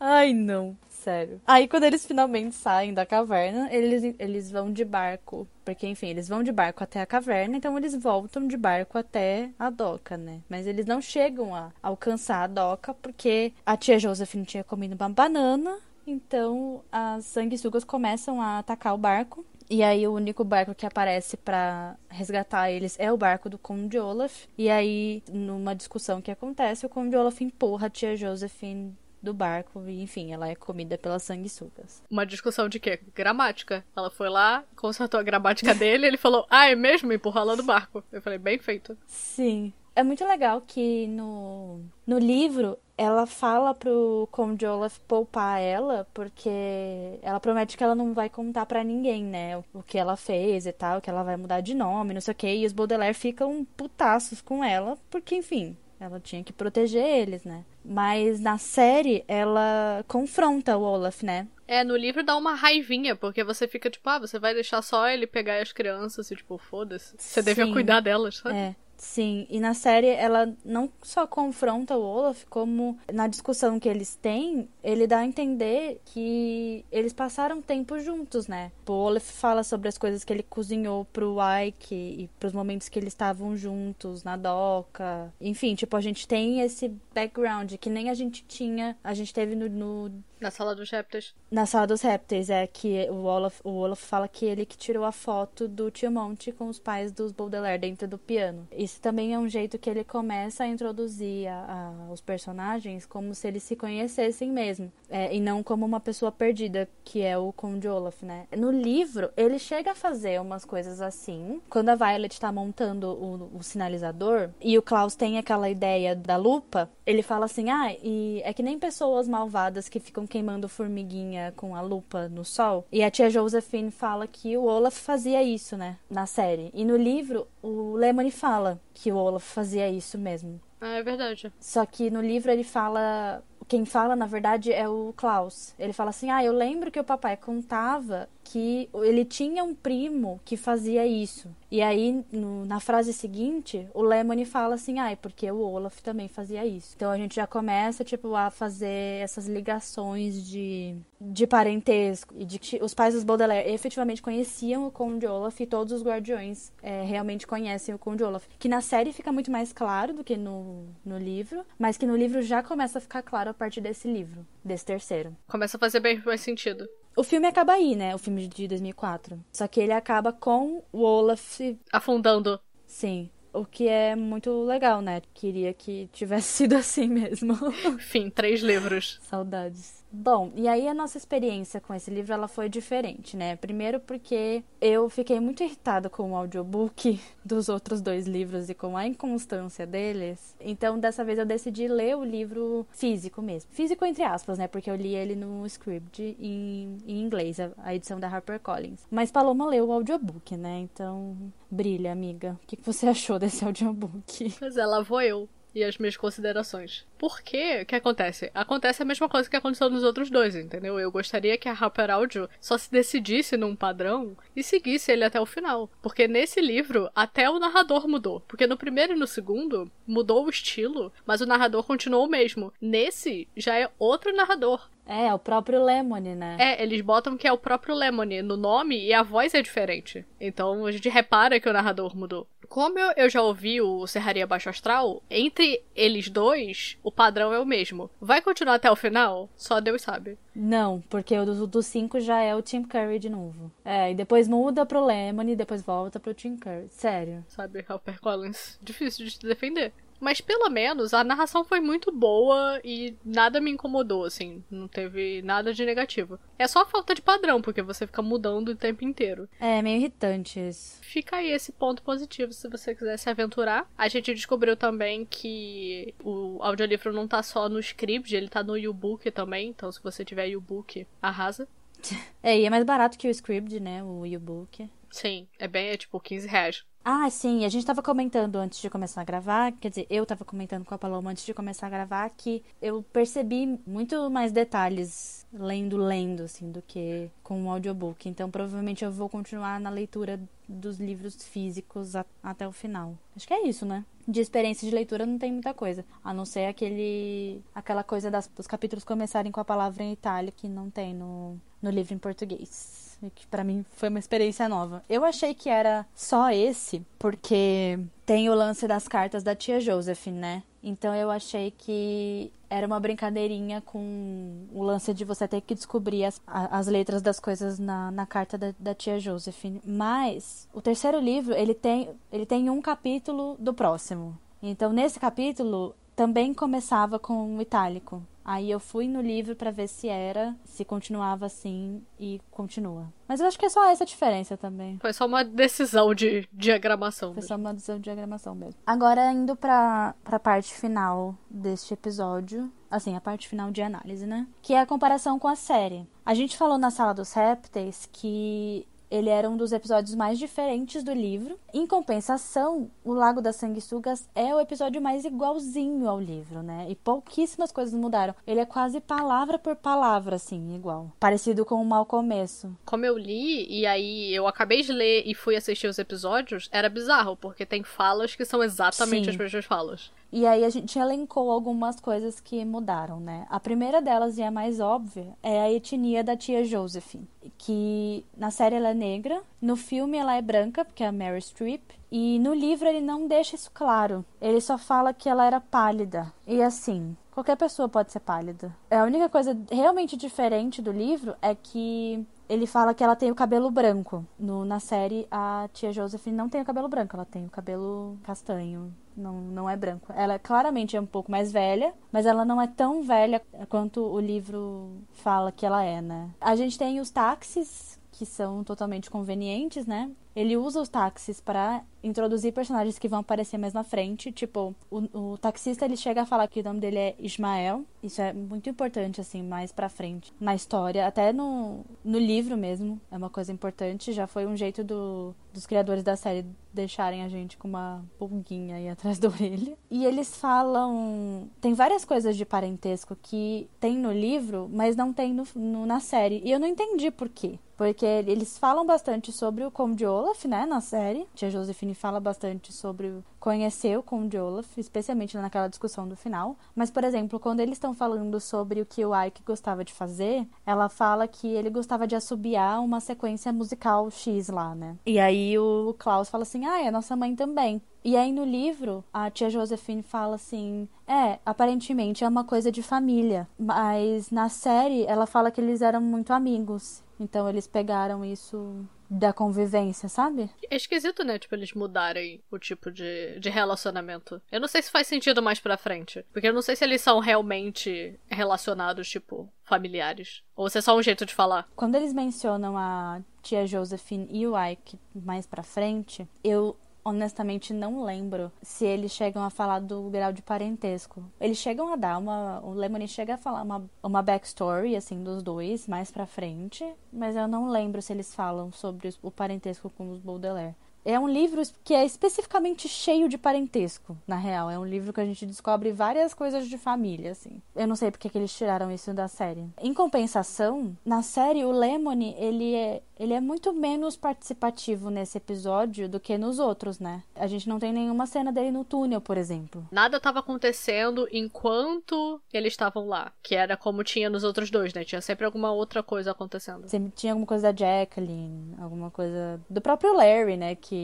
Ai, 0.00 0.32
não. 0.32 0.76
Sério. 0.88 1.40
Aí, 1.46 1.68
quando 1.68 1.84
eles 1.84 2.04
finalmente 2.04 2.54
saem 2.54 2.92
da 2.92 3.06
caverna, 3.06 3.68
eles, 3.72 4.14
eles 4.18 4.50
vão 4.50 4.72
de 4.72 4.84
barco. 4.84 5.46
Porque, 5.64 5.86
enfim, 5.86 6.08
eles 6.08 6.28
vão 6.28 6.42
de 6.42 6.52
barco 6.52 6.82
até 6.82 7.00
a 7.00 7.06
caverna, 7.06 7.56
então 7.56 7.76
eles 7.78 7.94
voltam 7.94 8.46
de 8.46 8.56
barco 8.56 8.98
até 8.98 9.50
a 9.58 9.70
doca, 9.70 10.16
né? 10.16 10.40
Mas 10.48 10.66
eles 10.66 10.86
não 10.86 11.00
chegam 11.00 11.54
a 11.54 11.72
alcançar 11.82 12.42
a 12.42 12.46
doca 12.46 12.92
porque 12.94 13.52
a 13.64 13.76
tia 13.76 13.98
Josephine 13.98 14.44
tinha 14.44 14.64
comido 14.64 14.96
uma 15.00 15.08
banana. 15.08 15.78
Então, 16.06 16.82
as 16.90 17.24
sanguessugas 17.26 17.84
começam 17.84 18.40
a 18.40 18.58
atacar 18.58 18.94
o 18.94 18.98
barco. 18.98 19.44
E 19.70 19.82
aí 19.82 20.06
o 20.06 20.14
único 20.14 20.42
barco 20.44 20.74
que 20.74 20.86
aparece 20.86 21.36
para 21.36 21.96
resgatar 22.08 22.70
eles 22.70 22.96
é 22.98 23.12
o 23.12 23.18
barco 23.18 23.50
do 23.50 23.58
Conde 23.58 23.98
Olaf. 23.98 24.46
E 24.56 24.70
aí, 24.70 25.22
numa 25.30 25.74
discussão 25.74 26.22
que 26.22 26.30
acontece, 26.30 26.86
o 26.86 26.88
Conde 26.88 27.14
Olaf 27.14 27.40
empurra 27.40 27.86
a 27.86 27.90
tia 27.90 28.16
Josephine 28.16 28.96
do 29.22 29.34
barco 29.34 29.84
e, 29.86 30.02
enfim, 30.02 30.32
ela 30.32 30.48
é 30.48 30.54
comida 30.54 30.96
pelas 30.96 31.22
sanguessugas. 31.22 32.02
Uma 32.10 32.26
discussão 32.26 32.68
de 32.68 32.78
quê? 32.78 33.00
Gramática. 33.14 33.84
Ela 33.96 34.10
foi 34.10 34.28
lá, 34.28 34.64
consertou 34.76 35.18
a 35.18 35.22
gramática 35.22 35.74
dele, 35.74 36.06
ele 36.06 36.16
falou, 36.16 36.46
ah, 36.50 36.68
é 36.68 36.74
mesmo? 36.74 37.12
Empurrar 37.12 37.44
lá 37.44 37.54
do 37.54 37.62
barco. 37.62 38.02
Eu 38.12 38.22
falei, 38.22 38.38
bem 38.38 38.58
feito. 38.58 38.96
Sim. 39.06 39.72
É 39.94 40.02
muito 40.04 40.24
legal 40.24 40.62
que 40.64 41.08
no, 41.08 41.80
no 42.06 42.20
livro 42.20 42.78
ela 42.96 43.26
fala 43.26 43.74
pro 43.74 44.28
Conde 44.30 44.64
Olaf 44.64 44.98
poupar 45.08 45.60
ela, 45.60 46.06
porque 46.14 47.18
ela 47.20 47.40
promete 47.40 47.76
que 47.76 47.82
ela 47.82 47.96
não 47.96 48.14
vai 48.14 48.28
contar 48.28 48.64
para 48.66 48.84
ninguém, 48.84 49.24
né? 49.24 49.56
O 49.72 49.82
que 49.82 49.98
ela 49.98 50.16
fez 50.16 50.66
e 50.66 50.72
tal, 50.72 51.00
que 51.00 51.10
ela 51.10 51.24
vai 51.24 51.36
mudar 51.36 51.60
de 51.60 51.74
nome, 51.74 52.14
não 52.14 52.20
sei 52.20 52.32
o 52.32 52.34
que. 52.36 52.46
E 52.46 52.66
os 52.66 52.72
Baudelaire 52.72 53.14
ficam 53.14 53.64
putaços 53.76 54.40
com 54.40 54.62
ela, 54.62 54.96
porque, 55.10 55.34
enfim, 55.34 55.76
ela 56.00 56.20
tinha 56.20 56.44
que 56.44 56.52
proteger 56.52 57.04
eles, 57.04 57.44
né? 57.44 57.64
Mas 57.84 58.40
na 58.40 58.58
série, 58.58 59.24
ela 59.26 60.04
confronta 60.06 60.76
o 60.76 60.82
Olaf, 60.82 61.22
né? 61.22 61.48
É, 61.66 61.84
no 61.84 61.96
livro 61.96 62.22
dá 62.22 62.36
uma 62.36 62.54
raivinha, 62.54 63.14
porque 63.14 63.44
você 63.44 63.68
fica 63.68 63.90
tipo, 63.90 64.08
ah, 64.08 64.18
você 64.18 64.38
vai 64.38 64.54
deixar 64.54 64.80
só 64.80 65.08
ele 65.08 65.26
pegar 65.26 65.60
as 65.60 65.72
crianças 65.72 66.30
e 66.30 66.36
tipo, 66.36 66.56
foda-se. 66.56 67.14
Você 67.18 67.42
deve 67.42 67.70
cuidar 67.72 68.00
delas, 68.00 68.38
sabe? 68.38 68.56
É. 68.56 68.76
Sim, 68.98 69.46
e 69.48 69.60
na 69.60 69.74
série 69.74 70.08
ela 70.08 70.52
não 70.64 70.90
só 71.02 71.24
confronta 71.24 71.96
o 71.96 72.02
Olaf, 72.02 72.44
como 72.50 72.98
na 73.12 73.28
discussão 73.28 73.78
que 73.78 73.88
eles 73.88 74.16
têm, 74.16 74.68
ele 74.82 75.06
dá 75.06 75.18
a 75.18 75.24
entender 75.24 76.00
que 76.04 76.84
eles 76.90 77.12
passaram 77.12 77.62
tempo 77.62 77.98
juntos, 78.00 78.48
né? 78.48 78.72
O 78.88 78.92
Olaf 78.92 79.24
fala 79.24 79.62
sobre 79.62 79.88
as 79.88 79.96
coisas 79.96 80.24
que 80.24 80.32
ele 80.32 80.42
cozinhou 80.42 81.04
pro 81.12 81.36
Ike 81.66 81.94
e 81.94 82.28
pros 82.40 82.52
momentos 82.52 82.88
que 82.88 82.98
eles 82.98 83.12
estavam 83.12 83.56
juntos 83.56 84.24
na 84.24 84.36
doca. 84.36 85.32
Enfim, 85.40 85.76
tipo, 85.76 85.96
a 85.96 86.00
gente 86.00 86.26
tem 86.26 86.60
esse 86.60 86.92
background 87.14 87.74
que 87.74 87.88
nem 87.88 88.10
a 88.10 88.14
gente 88.14 88.44
tinha, 88.48 88.96
a 89.04 89.14
gente 89.14 89.32
teve 89.32 89.54
no, 89.54 89.68
no 89.68 90.10
na 90.40 90.50
sala 90.50 90.74
dos 90.74 90.90
répteis. 90.90 91.34
Na 91.50 91.66
sala 91.66 91.86
dos 91.86 92.02
répteis, 92.02 92.50
é 92.50 92.66
que 92.66 93.08
o 93.10 93.24
Olaf, 93.24 93.60
o 93.64 93.70
Olaf 93.70 94.02
fala 94.02 94.28
que 94.28 94.44
ele 94.44 94.66
que 94.66 94.76
tirou 94.76 95.04
a 95.04 95.12
foto 95.12 95.66
do 95.66 95.90
Tio 95.90 96.10
Monte 96.10 96.52
com 96.52 96.68
os 96.68 96.78
pais 96.78 97.12
dos 97.12 97.32
Baudelaire 97.32 97.80
dentro 97.80 98.06
do 98.06 98.18
piano. 98.18 98.68
Isso 98.72 99.00
também 99.00 99.34
é 99.34 99.38
um 99.38 99.48
jeito 99.48 99.78
que 99.78 99.88
ele 99.88 100.04
começa 100.04 100.64
a 100.64 100.68
introduzir 100.68 101.48
a, 101.48 101.94
a, 102.08 102.12
os 102.12 102.20
personagens 102.20 103.06
como 103.06 103.34
se 103.34 103.48
eles 103.48 103.62
se 103.62 103.76
conhecessem 103.76 104.50
mesmo. 104.50 104.92
É, 105.08 105.34
e 105.34 105.40
não 105.40 105.62
como 105.62 105.86
uma 105.86 106.00
pessoa 106.00 106.30
perdida, 106.30 106.88
que 107.04 107.22
é 107.22 107.36
o 107.36 107.52
Conde 107.52 107.88
Olaf, 107.88 108.22
né? 108.22 108.46
No 108.56 108.70
livro, 108.70 109.30
ele 109.36 109.58
chega 109.58 109.92
a 109.92 109.94
fazer 109.94 110.40
umas 110.40 110.64
coisas 110.64 111.00
assim. 111.00 111.60
Quando 111.70 111.88
a 111.88 111.94
Violet 111.94 112.38
tá 112.38 112.52
montando 112.52 113.08
o, 113.08 113.58
o 113.58 113.62
sinalizador 113.62 114.50
e 114.60 114.76
o 114.76 114.82
Klaus 114.82 115.14
tem 115.14 115.38
aquela 115.38 115.70
ideia 115.70 116.14
da 116.14 116.36
lupa, 116.36 116.90
ele 117.06 117.22
fala 117.22 117.46
assim: 117.46 117.70
ah, 117.70 117.92
e 118.02 118.42
é 118.44 118.52
que 118.52 118.62
nem 118.62 118.78
pessoas 118.78 119.26
malvadas 119.26 119.88
que 119.88 119.98
ficam 119.98 120.26
queimando 120.28 120.68
formiguinha 120.68 121.52
com 121.56 121.74
a 121.74 121.80
lupa 121.80 122.28
no 122.28 122.44
sol. 122.44 122.86
E 122.92 123.02
a 123.02 123.10
tia 123.10 123.30
Josephine 123.30 123.90
fala 123.90 124.26
que 124.26 124.56
o 124.56 124.64
Olaf 124.64 124.96
fazia 124.96 125.42
isso, 125.42 125.76
né? 125.76 125.96
Na 126.08 126.26
série. 126.26 126.70
E 126.72 126.84
no 126.84 126.96
livro, 126.96 127.48
o 127.62 127.94
Lemony 127.94 128.30
fala 128.30 128.80
que 128.94 129.10
o 129.10 129.16
Olaf 129.16 129.44
fazia 129.44 129.88
isso 129.88 130.16
mesmo. 130.18 130.60
Ah, 130.80 130.98
é 130.98 131.02
verdade. 131.02 131.52
Só 131.60 131.84
que 131.84 132.10
no 132.10 132.20
livro 132.20 132.50
ele 132.50 132.64
fala. 132.64 133.42
Quem 133.66 133.84
fala, 133.84 134.16
na 134.16 134.24
verdade, 134.24 134.72
é 134.72 134.88
o 134.88 135.12
Klaus. 135.16 135.74
Ele 135.78 135.92
fala 135.92 136.10
assim: 136.10 136.30
Ah, 136.30 136.42
eu 136.42 136.52
lembro 136.52 136.90
que 136.90 137.00
o 137.00 137.04
papai 137.04 137.36
contava 137.36 138.28
que 138.44 138.88
ele 138.94 139.24
tinha 139.24 139.62
um 139.62 139.74
primo 139.74 140.40
que 140.44 140.56
fazia 140.56 141.06
isso. 141.06 141.54
E 141.70 141.82
aí, 141.82 142.24
no, 142.32 142.64
na 142.64 142.80
frase 142.80 143.12
seguinte, 143.12 143.86
o 143.92 144.02
Lemony 144.02 144.44
fala 144.44 144.74
assim, 144.74 144.98
ai, 144.98 145.12
ah, 145.12 145.16
porque 145.16 145.50
o 145.50 145.60
Olaf 145.60 146.00
também 146.00 146.28
fazia 146.28 146.64
isso. 146.64 146.94
Então 146.96 147.10
a 147.10 147.16
gente 147.16 147.36
já 147.36 147.46
começa, 147.46 148.02
tipo, 148.02 148.34
a 148.34 148.50
fazer 148.50 149.22
essas 149.22 149.46
ligações 149.46 150.48
de, 150.48 150.96
de 151.20 151.46
parentesco 151.46 152.34
e 152.38 152.44
de 152.44 152.58
que 152.58 152.82
os 152.82 152.94
pais 152.94 153.14
dos 153.14 153.24
Baudelaire 153.24 153.70
efetivamente 153.70 154.22
conheciam 154.22 154.86
o 154.86 154.90
Conde 154.90 155.26
Olaf 155.26 155.60
e 155.60 155.66
todos 155.66 155.92
os 155.92 156.02
guardiões 156.02 156.72
é, 156.82 157.02
realmente 157.02 157.46
conhecem 157.46 157.94
o 157.94 157.98
Conde 157.98 158.24
Olaf. 158.24 158.46
Que 158.58 158.68
na 158.68 158.80
série 158.80 159.12
fica 159.12 159.30
muito 159.30 159.50
mais 159.50 159.72
claro 159.72 160.14
do 160.14 160.24
que 160.24 160.36
no, 160.36 160.86
no 161.04 161.18
livro, 161.18 161.64
mas 161.78 161.98
que 161.98 162.06
no 162.06 162.16
livro 162.16 162.40
já 162.40 162.62
começa 162.62 162.98
a 162.98 163.00
ficar 163.00 163.22
claro 163.22 163.50
a 163.50 163.54
partir 163.54 163.82
desse 163.82 164.10
livro, 164.10 164.46
desse 164.64 164.86
terceiro. 164.86 165.36
Começa 165.46 165.76
a 165.76 165.80
fazer 165.80 166.00
bem 166.00 166.22
mais 166.24 166.40
sentido. 166.40 166.88
O 167.18 167.24
filme 167.24 167.48
acaba 167.48 167.72
aí, 167.72 167.96
né? 167.96 168.14
O 168.14 168.18
filme 168.18 168.46
de 168.46 168.68
2004. 168.68 169.44
Só 169.52 169.66
que 169.66 169.80
ele 169.80 169.90
acaba 169.90 170.32
com 170.32 170.84
o 170.92 171.02
Olaf 171.02 171.58
afundando. 171.92 172.60
Sim. 172.86 173.28
O 173.52 173.64
que 173.64 173.88
é 173.88 174.14
muito 174.14 174.62
legal, 174.62 175.02
né? 175.02 175.20
Queria 175.34 175.74
que 175.74 176.08
tivesse 176.12 176.46
sido 176.62 176.76
assim 176.76 177.08
mesmo. 177.08 177.56
Fim, 177.98 178.30
três 178.30 178.60
livros. 178.60 179.18
Saudades. 179.20 179.97
Bom, 180.10 180.50
e 180.56 180.66
aí 180.66 180.88
a 180.88 180.94
nossa 180.94 181.18
experiência 181.18 181.80
com 181.80 181.94
esse 181.94 182.10
livro 182.10 182.32
ela 182.32 182.48
foi 182.48 182.68
diferente, 182.68 183.36
né? 183.36 183.56
Primeiro 183.56 184.00
porque 184.00 184.64
eu 184.80 185.08
fiquei 185.10 185.38
muito 185.38 185.62
irritada 185.62 186.08
com 186.08 186.32
o 186.32 186.36
audiobook 186.36 187.20
dos 187.44 187.68
outros 187.68 188.00
dois 188.00 188.26
livros 188.26 188.70
e 188.70 188.74
com 188.74 188.96
a 188.96 189.06
inconstância 189.06 189.86
deles. 189.86 190.56
Então, 190.60 190.98
dessa 190.98 191.24
vez 191.24 191.38
eu 191.38 191.44
decidi 191.44 191.86
ler 191.88 192.16
o 192.16 192.24
livro 192.24 192.86
físico 192.90 193.42
mesmo. 193.42 193.70
Físico 193.72 194.04
entre 194.04 194.22
aspas, 194.22 194.58
né? 194.58 194.66
Porque 194.66 194.90
eu 194.90 194.96
li 194.96 195.14
ele 195.14 195.36
no 195.36 195.66
script 195.66 196.36
em, 196.40 196.96
em 197.06 197.20
inglês, 197.20 197.58
a, 197.60 197.94
edição 197.94 198.18
da 198.18 198.28
HarperCollins. 198.28 199.06
Mas 199.10 199.30
Paloma 199.30 199.66
leu 199.66 199.88
o 199.88 199.92
audiobook, 199.92 200.56
né? 200.56 200.78
Então, 200.78 201.36
brilha, 201.70 202.12
amiga. 202.12 202.58
O 202.62 202.66
que 202.66 202.78
você 202.82 203.06
achou 203.08 203.38
desse 203.38 203.64
audiobook? 203.64 204.54
Pois 204.58 204.76
é, 204.76 204.86
lá 204.86 205.02
vou 205.02 205.20
eu 205.20 205.48
e 205.78 205.84
as 205.84 205.96
minhas 205.96 206.16
considerações. 206.16 207.06
Por 207.16 207.40
quê? 207.40 207.80
O 207.82 207.86
que 207.86 207.94
acontece? 207.94 208.50
Acontece 208.54 209.02
a 209.02 209.04
mesma 209.04 209.28
coisa 209.28 209.48
que 209.48 209.56
aconteceu 209.56 209.88
nos 209.88 210.02
outros 210.02 210.30
dois, 210.30 210.54
entendeu? 210.56 210.98
Eu 210.98 211.10
gostaria 211.10 211.56
que 211.56 211.68
a 211.68 211.72
Harper 211.72 212.10
Audio 212.10 212.48
só 212.60 212.76
se 212.76 212.90
decidisse 212.90 213.56
num 213.56 213.74
padrão 213.74 214.36
e 214.54 214.62
seguisse 214.62 215.12
ele 215.12 215.24
até 215.24 215.40
o 215.40 215.46
final. 215.46 215.90
Porque 216.02 216.26
nesse 216.28 216.60
livro, 216.60 217.10
até 217.14 217.48
o 217.48 217.58
narrador 217.58 218.08
mudou. 218.08 218.40
Porque 218.40 218.66
no 218.66 218.76
primeiro 218.76 219.14
e 219.14 219.18
no 219.18 219.26
segundo, 219.26 219.90
mudou 220.06 220.46
o 220.46 220.50
estilo, 220.50 221.12
mas 221.24 221.40
o 221.40 221.46
narrador 221.46 221.84
continuou 221.84 222.26
o 222.26 222.30
mesmo. 222.30 222.72
Nesse, 222.80 223.48
já 223.56 223.78
é 223.78 223.90
outro 223.98 224.34
narrador. 224.34 224.88
É, 225.08 225.26
é 225.26 225.34
o 225.34 225.38
próprio 225.38 225.82
Lemony, 225.82 226.34
né? 226.34 226.56
É, 226.60 226.82
eles 226.82 227.00
botam 227.00 227.36
que 227.36 227.48
é 227.48 227.52
o 227.52 227.58
próprio 227.58 227.94
Lemony 227.94 228.42
no 228.42 228.56
nome 228.56 229.02
e 229.02 229.14
a 229.14 229.22
voz 229.22 229.54
é 229.54 229.62
diferente. 229.62 230.24
Então 230.38 230.84
a 230.84 230.92
gente 230.92 231.08
repara 231.08 231.58
que 231.58 231.68
o 231.68 231.72
narrador 231.72 232.14
mudou. 232.14 232.46
Como 232.68 232.98
eu, 232.98 233.12
eu 233.16 233.30
já 233.30 233.40
ouvi 233.40 233.80
o 233.80 234.06
Serraria 234.06 234.46
Baixo 234.46 234.68
Astral, 234.68 235.22
entre 235.30 235.82
eles 235.96 236.28
dois, 236.28 236.98
o 237.02 237.10
padrão 237.10 237.50
é 237.50 237.58
o 237.58 237.64
mesmo. 237.64 238.10
Vai 238.20 238.42
continuar 238.42 238.74
até 238.74 238.90
o 238.90 238.96
final? 238.96 239.48
Só 239.56 239.80
Deus 239.80 240.02
sabe. 240.02 240.36
Não, 240.54 241.02
porque 241.08 241.36
o 241.38 241.46
do, 241.46 241.66
do 241.66 241.82
cinco 241.82 242.20
já 242.20 242.42
é 242.42 242.54
o 242.54 242.60
Tim 242.60 242.82
Curry 242.82 243.18
de 243.18 243.30
novo. 243.30 243.72
É, 243.82 244.10
e 244.10 244.14
depois 244.14 244.46
muda 244.46 244.84
pro 244.84 245.04
Lemony, 245.04 245.56
depois 245.56 245.80
volta 245.80 246.20
pro 246.20 246.34
Tim 246.34 246.56
Curry. 246.56 246.88
Sério. 246.90 247.42
Sabe, 247.48 247.82
Harper 247.88 248.20
Collins, 248.20 248.78
difícil 248.82 249.24
de 249.24 249.38
defender. 249.38 249.94
Mas 250.20 250.40
pelo 250.40 250.68
menos 250.68 251.14
a 251.14 251.22
narração 251.22 251.64
foi 251.64 251.80
muito 251.80 252.10
boa 252.10 252.80
e 252.84 253.16
nada 253.24 253.60
me 253.60 253.70
incomodou, 253.70 254.24
assim. 254.24 254.62
Não 254.70 254.88
teve 254.88 255.42
nada 255.42 255.72
de 255.72 255.84
negativo. 255.84 256.38
É 256.58 256.66
só 256.66 256.84
falta 256.86 257.14
de 257.14 257.22
padrão, 257.22 257.62
porque 257.62 257.82
você 257.82 258.06
fica 258.06 258.22
mudando 258.22 258.70
o 258.70 258.76
tempo 258.76 259.04
inteiro. 259.04 259.48
É, 259.60 259.80
meio 259.80 259.98
irritante 259.98 260.58
isso. 260.58 260.98
Fica 261.02 261.36
aí 261.36 261.50
esse 261.50 261.72
ponto 261.72 262.02
positivo 262.02 262.52
se 262.52 262.68
você 262.68 262.94
quiser 262.94 263.16
se 263.16 263.30
aventurar. 263.30 263.90
A 263.96 264.08
gente 264.08 264.34
descobriu 264.34 264.76
também 264.76 265.24
que 265.24 266.14
o 266.22 266.58
audiolivro 266.60 267.12
não 267.12 267.28
tá 267.28 267.42
só 267.42 267.68
no 267.68 267.78
script, 267.78 268.34
ele 268.34 268.48
tá 268.48 268.62
no 268.62 268.74
U-Book 268.74 269.30
também. 269.30 269.68
Então 269.68 269.90
se 269.92 270.02
você 270.02 270.24
tiver 270.24 270.54
U-Book, 270.56 271.06
arrasa. 271.22 271.68
É, 272.40 272.56
e 272.56 272.64
é 272.64 272.70
mais 272.70 272.84
barato 272.84 273.18
que 273.18 273.26
o 273.26 273.30
script, 273.30 273.80
né? 273.80 274.02
O 274.04 274.22
U-Book. 274.22 274.88
Sim, 275.10 275.48
é 275.58 275.66
bem, 275.66 275.88
é 275.88 275.96
tipo 275.96 276.20
15 276.20 276.46
reais. 276.46 276.84
Ah, 277.10 277.30
sim, 277.30 277.64
a 277.64 277.70
gente 277.70 277.86
tava 277.86 278.02
comentando 278.02 278.56
antes 278.56 278.82
de 278.82 278.90
começar 278.90 279.22
a 279.22 279.24
gravar, 279.24 279.72
quer 279.72 279.88
dizer, 279.88 280.06
eu 280.10 280.26
tava 280.26 280.44
comentando 280.44 280.84
com 280.84 280.92
a 280.94 280.98
Paloma 280.98 281.30
antes 281.30 281.42
de 281.42 281.54
começar 281.54 281.86
a 281.86 281.88
gravar 281.88 282.28
que 282.28 282.62
eu 282.82 283.02
percebi 283.02 283.80
muito 283.86 284.28
mais 284.28 284.52
detalhes 284.52 285.46
lendo, 285.50 285.96
lendo, 285.96 286.42
assim, 286.42 286.70
do 286.70 286.82
que 286.82 287.30
com 287.42 287.64
o 287.64 287.70
audiobook. 287.70 288.28
Então, 288.28 288.50
provavelmente 288.50 289.06
eu 289.06 289.10
vou 289.10 289.26
continuar 289.26 289.80
na 289.80 289.88
leitura 289.88 290.38
dos 290.68 291.00
livros 291.00 291.42
físicos 291.46 292.14
a, 292.14 292.26
até 292.42 292.68
o 292.68 292.72
final. 292.72 293.16
Acho 293.34 293.48
que 293.48 293.54
é 293.54 293.66
isso, 293.66 293.86
né? 293.86 294.04
De 294.26 294.42
experiência 294.42 294.86
de 294.86 294.94
leitura 294.94 295.24
não 295.24 295.38
tem 295.38 295.50
muita 295.50 295.72
coisa, 295.72 296.04
a 296.22 296.34
não 296.34 296.44
ser 296.44 296.66
aquele 296.66 297.62
aquela 297.74 298.04
coisa 298.04 298.30
das, 298.30 298.48
dos 298.48 298.66
capítulos 298.66 299.02
começarem 299.02 299.50
com 299.50 299.60
a 299.60 299.64
palavra 299.64 300.04
em 300.04 300.12
itálico 300.12 300.58
que 300.58 300.68
não 300.68 300.90
tem 300.90 301.14
no, 301.14 301.58
no 301.80 301.88
livro 301.88 302.12
em 302.12 302.18
português 302.18 303.07
que 303.34 303.46
para 303.46 303.64
mim 303.64 303.84
foi 303.96 304.08
uma 304.08 304.18
experiência 304.18 304.68
nova. 304.68 305.02
Eu 305.08 305.24
achei 305.24 305.54
que 305.54 305.68
era 305.68 306.06
só 306.14 306.50
esse, 306.50 307.02
porque 307.18 307.98
tem 308.24 308.48
o 308.48 308.54
lance 308.54 308.86
das 308.86 309.08
cartas 309.08 309.42
da 309.42 309.54
tia 309.54 309.80
Josephine, 309.80 310.38
né? 310.38 310.62
Então 310.82 311.14
eu 311.14 311.30
achei 311.30 311.70
que 311.70 312.52
era 312.70 312.86
uma 312.86 313.00
brincadeirinha 313.00 313.80
com 313.80 314.66
o 314.72 314.82
lance 314.82 315.12
de 315.14 315.24
você 315.24 315.48
ter 315.48 315.60
que 315.60 315.74
descobrir 315.74 316.24
as, 316.24 316.40
as 316.46 316.86
letras 316.86 317.22
das 317.22 317.40
coisas 317.40 317.78
na, 317.78 318.10
na 318.10 318.26
carta 318.26 318.56
da, 318.58 318.74
da, 318.78 318.94
tia 318.94 319.18
Josephine. 319.18 319.80
Mas 319.84 320.68
o 320.72 320.80
terceiro 320.80 321.18
livro, 321.18 321.54
ele 321.54 321.74
tem, 321.74 322.10
ele 322.30 322.46
tem 322.46 322.70
um 322.70 322.80
capítulo 322.80 323.56
do 323.58 323.72
próximo. 323.72 324.38
Então 324.62 324.92
nesse 324.92 325.18
capítulo 325.18 325.94
também 326.14 326.52
começava 326.52 327.18
com 327.18 327.56
o 327.56 327.62
itálico. 327.62 328.22
Aí 328.48 328.70
eu 328.70 328.80
fui 328.80 329.06
no 329.06 329.20
livro 329.20 329.54
para 329.54 329.70
ver 329.70 329.86
se 329.88 330.08
era, 330.08 330.56
se 330.64 330.82
continuava 330.82 331.44
assim 331.44 332.02
e 332.18 332.40
continua. 332.50 333.12
Mas 333.28 333.40
eu 333.40 333.46
acho 333.46 333.58
que 333.58 333.66
é 333.66 333.68
só 333.68 333.90
essa 333.90 334.06
diferença 334.06 334.56
também. 334.56 334.96
Foi 335.02 335.12
só 335.12 335.26
uma 335.26 335.44
decisão 335.44 336.14
de 336.14 336.48
diagramação. 336.50 337.28
Foi 337.34 337.42
mesmo. 337.42 337.48
só 337.48 337.56
uma 337.56 337.74
decisão 337.74 337.96
de 337.96 338.04
diagramação 338.04 338.54
mesmo. 338.54 338.80
Agora 338.86 339.30
indo 339.30 339.54
pra, 339.54 340.14
pra 340.24 340.40
parte 340.40 340.72
final 340.72 341.36
deste 341.50 341.92
episódio, 341.92 342.72
assim, 342.90 343.14
a 343.14 343.20
parte 343.20 343.46
final 343.46 343.70
de 343.70 343.82
análise, 343.82 344.24
né? 344.24 344.46
Que 344.62 344.72
é 344.72 344.80
a 344.80 344.86
comparação 344.86 345.38
com 345.38 345.46
a 345.46 345.54
série. 345.54 346.08
A 346.24 346.32
gente 346.32 346.56
falou 346.56 346.78
na 346.78 346.90
sala 346.90 347.12
dos 347.12 347.34
répteis 347.34 348.08
que 348.10 348.88
ele 349.10 349.28
era 349.28 349.48
um 349.48 349.56
dos 349.56 349.72
episódios 349.72 350.14
mais 350.14 350.38
diferentes 350.38 351.02
do 351.02 351.12
livro. 351.12 351.58
Em 351.72 351.86
compensação, 351.86 352.90
O 353.04 353.12
Lago 353.12 353.40
das 353.40 353.56
Sanguessugas 353.56 354.28
é 354.34 354.54
o 354.54 354.60
episódio 354.60 355.00
mais 355.00 355.24
igualzinho 355.24 356.08
ao 356.08 356.20
livro, 356.20 356.62
né? 356.62 356.86
E 356.88 356.94
pouquíssimas 356.94 357.72
coisas 357.72 357.94
mudaram. 357.94 358.34
Ele 358.46 358.60
é 358.60 358.66
quase 358.66 359.00
palavra 359.00 359.58
por 359.58 359.76
palavra, 359.76 360.36
assim, 360.36 360.74
igual. 360.74 361.10
Parecido 361.18 361.64
com 361.64 361.76
o 361.76 361.84
Mal 361.84 362.06
Começo. 362.06 362.76
Como 362.84 363.04
eu 363.04 363.16
li, 363.16 363.66
e 363.68 363.86
aí 363.86 364.34
eu 364.34 364.46
acabei 364.46 364.82
de 364.82 364.92
ler 364.92 365.22
e 365.26 365.34
fui 365.34 365.56
assistir 365.56 365.86
os 365.86 365.98
episódios, 365.98 366.68
era 366.72 366.88
bizarro, 366.88 367.36
porque 367.36 367.64
tem 367.64 367.82
falas 367.82 368.34
que 368.34 368.44
são 368.44 368.62
exatamente 368.62 369.24
Sim. 369.24 369.30
as 369.30 369.36
mesmas 369.36 369.64
falas. 369.64 370.12
E 370.30 370.46
aí 370.46 370.64
a 370.64 370.70
gente 370.70 370.98
elencou 370.98 371.50
algumas 371.50 371.98
coisas 371.98 372.38
que 372.38 372.64
mudaram, 372.64 373.18
né? 373.18 373.46
A 373.48 373.58
primeira 373.58 374.02
delas, 374.02 374.36
e 374.36 374.42
a 374.42 374.50
mais 374.50 374.78
óbvia, 374.78 375.34
é 375.42 375.60
a 375.60 375.72
etnia 375.72 376.22
da 376.22 376.36
tia 376.36 376.64
Josephine, 376.64 377.28
que 377.56 378.24
na 378.36 378.50
série 378.50 378.76
ela 378.76 378.90
é 378.90 378.94
negra, 378.94 379.42
no 379.60 379.74
filme 379.74 380.18
ela 380.18 380.36
é 380.36 380.42
branca, 380.42 380.84
porque 380.84 381.02
é 381.02 381.06
a 381.06 381.12
Mary 381.12 381.40
Streep, 381.40 381.82
e 382.10 382.38
no 382.38 382.54
livro 382.54 382.88
ele 382.88 383.00
não 383.00 383.26
deixa 383.26 383.56
isso 383.56 383.70
claro. 383.72 384.24
Ele 384.40 384.60
só 384.60 384.76
fala 384.76 385.14
que 385.14 385.28
ela 385.28 385.46
era 385.46 385.60
pálida. 385.60 386.32
E 386.46 386.62
assim, 386.62 387.16
qualquer 387.32 387.56
pessoa 387.56 387.88
pode 387.88 388.12
ser 388.12 388.20
pálida. 388.20 388.74
A 388.90 389.04
única 389.04 389.28
coisa 389.28 389.56
realmente 389.70 390.16
diferente 390.16 390.82
do 390.82 390.92
livro 390.92 391.36
é 391.40 391.54
que 391.54 392.26
ele 392.48 392.66
fala 392.66 392.94
que 392.94 393.04
ela 393.04 393.14
tem 393.14 393.30
o 393.30 393.34
cabelo 393.34 393.70
branco. 393.70 394.24
No, 394.38 394.64
na 394.64 394.80
série, 394.80 395.26
a 395.30 395.68
tia 395.72 395.92
Josephine 395.92 396.36
não 396.36 396.48
tem 396.48 396.60
o 396.60 396.64
cabelo 396.64 396.88
branco, 396.88 397.14
ela 397.14 397.24
tem 397.24 397.44
o 397.44 397.50
cabelo 397.50 398.16
castanho. 398.22 398.92
Não, 399.16 399.34
não 399.34 399.68
é 399.68 399.76
branco. 399.76 400.12
Ela 400.14 400.38
claramente 400.38 400.96
é 400.96 401.00
um 401.00 401.06
pouco 401.06 401.30
mais 401.30 401.50
velha, 401.50 401.92
mas 402.12 402.24
ela 402.24 402.44
não 402.44 402.62
é 402.62 402.66
tão 402.66 403.02
velha 403.02 403.42
quanto 403.68 404.00
o 404.00 404.20
livro 404.20 404.92
fala 405.12 405.50
que 405.50 405.66
ela 405.66 405.82
é, 405.82 406.00
né? 406.00 406.30
A 406.40 406.54
gente 406.54 406.78
tem 406.78 407.00
os 407.00 407.10
táxis, 407.10 407.98
que 408.12 408.24
são 408.24 408.64
totalmente 408.64 409.10
convenientes, 409.10 409.86
né? 409.86 410.10
Ele 410.38 410.56
usa 410.56 410.80
os 410.80 410.88
táxis 410.88 411.40
para 411.40 411.82
introduzir 412.00 412.52
personagens 412.52 412.96
que 412.96 413.08
vão 413.08 413.18
aparecer 413.18 413.58
mais 413.58 413.72
na 413.72 413.82
frente. 413.82 414.30
Tipo, 414.30 414.72
o, 414.88 415.32
o, 415.32 415.36
taxista 415.38 415.84
ele 415.84 415.96
chega 415.96 416.22
a 416.22 416.26
falar 416.26 416.46
que 416.46 416.60
o 416.60 416.62
nome 416.62 416.78
dele 416.78 416.96
é 416.96 417.14
Ismael. 417.18 417.84
Isso 418.00 418.22
é 418.22 418.32
muito 418.32 418.70
importante, 418.70 419.20
assim, 419.20 419.42
mais 419.42 419.72
pra 419.72 419.88
frente 419.88 420.32
na 420.38 420.54
história. 420.54 421.08
Até 421.08 421.32
no, 421.32 421.84
no 422.04 422.20
livro 422.20 422.56
mesmo. 422.56 423.00
É 423.10 423.16
uma 423.16 423.28
coisa 423.28 423.50
importante. 423.50 424.12
Já 424.12 424.28
foi 424.28 424.46
um 424.46 424.56
jeito 424.56 424.84
do, 424.84 425.34
dos 425.52 425.66
criadores 425.66 426.04
da 426.04 426.14
série 426.14 426.46
deixarem 426.72 427.24
a 427.24 427.28
gente 427.28 427.56
com 427.56 427.66
uma 427.66 428.04
pulguinha 428.16 428.76
aí 428.76 428.88
atrás 428.88 429.18
da 429.18 429.26
orelha. 429.28 429.76
E 429.90 430.04
eles 430.04 430.36
falam. 430.36 431.50
Tem 431.60 431.74
várias 431.74 432.04
coisas 432.04 432.36
de 432.36 432.44
parentesco 432.44 433.16
que 433.20 433.68
tem 433.80 433.96
no 433.96 434.12
livro, 434.12 434.70
mas 434.72 434.94
não 434.94 435.12
tem 435.12 435.34
no, 435.34 435.42
no 435.56 435.84
na 435.84 435.98
série. 435.98 436.40
E 436.44 436.52
eu 436.52 436.60
não 436.60 436.68
entendi 436.68 437.10
por 437.10 437.28
quê. 437.28 437.58
Porque 437.78 438.04
eles 438.04 438.58
falam 438.58 438.84
bastante 438.84 439.30
sobre 439.30 439.64
o 439.64 439.70
Conde 439.70 440.04
Olaf, 440.28 440.44
né, 440.44 440.66
na 440.66 440.82
série. 440.82 441.26
Tia 441.34 441.50
Josephine 441.50 441.94
fala 441.94 442.20
bastante 442.20 442.70
sobre 442.70 443.24
conhecer 443.40 443.98
o 443.98 444.02
Conde 444.02 444.38
Olaf, 444.38 444.76
especialmente 444.76 445.34
naquela 445.38 445.68
discussão 445.68 446.06
do 446.06 446.14
final. 446.14 446.54
Mas, 446.76 446.90
por 446.90 447.02
exemplo, 447.02 447.40
quando 447.40 447.60
eles 447.60 447.76
estão 447.76 447.94
falando 447.94 448.38
sobre 448.38 448.82
o 448.82 448.86
que 448.86 449.02
o 449.06 449.18
Ike 449.18 449.42
gostava 449.42 449.82
de 449.82 449.92
fazer, 449.94 450.46
ela 450.66 450.90
fala 450.90 451.26
que 451.26 451.46
ele 451.48 451.70
gostava 451.70 452.06
de 452.06 452.14
assobiar 452.14 452.84
uma 452.84 453.00
sequência 453.00 453.50
musical 453.54 454.10
X 454.10 454.50
lá, 454.50 454.74
né? 454.74 454.96
E 455.06 455.18
aí 455.18 455.58
o 455.58 455.94
Klaus 455.98 456.28
fala 456.28 456.42
assim: 456.42 456.66
ah, 456.66 456.82
é 456.82 456.88
a 456.88 456.92
nossa 456.92 457.16
mãe 457.16 457.34
também. 457.34 457.80
E 458.04 458.14
aí 458.14 458.30
no 458.30 458.44
livro, 458.44 459.02
a 459.12 459.30
tia 459.30 459.48
Josephine 459.48 460.02
fala 460.02 460.34
assim: 460.34 460.86
é, 461.06 461.38
aparentemente 461.44 462.22
é 462.22 462.28
uma 462.28 462.44
coisa 462.44 462.70
de 462.70 462.82
família. 462.82 463.48
Mas 463.58 464.30
na 464.30 464.50
série 464.50 465.04
ela 465.04 465.26
fala 465.26 465.50
que 465.50 465.60
eles 465.60 465.80
eram 465.80 466.02
muito 466.02 466.34
amigos. 466.34 467.02
Então 467.18 467.48
eles 467.48 467.66
pegaram 467.66 468.22
isso 468.22 468.84
da 469.08 469.32
convivência, 469.32 470.08
sabe? 470.08 470.50
É 470.70 470.76
esquisito, 470.76 471.24
né? 471.24 471.38
Tipo, 471.38 471.54
eles 471.54 471.72
mudarem 471.72 472.42
o 472.50 472.58
tipo 472.58 472.90
de, 472.90 473.38
de 473.38 473.48
relacionamento. 473.48 474.40
Eu 474.50 474.60
não 474.60 474.68
sei 474.68 474.82
se 474.82 474.90
faz 474.90 475.06
sentido 475.06 475.42
mais 475.42 475.60
pra 475.60 475.76
frente. 475.76 476.24
Porque 476.32 476.48
eu 476.48 476.52
não 476.52 476.62
sei 476.62 476.76
se 476.76 476.84
eles 476.84 477.00
são 477.00 477.18
realmente 477.18 478.18
relacionados, 478.28 479.08
tipo, 479.08 479.50
familiares. 479.64 480.42
Ou 480.54 480.68
se 480.68 480.78
é 480.78 480.80
só 480.80 480.96
um 480.96 481.02
jeito 481.02 481.24
de 481.24 481.34
falar. 481.34 481.68
Quando 481.74 481.94
eles 481.94 482.12
mencionam 482.12 482.76
a 482.76 483.20
tia 483.42 483.66
Josephine 483.66 484.28
e 484.30 484.46
o 484.46 484.54
Ike 484.62 484.98
mais 485.14 485.46
pra 485.46 485.62
frente, 485.62 486.28
eu 486.44 486.76
honestamente 487.08 487.72
não 487.72 488.04
lembro 488.04 488.52
se 488.62 488.84
eles 488.84 489.12
chegam 489.12 489.42
a 489.42 489.50
falar 489.50 489.80
do 489.80 490.08
grau 490.10 490.32
de 490.32 490.42
parentesco. 490.42 491.22
Eles 491.40 491.58
chegam 491.58 491.92
a 491.92 491.96
dar 491.96 492.18
uma. 492.18 492.60
O 492.64 492.72
Lemony 492.72 493.08
chega 493.08 493.34
a 493.34 493.38
falar 493.38 493.62
uma, 493.62 493.84
uma 494.02 494.22
backstory, 494.22 494.96
assim, 494.96 495.22
dos 495.22 495.42
dois, 495.42 495.86
mais 495.86 496.10
pra 496.10 496.26
frente. 496.26 496.84
Mas 497.12 497.36
eu 497.36 497.48
não 497.48 497.68
lembro 497.68 498.00
se 498.02 498.12
eles 498.12 498.34
falam 498.34 498.70
sobre 498.72 499.14
o 499.22 499.30
parentesco 499.30 499.90
com 499.90 500.10
os 500.10 500.20
Baudelaire. 500.20 500.74
É 501.08 501.18
um 501.18 501.26
livro 501.26 501.62
que 501.82 501.94
é 501.94 502.04
especificamente 502.04 502.86
cheio 502.86 503.30
de 503.30 503.38
parentesco, 503.38 504.14
na 504.26 504.36
real. 504.36 504.70
É 504.70 504.78
um 504.78 504.84
livro 504.84 505.10
que 505.10 505.22
a 505.22 505.24
gente 505.24 505.46
descobre 505.46 505.90
várias 505.90 506.34
coisas 506.34 506.68
de 506.68 506.76
família, 506.76 507.30
assim. 507.32 507.62
Eu 507.74 507.86
não 507.86 507.96
sei 507.96 508.10
porque 508.10 508.28
que 508.28 508.36
eles 508.36 508.54
tiraram 508.54 508.92
isso 508.92 509.14
da 509.14 509.26
série. 509.26 509.64
Em 509.80 509.94
compensação, 509.94 510.94
na 511.06 511.22
série, 511.22 511.64
o 511.64 511.70
Lemony, 511.70 512.34
ele 512.38 512.74
é, 512.74 513.00
ele 513.18 513.32
é 513.32 513.40
muito 513.40 513.72
menos 513.72 514.18
participativo 514.18 515.08
nesse 515.08 515.38
episódio 515.38 516.10
do 516.10 516.20
que 516.20 516.36
nos 516.36 516.58
outros, 516.58 517.00
né? 517.00 517.22
A 517.34 517.46
gente 517.46 517.66
não 517.70 517.78
tem 517.78 517.90
nenhuma 517.90 518.26
cena 518.26 518.52
dele 518.52 518.70
no 518.70 518.84
túnel, 518.84 519.22
por 519.22 519.38
exemplo. 519.38 519.88
Nada 519.90 520.18
estava 520.18 520.40
acontecendo 520.40 521.26
enquanto 521.32 522.38
eles 522.52 522.74
estavam 522.74 523.08
lá. 523.08 523.32
Que 523.42 523.54
era 523.54 523.78
como 523.78 524.04
tinha 524.04 524.28
nos 524.28 524.44
outros 524.44 524.70
dois, 524.70 524.92
né? 524.92 525.04
Tinha 525.04 525.22
sempre 525.22 525.46
alguma 525.46 525.72
outra 525.72 526.02
coisa 526.02 526.32
acontecendo. 526.32 526.86
Sempre 526.86 527.12
tinha 527.16 527.32
alguma 527.32 527.46
coisa 527.46 527.72
da 527.72 527.78
Jacqueline, 527.78 528.74
alguma 528.78 529.10
coisa 529.10 529.58
do 529.70 529.80
próprio 529.80 530.12
Larry, 530.12 530.58
né? 530.58 530.74
Que 530.74 530.97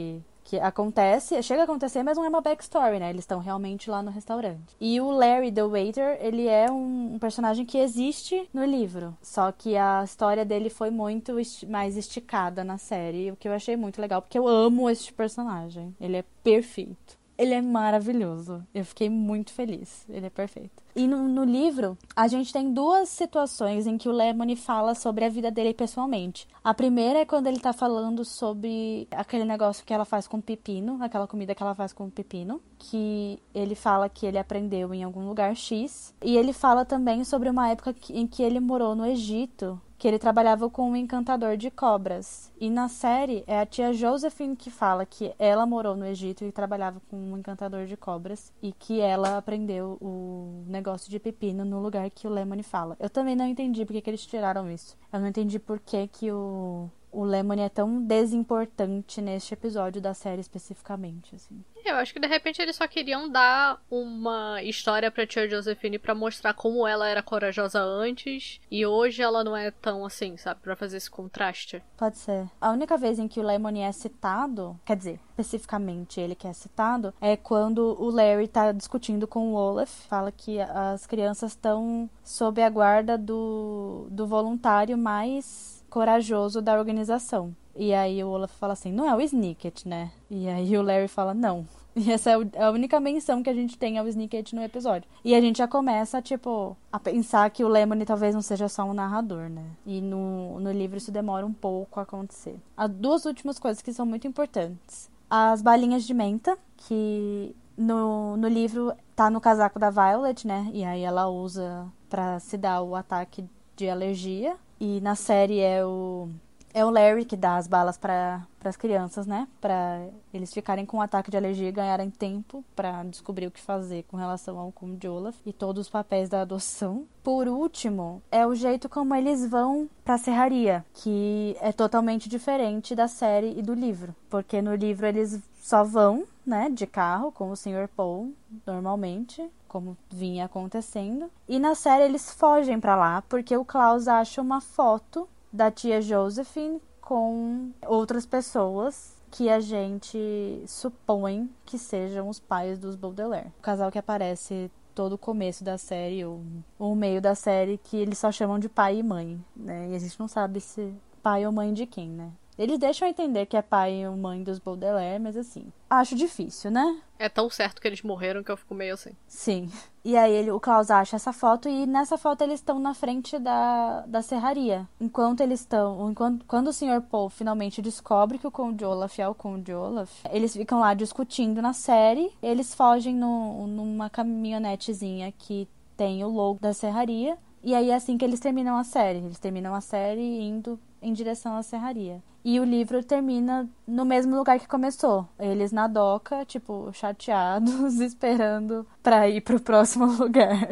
que 0.45 0.59
acontece, 0.59 1.41
chega 1.41 1.61
a 1.61 1.63
acontecer, 1.63 2.03
mas 2.03 2.17
não 2.17 2.23
é 2.23 2.29
uma 2.29 2.39
backstory, 2.39 2.99
né? 2.99 3.09
Eles 3.09 3.23
estão 3.23 3.39
realmente 3.39 3.89
lá 3.89 4.03
no 4.03 4.11
restaurante. 4.11 4.75
E 4.79 5.01
o 5.01 5.09
Larry 5.09 5.51
the 5.51 5.63
Waiter, 5.63 6.19
ele 6.21 6.47
é 6.47 6.71
um, 6.71 7.15
um, 7.15 7.19
personagem 7.19 7.65
que 7.65 7.79
existe 7.79 8.47
no 8.53 8.63
livro, 8.63 9.17
só 9.23 9.51
que 9.51 9.75
a 9.75 10.03
história 10.03 10.45
dele 10.45 10.69
foi 10.69 10.91
muito 10.91 11.39
esti 11.39 11.65
mais 11.65 11.97
esticada 11.97 12.63
na 12.63 12.77
série, 12.77 13.31
o 13.31 13.35
que 13.35 13.47
eu 13.47 13.53
achei 13.53 13.75
muito 13.75 13.99
legal, 13.99 14.21
porque 14.21 14.37
eu 14.37 14.47
amo 14.47 14.87
este 14.87 15.11
personagem. 15.11 15.95
Ele 15.99 16.17
é 16.17 16.23
perfeito. 16.43 17.17
Ele 17.37 17.53
é 17.53 17.61
maravilhoso. 17.61 18.63
Eu 18.73 18.85
fiquei 18.85 19.09
muito 19.09 19.51
feliz. 19.51 20.05
Ele 20.07 20.27
é 20.27 20.29
perfeito. 20.29 20.84
E 20.95 21.07
no, 21.07 21.27
no, 21.27 21.43
livro, 21.43 21.97
a 22.15 22.25
gente 22.25 22.53
tem 22.53 22.71
duas 22.71 23.09
situações 23.09 23.85
em 23.85 23.97
que 23.97 24.07
o 24.07 24.13
Lemony 24.13 24.55
fala 24.55 24.95
sobre 24.95 25.25
a 25.25 25.29
vida 25.29 25.51
dele 25.51 25.73
pessoalmente. 25.73 26.47
A 26.63 26.73
primeira 26.73 27.19
é 27.19 27.25
quando 27.25 27.47
ele 27.47 27.59
tá 27.59 27.73
falando 27.73 28.23
sobre 28.23 29.05
aquele 29.11 29.43
negócio 29.43 29.83
que 29.85 29.93
ela 29.93 30.05
faz 30.05 30.25
com 30.25 30.39
pepino, 30.39 30.97
aquela 31.03 31.27
comida 31.27 31.53
que 31.53 31.61
ela 31.61 31.75
faz 31.75 31.91
com 31.91 32.09
pepino, 32.09 32.61
que 32.79 33.37
ele 33.53 33.75
fala 33.75 34.07
que 34.07 34.25
ele 34.25 34.37
aprendeu 34.37 34.93
em 34.93 35.03
algum 35.03 35.27
lugar 35.27 35.53
X. 35.53 36.13
E 36.23 36.37
ele 36.37 36.53
fala 36.53 36.85
também 36.85 37.25
sobre 37.25 37.49
uma 37.49 37.69
época 37.69 37.93
em 38.09 38.25
que 38.25 38.41
ele 38.41 38.61
morou 38.61 38.95
no 38.95 39.05
Egito 39.05 39.77
que 39.97 40.07
ele 40.07 40.19
trabalhava 40.19 40.69
com 40.69 40.91
um 40.91 40.95
encantador 40.95 41.57
de 41.57 41.71
cobras. 41.71 42.51
E 42.59 42.69
na 42.69 42.87
série 42.87 43.43
é 43.47 43.59
a 43.59 43.65
tia 43.65 43.93
Josephine 43.93 44.55
que 44.55 44.69
fala 44.69 45.05
que 45.05 45.33
ela 45.39 45.65
morou 45.65 45.95
no 45.95 46.05
Egito 46.05 46.43
e 46.43 46.51
trabalhava 46.51 47.01
com 47.09 47.17
um 47.17 47.37
encantador 47.37 47.85
de 47.85 47.95
cobras 47.95 48.51
e 48.61 48.71
que 48.71 48.99
ela 48.99 49.37
aprendeu 49.37 49.97
o 50.01 50.63
negócio 50.67 51.09
de 51.09 51.19
pepino 51.19 51.63
no 51.63 51.81
lugar 51.81 52.09
que 52.09 52.27
o 52.27 52.31
Lemony 52.31 52.63
fala. 52.63 52.97
Eu 52.99 53.09
também 53.09 53.35
não 53.35 53.45
entendi 53.45 53.85
porque 53.85 54.01
que 54.01 54.09
eles 54.09 54.25
tiraram 54.25 54.69
isso. 54.69 54.97
Eu 55.11 55.19
não 55.19 55.27
entendi 55.27 55.59
por 55.59 55.79
que, 55.79 56.07
que 56.07 56.31
o 56.31 56.89
o 57.15 57.23
Lemony 57.23 57.61
é 57.61 57.69
tão 57.69 58.01
desimportante 58.01 59.21
neste 59.21 59.53
episódio 59.53 60.01
da 60.01 60.13
série 60.13 60.41
especificamente, 60.41 61.33
assim. 61.35 61.63
Eu 61.85 61.95
acho 61.95 62.13
que 62.13 62.19
de 62.19 62.27
repente 62.27 62.61
eles 62.61 62.75
só 62.75 62.87
queriam 62.87 63.29
dar 63.29 63.79
uma 63.89 64.61
história 64.63 65.11
pra 65.11 65.25
tia 65.25 65.47
Josephine 65.47 65.99
para 65.99 66.15
mostrar 66.15 66.53
como 66.53 66.85
ela 66.85 67.07
era 67.07 67.21
corajosa 67.21 67.79
antes 67.79 68.59
e 68.71 68.85
hoje 68.85 69.21
ela 69.21 69.43
não 69.43 69.55
é 69.55 69.69
tão 69.69 70.03
assim, 70.03 70.35
sabe? 70.35 70.61
Pra 70.61 70.75
fazer 70.75 70.97
esse 70.97 71.09
contraste. 71.09 71.83
Pode 71.95 72.17
ser. 72.17 72.49
A 72.59 72.71
única 72.71 72.97
vez 72.97 73.19
em 73.19 73.27
que 73.27 73.39
o 73.39 73.43
Lemony 73.43 73.81
é 73.81 73.91
citado, 73.91 74.77
quer 74.83 74.97
dizer, 74.97 75.19
especificamente 75.29 76.19
ele 76.19 76.33
que 76.33 76.47
é 76.47 76.53
citado, 76.53 77.13
é 77.21 77.37
quando 77.37 77.95
o 78.01 78.09
Larry 78.09 78.47
tá 78.47 78.71
discutindo 78.71 79.27
com 79.27 79.53
o 79.53 79.55
Olaf. 79.55 80.07
Fala 80.07 80.31
que 80.31 80.59
as 80.59 81.05
crianças 81.05 81.51
estão 81.51 82.09
sob 82.23 82.63
a 82.63 82.69
guarda 82.69 83.15
do, 83.15 84.07
do 84.09 84.25
voluntário 84.25 84.97
mais 84.97 85.74
corajoso 85.95 86.61
da 86.61 86.77
organização. 86.77 87.55
E 87.73 87.93
aí 87.93 88.21
o 88.21 88.27
Olaf 88.27 88.51
fala 88.51 88.73
assim, 88.73 88.91
não 88.91 89.07
é 89.07 89.15
o 89.15 89.21
Snicket, 89.21 89.85
né? 89.85 90.11
E 90.29 90.45
aí 90.49 90.77
o 90.77 90.81
Larry 90.81 91.07
fala, 91.07 91.33
não. 91.33 91.65
E 91.97 92.11
essa 92.11 92.31
é 92.31 92.61
a 92.61 92.71
única 92.71 92.99
menção 92.99 93.41
que 93.41 93.49
a 93.49 93.53
gente 93.53 93.77
tem 93.77 93.97
ao 93.97 94.05
Snicket 94.09 94.51
no 94.51 94.61
episódio. 94.61 95.09
E 95.23 95.33
a 95.33 95.39
gente 95.39 95.59
já 95.59 95.65
começa, 95.65 96.21
tipo, 96.21 96.75
a 96.91 96.99
pensar 96.99 97.49
que 97.49 97.63
o 97.63 97.69
Lemony 97.69 98.03
talvez 98.03 98.35
não 98.35 98.41
seja 98.41 98.67
só 98.67 98.83
um 98.83 98.93
narrador, 98.93 99.47
né? 99.47 99.63
E 99.85 100.01
no, 100.01 100.59
no 100.59 100.73
livro 100.73 100.97
isso 100.97 101.09
demora 101.09 101.45
um 101.45 101.53
pouco 101.53 102.01
a 102.01 102.03
acontecer. 102.03 102.59
Há 102.75 102.85
duas 102.85 103.23
últimas 103.23 103.57
coisas 103.57 103.81
que 103.81 103.93
são 103.93 104.05
muito 104.05 104.27
importantes. 104.27 105.09
As 105.29 105.61
balinhas 105.61 106.03
de 106.03 106.13
menta, 106.13 106.57
que 106.75 107.55
no, 107.77 108.35
no 108.35 108.49
livro 108.49 108.93
tá 109.15 109.29
no 109.29 109.39
casaco 109.39 109.79
da 109.79 109.89
Violet, 109.89 110.45
né? 110.45 110.69
E 110.73 110.83
aí 110.83 111.01
ela 111.01 111.29
usa 111.29 111.87
para 112.09 112.41
se 112.41 112.57
dar 112.57 112.81
o 112.81 112.93
ataque 112.93 113.45
de 113.75 113.89
alergia. 113.89 114.55
E 114.79 114.99
na 115.01 115.15
série 115.15 115.59
é 115.59 115.85
o 115.85 116.29
É 116.73 116.83
o 116.83 116.89
Larry 116.89 117.23
que 117.23 117.37
dá 117.37 117.55
as 117.55 117.67
balas 117.67 117.97
para 117.97 118.45
as 118.61 118.75
crianças, 118.75 119.25
né? 119.25 119.47
Para 119.61 120.09
eles 120.33 120.53
ficarem 120.53 120.85
com 120.85 120.97
um 120.97 121.01
ataque 121.01 121.31
de 121.31 121.37
alergia 121.37 121.69
e 121.69 121.71
ganharem 121.71 122.09
tempo 122.09 122.65
para 122.75 123.01
descobrir 123.03 123.47
o 123.47 123.51
que 123.51 123.61
fazer 123.61 124.03
com 124.09 124.17
relação 124.17 124.59
ao 124.59 124.73
Conde 124.73 125.07
Olaf 125.07 125.37
e 125.45 125.53
todos 125.53 125.85
os 125.85 125.89
papéis 125.89 126.27
da 126.27 126.41
adoção. 126.41 127.05
Por 127.23 127.47
último, 127.47 128.21
é 128.29 128.45
o 128.45 128.53
jeito 128.53 128.89
como 128.89 129.15
eles 129.15 129.49
vão 129.49 129.89
para 130.03 130.15
a 130.15 130.17
serraria, 130.17 130.83
que 130.95 131.55
é 131.61 131.71
totalmente 131.71 132.27
diferente 132.27 132.93
da 132.93 133.07
série 133.07 133.57
e 133.57 133.61
do 133.61 133.73
livro, 133.73 134.13
porque 134.29 134.61
no 134.61 134.75
livro 134.75 135.05
eles 135.05 135.39
só 135.65 135.83
vão, 135.83 136.25
né, 136.45 136.69
de 136.69 136.85
carro 136.85 137.31
com 137.31 137.49
o 137.49 137.55
Sr. 137.55 137.89
Paul 137.95 138.35
normalmente, 138.67 139.49
como 139.67 139.97
vinha 140.11 140.45
acontecendo. 140.45 141.31
E 141.49 141.57
na 141.57 141.73
série 141.73 142.03
eles 142.03 142.29
fogem 142.31 142.79
para 142.79 142.95
lá 142.95 143.23
porque 143.23 143.57
o 143.57 143.65
Klaus 143.65 144.07
acha 144.07 144.43
uma 144.43 144.61
foto 144.61 145.27
da 145.51 145.71
tia 145.71 146.03
Josephine 146.03 146.79
com 147.01 147.71
outras 147.87 148.27
pessoas 148.27 149.15
que 149.31 149.49
a 149.49 149.59
gente 149.59 150.63
supõe 150.67 151.49
que 151.65 151.79
sejam 151.79 152.29
os 152.29 152.39
pais 152.39 152.77
dos 152.77 152.95
Baudelaire. 152.95 153.51
O 153.57 153.61
casal 153.63 153.91
que 153.91 153.97
aparece 153.97 154.69
todo 154.93 155.13
o 155.13 155.17
começo 155.17 155.63
da 155.63 155.79
série 155.79 156.23
ou 156.23 156.43
o 156.77 156.93
meio 156.93 157.19
da 157.19 157.33
série 157.33 157.79
que 157.79 157.97
eles 157.97 158.19
só 158.19 158.31
chamam 158.31 158.59
de 158.59 158.69
pai 158.69 158.99
e 158.99 159.03
mãe, 159.03 159.43
né? 159.55 159.89
E 159.89 159.95
a 159.95 159.99
gente 159.99 160.19
não 160.19 160.27
sabe 160.27 160.61
se 160.61 160.93
pai 161.23 161.43
ou 161.43 161.51
mãe 161.51 161.73
de 161.73 161.87
quem, 161.87 162.07
né? 162.07 162.31
Eles 162.57 162.79
deixam 162.79 163.07
entender 163.07 163.45
que 163.45 163.57
é 163.57 163.61
pai 163.61 164.07
ou 164.07 164.15
mãe 164.15 164.41
dos 164.41 164.59
Baudelaire, 164.59 165.21
mas 165.21 165.35
assim, 165.35 165.71
acho 165.89 166.15
difícil, 166.15 166.71
né? 166.71 167.01
É 167.19 167.27
tão 167.27 167.49
certo 167.49 167.81
que 167.81 167.87
eles 167.87 168.01
morreram 168.01 168.43
que 168.43 168.51
eu 168.51 168.57
fico 168.57 168.73
meio 168.73 168.93
assim. 168.93 169.11
Sim. 169.27 169.69
E 170.03 170.15
aí 170.15 170.31
ele, 170.31 170.51
o 170.51 170.59
Klaus 170.59 170.91
acha 170.91 171.15
essa 171.15 171.33
foto 171.33 171.67
e 171.67 171.85
nessa 171.85 172.17
foto 172.17 172.43
eles 172.43 172.59
estão 172.59 172.79
na 172.79 172.93
frente 172.93 173.39
da, 173.39 174.01
da 174.01 174.21
serraria. 174.21 174.87
Enquanto 174.99 175.41
eles 175.41 175.61
estão. 175.61 176.09
Enquanto, 176.09 176.45
quando 176.45 176.67
o 176.67 176.73
Sr. 176.73 177.01
Paul 177.09 177.29
finalmente 177.29 177.81
descobre 177.81 178.37
que 178.37 178.47
o 178.47 178.51
Conde 178.51 178.85
Olaf 178.85 179.17
é 179.19 179.27
o 179.27 179.33
Conde 179.33 179.73
Olaf, 179.73 180.11
eles 180.29 180.53
ficam 180.53 180.79
lá 180.79 180.93
discutindo 180.93 181.61
na 181.61 181.73
série. 181.73 182.31
Eles 182.41 182.75
fogem 182.75 183.15
no, 183.15 183.65
numa 183.67 184.09
caminhonetezinha 184.09 185.31
que 185.31 185.67
tem 185.97 186.23
o 186.23 186.29
logo 186.29 186.59
da 186.59 186.73
serraria. 186.73 187.37
E 187.63 187.73
aí 187.73 187.89
é 187.89 187.95
assim 187.95 188.17
que 188.17 188.23
eles 188.23 188.39
terminam 188.39 188.77
a 188.77 188.83
série. 188.83 189.19
Eles 189.19 189.39
terminam 189.39 189.73
a 189.73 189.81
série 189.81 190.41
indo 190.41 190.79
em 191.01 191.11
direção 191.13 191.55
à 191.55 191.63
serraria. 191.63 192.21
E 192.47 192.59
o 192.59 192.63
livro 192.63 193.03
termina 193.03 193.67
no 193.87 194.05
mesmo 194.05 194.35
lugar 194.35 194.59
que 194.59 194.67
começou. 194.67 195.27
Eles 195.39 195.71
na 195.71 195.87
doca, 195.87 196.45
tipo, 196.45 196.91
chateados, 196.93 197.73
esperando 197.99 198.85
para 199.01 199.27
ir 199.27 199.41
pro 199.41 199.59
próximo 199.59 200.05
lugar. 200.13 200.69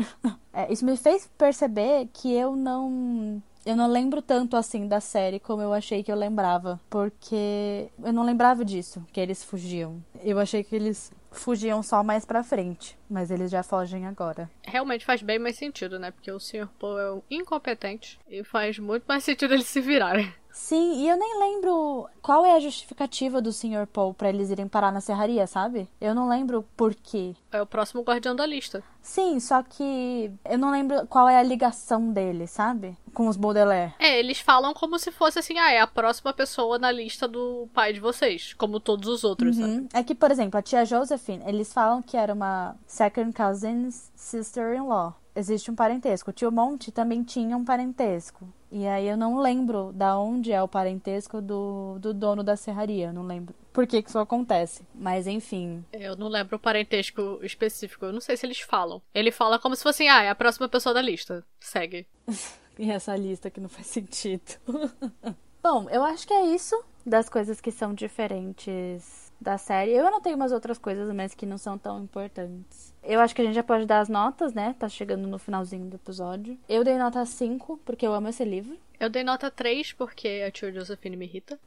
É, 0.53 0.71
isso 0.71 0.85
me 0.85 0.95
fez 0.95 1.27
perceber 1.35 2.07
que 2.13 2.31
eu 2.31 2.55
não 2.55 3.41
eu 3.65 3.75
não 3.75 3.87
lembro 3.87 4.21
tanto 4.21 4.55
assim 4.55 4.87
da 4.87 4.99
série 4.99 5.39
como 5.39 5.61
eu 5.63 5.73
achei 5.73 6.03
que 6.03 6.11
eu 6.11 6.15
lembrava, 6.15 6.79
porque 6.89 7.89
eu 8.03 8.13
não 8.13 8.23
lembrava 8.23 8.63
disso, 8.63 9.03
que 9.11 9.19
eles 9.19 9.43
fugiam. 9.43 10.03
Eu 10.21 10.37
achei 10.37 10.63
que 10.63 10.75
eles 10.75 11.11
fugiam 11.31 11.81
só 11.81 12.03
mais 12.03 12.25
pra 12.25 12.43
frente, 12.43 12.95
mas 13.09 13.31
eles 13.31 13.49
já 13.49 13.63
fogem 13.63 14.05
agora. 14.05 14.49
Realmente 14.61 15.05
faz 15.05 15.21
bem 15.23 15.39
mais 15.39 15.55
sentido, 15.55 15.97
né? 15.97 16.11
Porque 16.11 16.31
o 16.31 16.39
Sr. 16.39 16.67
Poe 16.77 17.01
é 17.01 17.11
um 17.11 17.21
incompetente 17.31 18.19
e 18.29 18.43
faz 18.43 18.77
muito 18.77 19.05
mais 19.07 19.23
sentido 19.23 19.53
eles 19.53 19.65
se 19.65 19.81
virarem. 19.81 20.31
Sim, 20.53 21.03
e 21.03 21.09
eu 21.09 21.17
nem 21.17 21.39
lembro 21.39 22.07
qual 22.21 22.45
é 22.45 22.55
a 22.55 22.59
justificativa 22.59 23.41
do 23.41 23.51
Sr. 23.51 23.87
Paul 23.91 24.13
para 24.13 24.29
eles 24.29 24.51
irem 24.51 24.67
parar 24.67 24.91
na 24.91 25.01
serraria, 25.01 25.47
sabe? 25.47 25.89
Eu 25.99 26.13
não 26.13 26.29
lembro 26.29 26.63
por 26.77 26.93
quê. 26.93 27.35
É 27.51 27.59
o 27.59 27.65
próximo 27.65 28.03
guardião 28.03 28.35
da 28.35 28.45
lista. 28.45 28.83
Sim, 29.01 29.39
só 29.39 29.63
que 29.63 30.31
eu 30.45 30.57
não 30.57 30.71
lembro 30.71 31.07
qual 31.07 31.27
é 31.27 31.37
a 31.37 31.43
ligação 31.43 32.11
dele, 32.11 32.45
sabe? 32.45 32.95
Com 33.13 33.27
os 33.27 33.35
Baudelaire. 33.35 33.95
É, 33.99 34.19
eles 34.19 34.39
falam 34.39 34.73
como 34.73 34.97
se 34.99 35.11
fosse 35.11 35.39
assim, 35.39 35.57
ah, 35.57 35.71
é 35.71 35.81
a 35.81 35.87
próxima 35.87 36.31
pessoa 36.31 36.77
na 36.77 36.91
lista 36.91 37.27
do 37.27 37.67
pai 37.73 37.91
de 37.91 37.99
vocês, 37.99 38.53
como 38.53 38.79
todos 38.79 39.09
os 39.09 39.23
outros, 39.23 39.57
uhum. 39.57 39.73
sabe? 39.73 39.89
É 39.93 40.03
que, 40.03 40.13
por 40.13 40.29
exemplo, 40.29 40.59
a 40.59 40.61
tia 40.61 40.85
Josephine, 40.85 41.43
eles 41.47 41.73
falam 41.73 42.01
que 42.01 42.15
era 42.15 42.33
uma 42.33 42.75
second 42.85 43.33
cousin's 43.33 44.11
sister-in-law. 44.15 45.15
Existe 45.35 45.71
um 45.71 45.75
parentesco. 45.75 46.29
O 46.29 46.33
tio 46.33 46.51
Monte 46.51 46.91
também 46.91 47.23
tinha 47.23 47.57
um 47.57 47.65
parentesco. 47.65 48.47
E 48.71 48.87
aí 48.87 49.07
eu 49.07 49.17
não 49.17 49.39
lembro 49.39 49.91
da 49.93 50.17
onde 50.17 50.51
é 50.51 50.61
o 50.61 50.67
parentesco 50.67 51.41
do, 51.41 51.97
do 51.99 52.13
dono 52.13 52.43
da 52.43 52.55
serraria, 52.55 53.13
não 53.13 53.23
lembro 53.23 53.55
por 53.73 53.87
que, 53.87 54.01
que 54.01 54.09
isso 54.09 54.19
acontece. 54.19 54.83
Mas 54.93 55.25
enfim. 55.25 55.83
Eu 55.91 56.15
não 56.15 56.27
lembro 56.27 56.55
o 56.55 56.59
parentesco 56.59 57.39
específico, 57.41 58.05
eu 58.05 58.13
não 58.13 58.21
sei 58.21 58.37
se 58.37 58.45
eles 58.45 58.59
falam. 58.59 59.01
Ele 59.13 59.31
fala 59.31 59.57
como 59.57 59.75
se 59.75 59.83
fosse, 59.83 60.07
ah, 60.07 60.23
é 60.23 60.29
a 60.29 60.35
próxima 60.35 60.69
pessoa 60.69 60.93
da 60.93 61.01
lista. 61.01 61.43
Segue. 61.59 62.05
e 62.77 62.91
essa 62.91 63.15
lista 63.15 63.49
que 63.49 63.59
não 63.59 63.67
faz 63.67 63.87
sentido. 63.87 64.53
Bom, 65.61 65.89
eu 65.89 66.03
acho 66.03 66.27
que 66.27 66.33
é 66.33 66.45
isso 66.45 66.81
das 67.05 67.27
coisas 67.27 67.59
que 67.59 67.71
são 67.71 67.93
diferentes 67.93 69.22
da 69.43 69.57
série. 69.57 69.91
Eu 69.91 70.07
anotei 70.07 70.33
umas 70.33 70.51
outras 70.51 70.77
coisas, 70.77 71.13
mas 71.13 71.35
que 71.35 71.45
não 71.45 71.57
são 71.57 71.77
tão 71.77 72.01
importantes. 72.01 72.93
Eu 73.03 73.19
acho 73.19 73.35
que 73.35 73.41
a 73.41 73.45
gente 73.45 73.53
já 73.55 73.63
pode 73.63 73.85
dar 73.85 73.99
as 73.99 74.09
notas, 74.09 74.53
né? 74.53 74.75
Tá 74.79 74.87
chegando 74.87 75.27
no 75.27 75.37
finalzinho 75.37 75.85
do 75.85 75.95
episódio. 75.97 76.57
Eu 76.67 76.83
dei 76.83 76.97
nota 76.97 77.23
5, 77.25 77.79
porque 77.85 78.07
eu 78.07 78.13
amo 78.13 78.29
esse 78.29 78.43
livro. 78.43 78.77
Eu 78.99 79.09
dei 79.09 79.21
nota 79.21 79.51
3, 79.51 79.91
porque 79.93 80.45
a 80.47 80.49
tia 80.49 80.71
Josephine 80.71 81.17
me 81.17 81.25
irrita. 81.25 81.59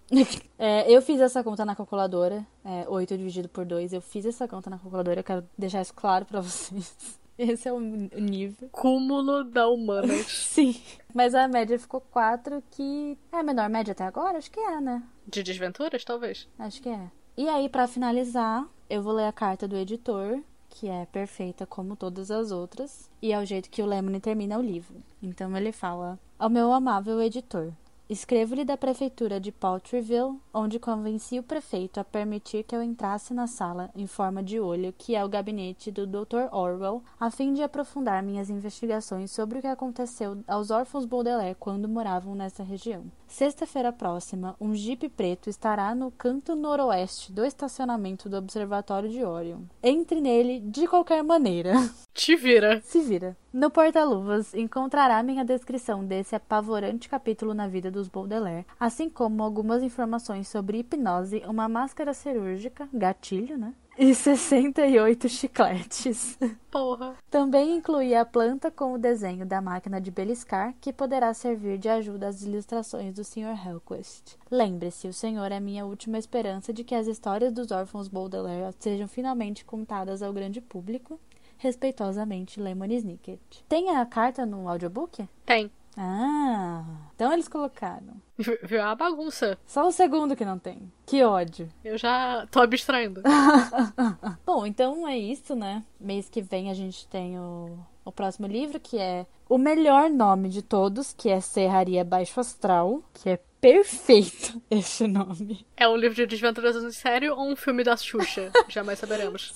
é, 0.58 0.90
eu 0.90 1.02
fiz 1.02 1.20
essa 1.20 1.44
conta 1.44 1.66
na 1.66 1.76
calculadora. 1.76 2.46
É, 2.64 2.88
8 2.88 3.18
dividido 3.18 3.46
por 3.46 3.66
2. 3.66 3.92
Eu 3.92 4.00
fiz 4.00 4.24
essa 4.24 4.48
conta 4.48 4.70
na 4.70 4.78
calculadora. 4.78 5.20
Eu 5.20 5.24
quero 5.24 5.46
deixar 5.58 5.82
isso 5.82 5.92
claro 5.92 6.24
para 6.24 6.40
vocês. 6.40 6.96
Esse 7.36 7.68
é 7.68 7.72
o 7.74 7.78
nível. 7.78 8.70
Cúmulo 8.72 9.44
da 9.44 9.68
humana. 9.68 10.14
Sim. 10.26 10.80
Mas 11.12 11.34
a 11.34 11.46
média 11.46 11.78
ficou 11.78 12.00
4, 12.00 12.62
que 12.70 13.18
é 13.30 13.36
a 13.36 13.42
menor 13.42 13.68
média 13.68 13.92
até 13.92 14.04
agora? 14.04 14.38
Acho 14.38 14.50
que 14.50 14.60
é, 14.60 14.80
né? 14.80 15.02
De 15.26 15.42
desventuras, 15.42 16.04
talvez. 16.06 16.48
Acho 16.58 16.80
que 16.80 16.88
é. 16.88 17.10
E 17.36 17.48
aí, 17.48 17.68
para 17.68 17.86
finalizar, 17.86 18.66
eu 18.88 19.02
vou 19.02 19.12
ler 19.12 19.26
a 19.26 19.32
carta 19.32 19.68
do 19.68 19.76
editor 19.76 20.40
que 20.68 20.88
é 20.88 21.06
perfeita 21.06 21.64
como 21.64 21.96
todas 21.96 22.30
as 22.30 22.50
outras, 22.50 23.10
e 23.22 23.32
é 23.32 23.40
o 23.40 23.44
jeito 23.46 23.70
que 23.70 23.80
o 23.80 23.86
Lemony 23.86 24.20
termina 24.20 24.58
o 24.58 24.62
livro. 24.62 25.02
Então 25.22 25.56
ele 25.56 25.72
fala: 25.72 26.18
Ao 26.38 26.50
meu 26.50 26.72
amável 26.72 27.20
editor, 27.22 27.72
Escrevo-lhe 28.08 28.64
da 28.64 28.76
prefeitura 28.76 29.40
de 29.40 29.50
Paltryville, 29.50 30.38
onde 30.54 30.78
convenci 30.78 31.40
o 31.40 31.42
prefeito 31.42 31.98
a 31.98 32.04
permitir 32.04 32.62
que 32.62 32.76
eu 32.76 32.80
entrasse 32.80 33.34
na 33.34 33.48
sala 33.48 33.90
em 33.96 34.06
forma 34.06 34.44
de 34.44 34.60
olho, 34.60 34.94
que 34.96 35.16
é 35.16 35.24
o 35.24 35.28
gabinete 35.28 35.90
do 35.90 36.06
Dr. 36.06 36.46
Orwell, 36.52 37.02
a 37.18 37.32
fim 37.32 37.52
de 37.52 37.64
aprofundar 37.64 38.22
minhas 38.22 38.48
investigações 38.48 39.32
sobre 39.32 39.58
o 39.58 39.60
que 39.60 39.66
aconteceu 39.66 40.38
aos 40.46 40.70
órfãos 40.70 41.04
Baudelaire 41.04 41.56
quando 41.58 41.88
moravam 41.88 42.36
nessa 42.36 42.62
região. 42.62 43.04
Sexta-feira 43.26 43.92
próxima, 43.92 44.54
um 44.60 44.72
jipe 44.72 45.08
preto 45.08 45.50
estará 45.50 45.92
no 45.92 46.12
canto 46.12 46.54
noroeste 46.54 47.32
do 47.32 47.44
estacionamento 47.44 48.28
do 48.28 48.36
Observatório 48.36 49.10
de 49.10 49.24
Orion. 49.24 49.62
Entre 49.82 50.20
nele 50.20 50.60
de 50.60 50.86
qualquer 50.86 51.24
maneira. 51.24 51.72
Te 52.16 52.34
vira. 52.34 52.80
Se 52.80 53.02
vira. 53.02 53.36
No 53.52 53.70
porta-luvas 53.70 54.54
encontrará 54.54 55.22
minha 55.22 55.44
descrição 55.44 56.02
desse 56.02 56.34
apavorante 56.34 57.10
capítulo 57.10 57.52
na 57.52 57.68
vida 57.68 57.90
dos 57.90 58.08
Baudelaire, 58.08 58.64
assim 58.80 59.10
como 59.10 59.42
algumas 59.42 59.82
informações 59.82 60.48
sobre 60.48 60.78
hipnose, 60.78 61.42
uma 61.46 61.68
máscara 61.68 62.14
cirúrgica, 62.14 62.88
gatilho, 62.90 63.58
né? 63.58 63.74
E 63.98 64.14
68 64.14 65.28
chicletes. 65.28 66.38
Porra. 66.70 67.14
Também 67.30 67.76
inclui 67.76 68.14
a 68.14 68.24
planta 68.24 68.70
com 68.70 68.94
o 68.94 68.98
desenho 68.98 69.44
da 69.44 69.60
máquina 69.60 70.00
de 70.00 70.10
beliscar, 70.10 70.74
que 70.80 70.92
poderá 70.92 71.32
servir 71.34 71.78
de 71.78 71.88
ajuda 71.88 72.28
às 72.28 72.42
ilustrações 72.42 73.14
do 73.14 73.24
Sr. 73.24 73.56
Hellquist. 73.66 74.36
Lembre-se, 74.50 75.08
o 75.08 75.12
senhor 75.12 75.50
é 75.52 75.60
minha 75.60 75.86
última 75.86 76.18
esperança 76.18 76.72
de 76.72 76.84
que 76.84 76.94
as 76.94 77.06
histórias 77.06 77.52
dos 77.52 77.70
órfãos 77.70 78.08
Baudelaire 78.08 78.74
sejam 78.78 79.08
finalmente 79.08 79.64
contadas 79.64 80.22
ao 80.22 80.32
grande 80.32 80.60
público 80.60 81.18
Respeitosamente, 81.58 82.60
Lemon 82.60 82.86
Snicket. 82.86 83.40
Tem 83.68 83.90
a 83.96 84.04
carta 84.06 84.44
no 84.44 84.68
audiobook? 84.68 85.28
Tem. 85.44 85.70
Ah, 85.98 86.84
então 87.14 87.32
eles 87.32 87.48
colocaram. 87.48 88.20
Viu 88.62 88.82
a 88.82 88.94
bagunça. 88.94 89.58
Só 89.66 89.88
o 89.88 89.92
segundo 89.92 90.36
que 90.36 90.44
não 90.44 90.58
tem. 90.58 90.92
Que 91.06 91.24
ódio. 91.24 91.70
Eu 91.82 91.96
já 91.96 92.46
tô 92.50 92.60
abstraindo. 92.60 93.22
Bom, 94.44 94.66
então 94.66 95.08
é 95.08 95.16
isso, 95.16 95.56
né? 95.56 95.82
Mês 95.98 96.28
que 96.28 96.42
vem 96.42 96.70
a 96.70 96.74
gente 96.74 97.08
tem 97.08 97.38
o, 97.38 97.78
o 98.04 98.12
próximo 98.12 98.46
livro, 98.46 98.78
que 98.78 98.98
é 98.98 99.24
o 99.48 99.56
melhor 99.56 100.10
nome 100.10 100.50
de 100.50 100.60
todos, 100.60 101.14
que 101.14 101.30
é 101.30 101.40
Serraria 101.40 102.04
Baixo 102.04 102.40
Astral, 102.40 103.02
que 103.14 103.30
é 103.30 103.40
perfeito 103.60 104.62
esse 104.70 105.06
nome. 105.06 105.66
É 105.76 105.88
um 105.88 105.96
livro 105.96 106.14
de 106.14 106.26
desventuras 106.26 106.76
em 106.76 106.90
sério 106.90 107.34
ou 107.34 107.50
um 107.50 107.56
filme 107.56 107.82
da 107.82 107.96
Xuxa? 107.96 108.50
Jamais 108.68 108.98
saberemos. 108.98 109.54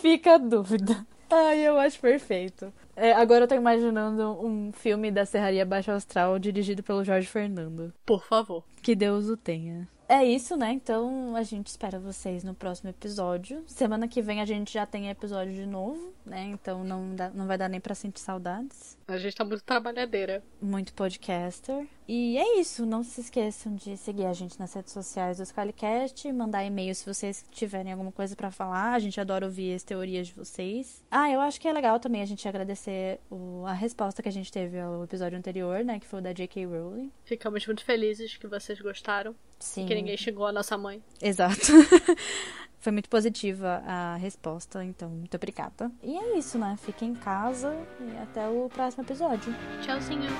Fica 0.00 0.34
a 0.34 0.38
dúvida. 0.38 1.06
Ai, 1.30 1.60
eu 1.60 1.78
acho 1.78 1.98
perfeito. 1.98 2.72
É, 2.94 3.12
agora 3.12 3.44
eu 3.44 3.48
tô 3.48 3.54
imaginando 3.54 4.38
um 4.44 4.72
filme 4.72 5.10
da 5.10 5.26
Serraria 5.26 5.66
Baixo 5.66 5.90
Astral 5.90 6.38
dirigido 6.38 6.82
pelo 6.82 7.04
Jorge 7.04 7.26
Fernando. 7.26 7.92
Por 8.04 8.24
favor. 8.24 8.64
Que 8.80 8.94
Deus 8.94 9.28
o 9.28 9.36
tenha. 9.36 9.88
É 10.08 10.24
isso, 10.24 10.56
né? 10.56 10.72
Então 10.72 11.34
a 11.36 11.42
gente 11.42 11.68
espera 11.68 11.98
vocês 11.98 12.44
no 12.44 12.54
próximo 12.54 12.90
episódio. 12.90 13.64
Semana 13.66 14.08
que 14.08 14.22
vem 14.22 14.40
a 14.40 14.44
gente 14.44 14.72
já 14.72 14.86
tem 14.86 15.10
episódio 15.10 15.52
de 15.52 15.66
novo, 15.66 16.12
né? 16.24 16.44
Então 16.52 16.84
não, 16.84 17.14
dá, 17.14 17.30
não 17.30 17.46
vai 17.46 17.58
dar 17.58 17.68
nem 17.68 17.80
pra 17.80 17.94
sentir 17.94 18.20
saudades. 18.20 18.96
A 19.08 19.18
gente 19.18 19.36
tá 19.36 19.44
muito 19.44 19.62
trabalhadeira. 19.62 20.42
Muito 20.60 20.92
podcaster. 20.92 21.86
E 22.08 22.38
é 22.38 22.60
isso. 22.60 22.86
Não 22.86 23.02
se 23.02 23.20
esqueçam 23.20 23.74
de 23.74 23.96
seguir 23.96 24.26
a 24.26 24.32
gente 24.32 24.58
nas 24.58 24.72
redes 24.72 24.92
sociais 24.92 25.38
do 25.38 25.46
Scalicast, 25.46 26.32
mandar 26.32 26.64
e-mail 26.64 26.94
se 26.94 27.04
vocês 27.04 27.44
tiverem 27.50 27.92
alguma 27.92 28.12
coisa 28.12 28.36
para 28.36 28.50
falar. 28.50 28.92
A 28.92 28.98
gente 28.98 29.20
adora 29.20 29.46
ouvir 29.46 29.74
as 29.74 29.82
teorias 29.82 30.28
de 30.28 30.34
vocês. 30.34 31.04
Ah, 31.10 31.30
eu 31.30 31.40
acho 31.40 31.60
que 31.60 31.68
é 31.68 31.72
legal 31.72 31.98
também 31.98 32.22
a 32.22 32.26
gente 32.26 32.46
agradecer 32.48 33.20
o, 33.30 33.64
a 33.66 33.72
resposta 33.72 34.22
que 34.22 34.28
a 34.28 34.32
gente 34.32 34.52
teve 34.52 34.78
ao 34.78 35.04
episódio 35.04 35.38
anterior, 35.38 35.84
né? 35.84 35.98
Que 35.98 36.06
foi 36.06 36.20
o 36.20 36.22
da 36.22 36.32
J.K. 36.32 36.66
Rowling. 36.66 37.10
Ficamos 37.24 37.66
muito 37.66 37.84
felizes 37.84 38.36
que 38.36 38.46
vocês 38.46 38.80
gostaram. 38.80 39.34
Sim. 39.58 39.86
Que 39.86 39.94
ninguém 39.94 40.16
xingou 40.16 40.46
a 40.46 40.52
nossa 40.52 40.76
mãe. 40.76 41.02
Exato. 41.20 41.72
Foi 42.78 42.92
muito 42.92 43.08
positiva 43.08 43.82
a 43.84 44.14
resposta, 44.16 44.84
então 44.84 45.08
muito 45.08 45.34
obrigada. 45.34 45.90
E 46.02 46.16
é 46.16 46.38
isso, 46.38 46.56
né? 46.56 46.76
Fiquem 46.80 47.10
em 47.10 47.14
casa 47.14 47.74
e 48.00 48.16
até 48.18 48.46
o 48.48 48.68
próximo 48.68 49.02
episódio. 49.02 49.52
Tchauzinho. 49.82 50.30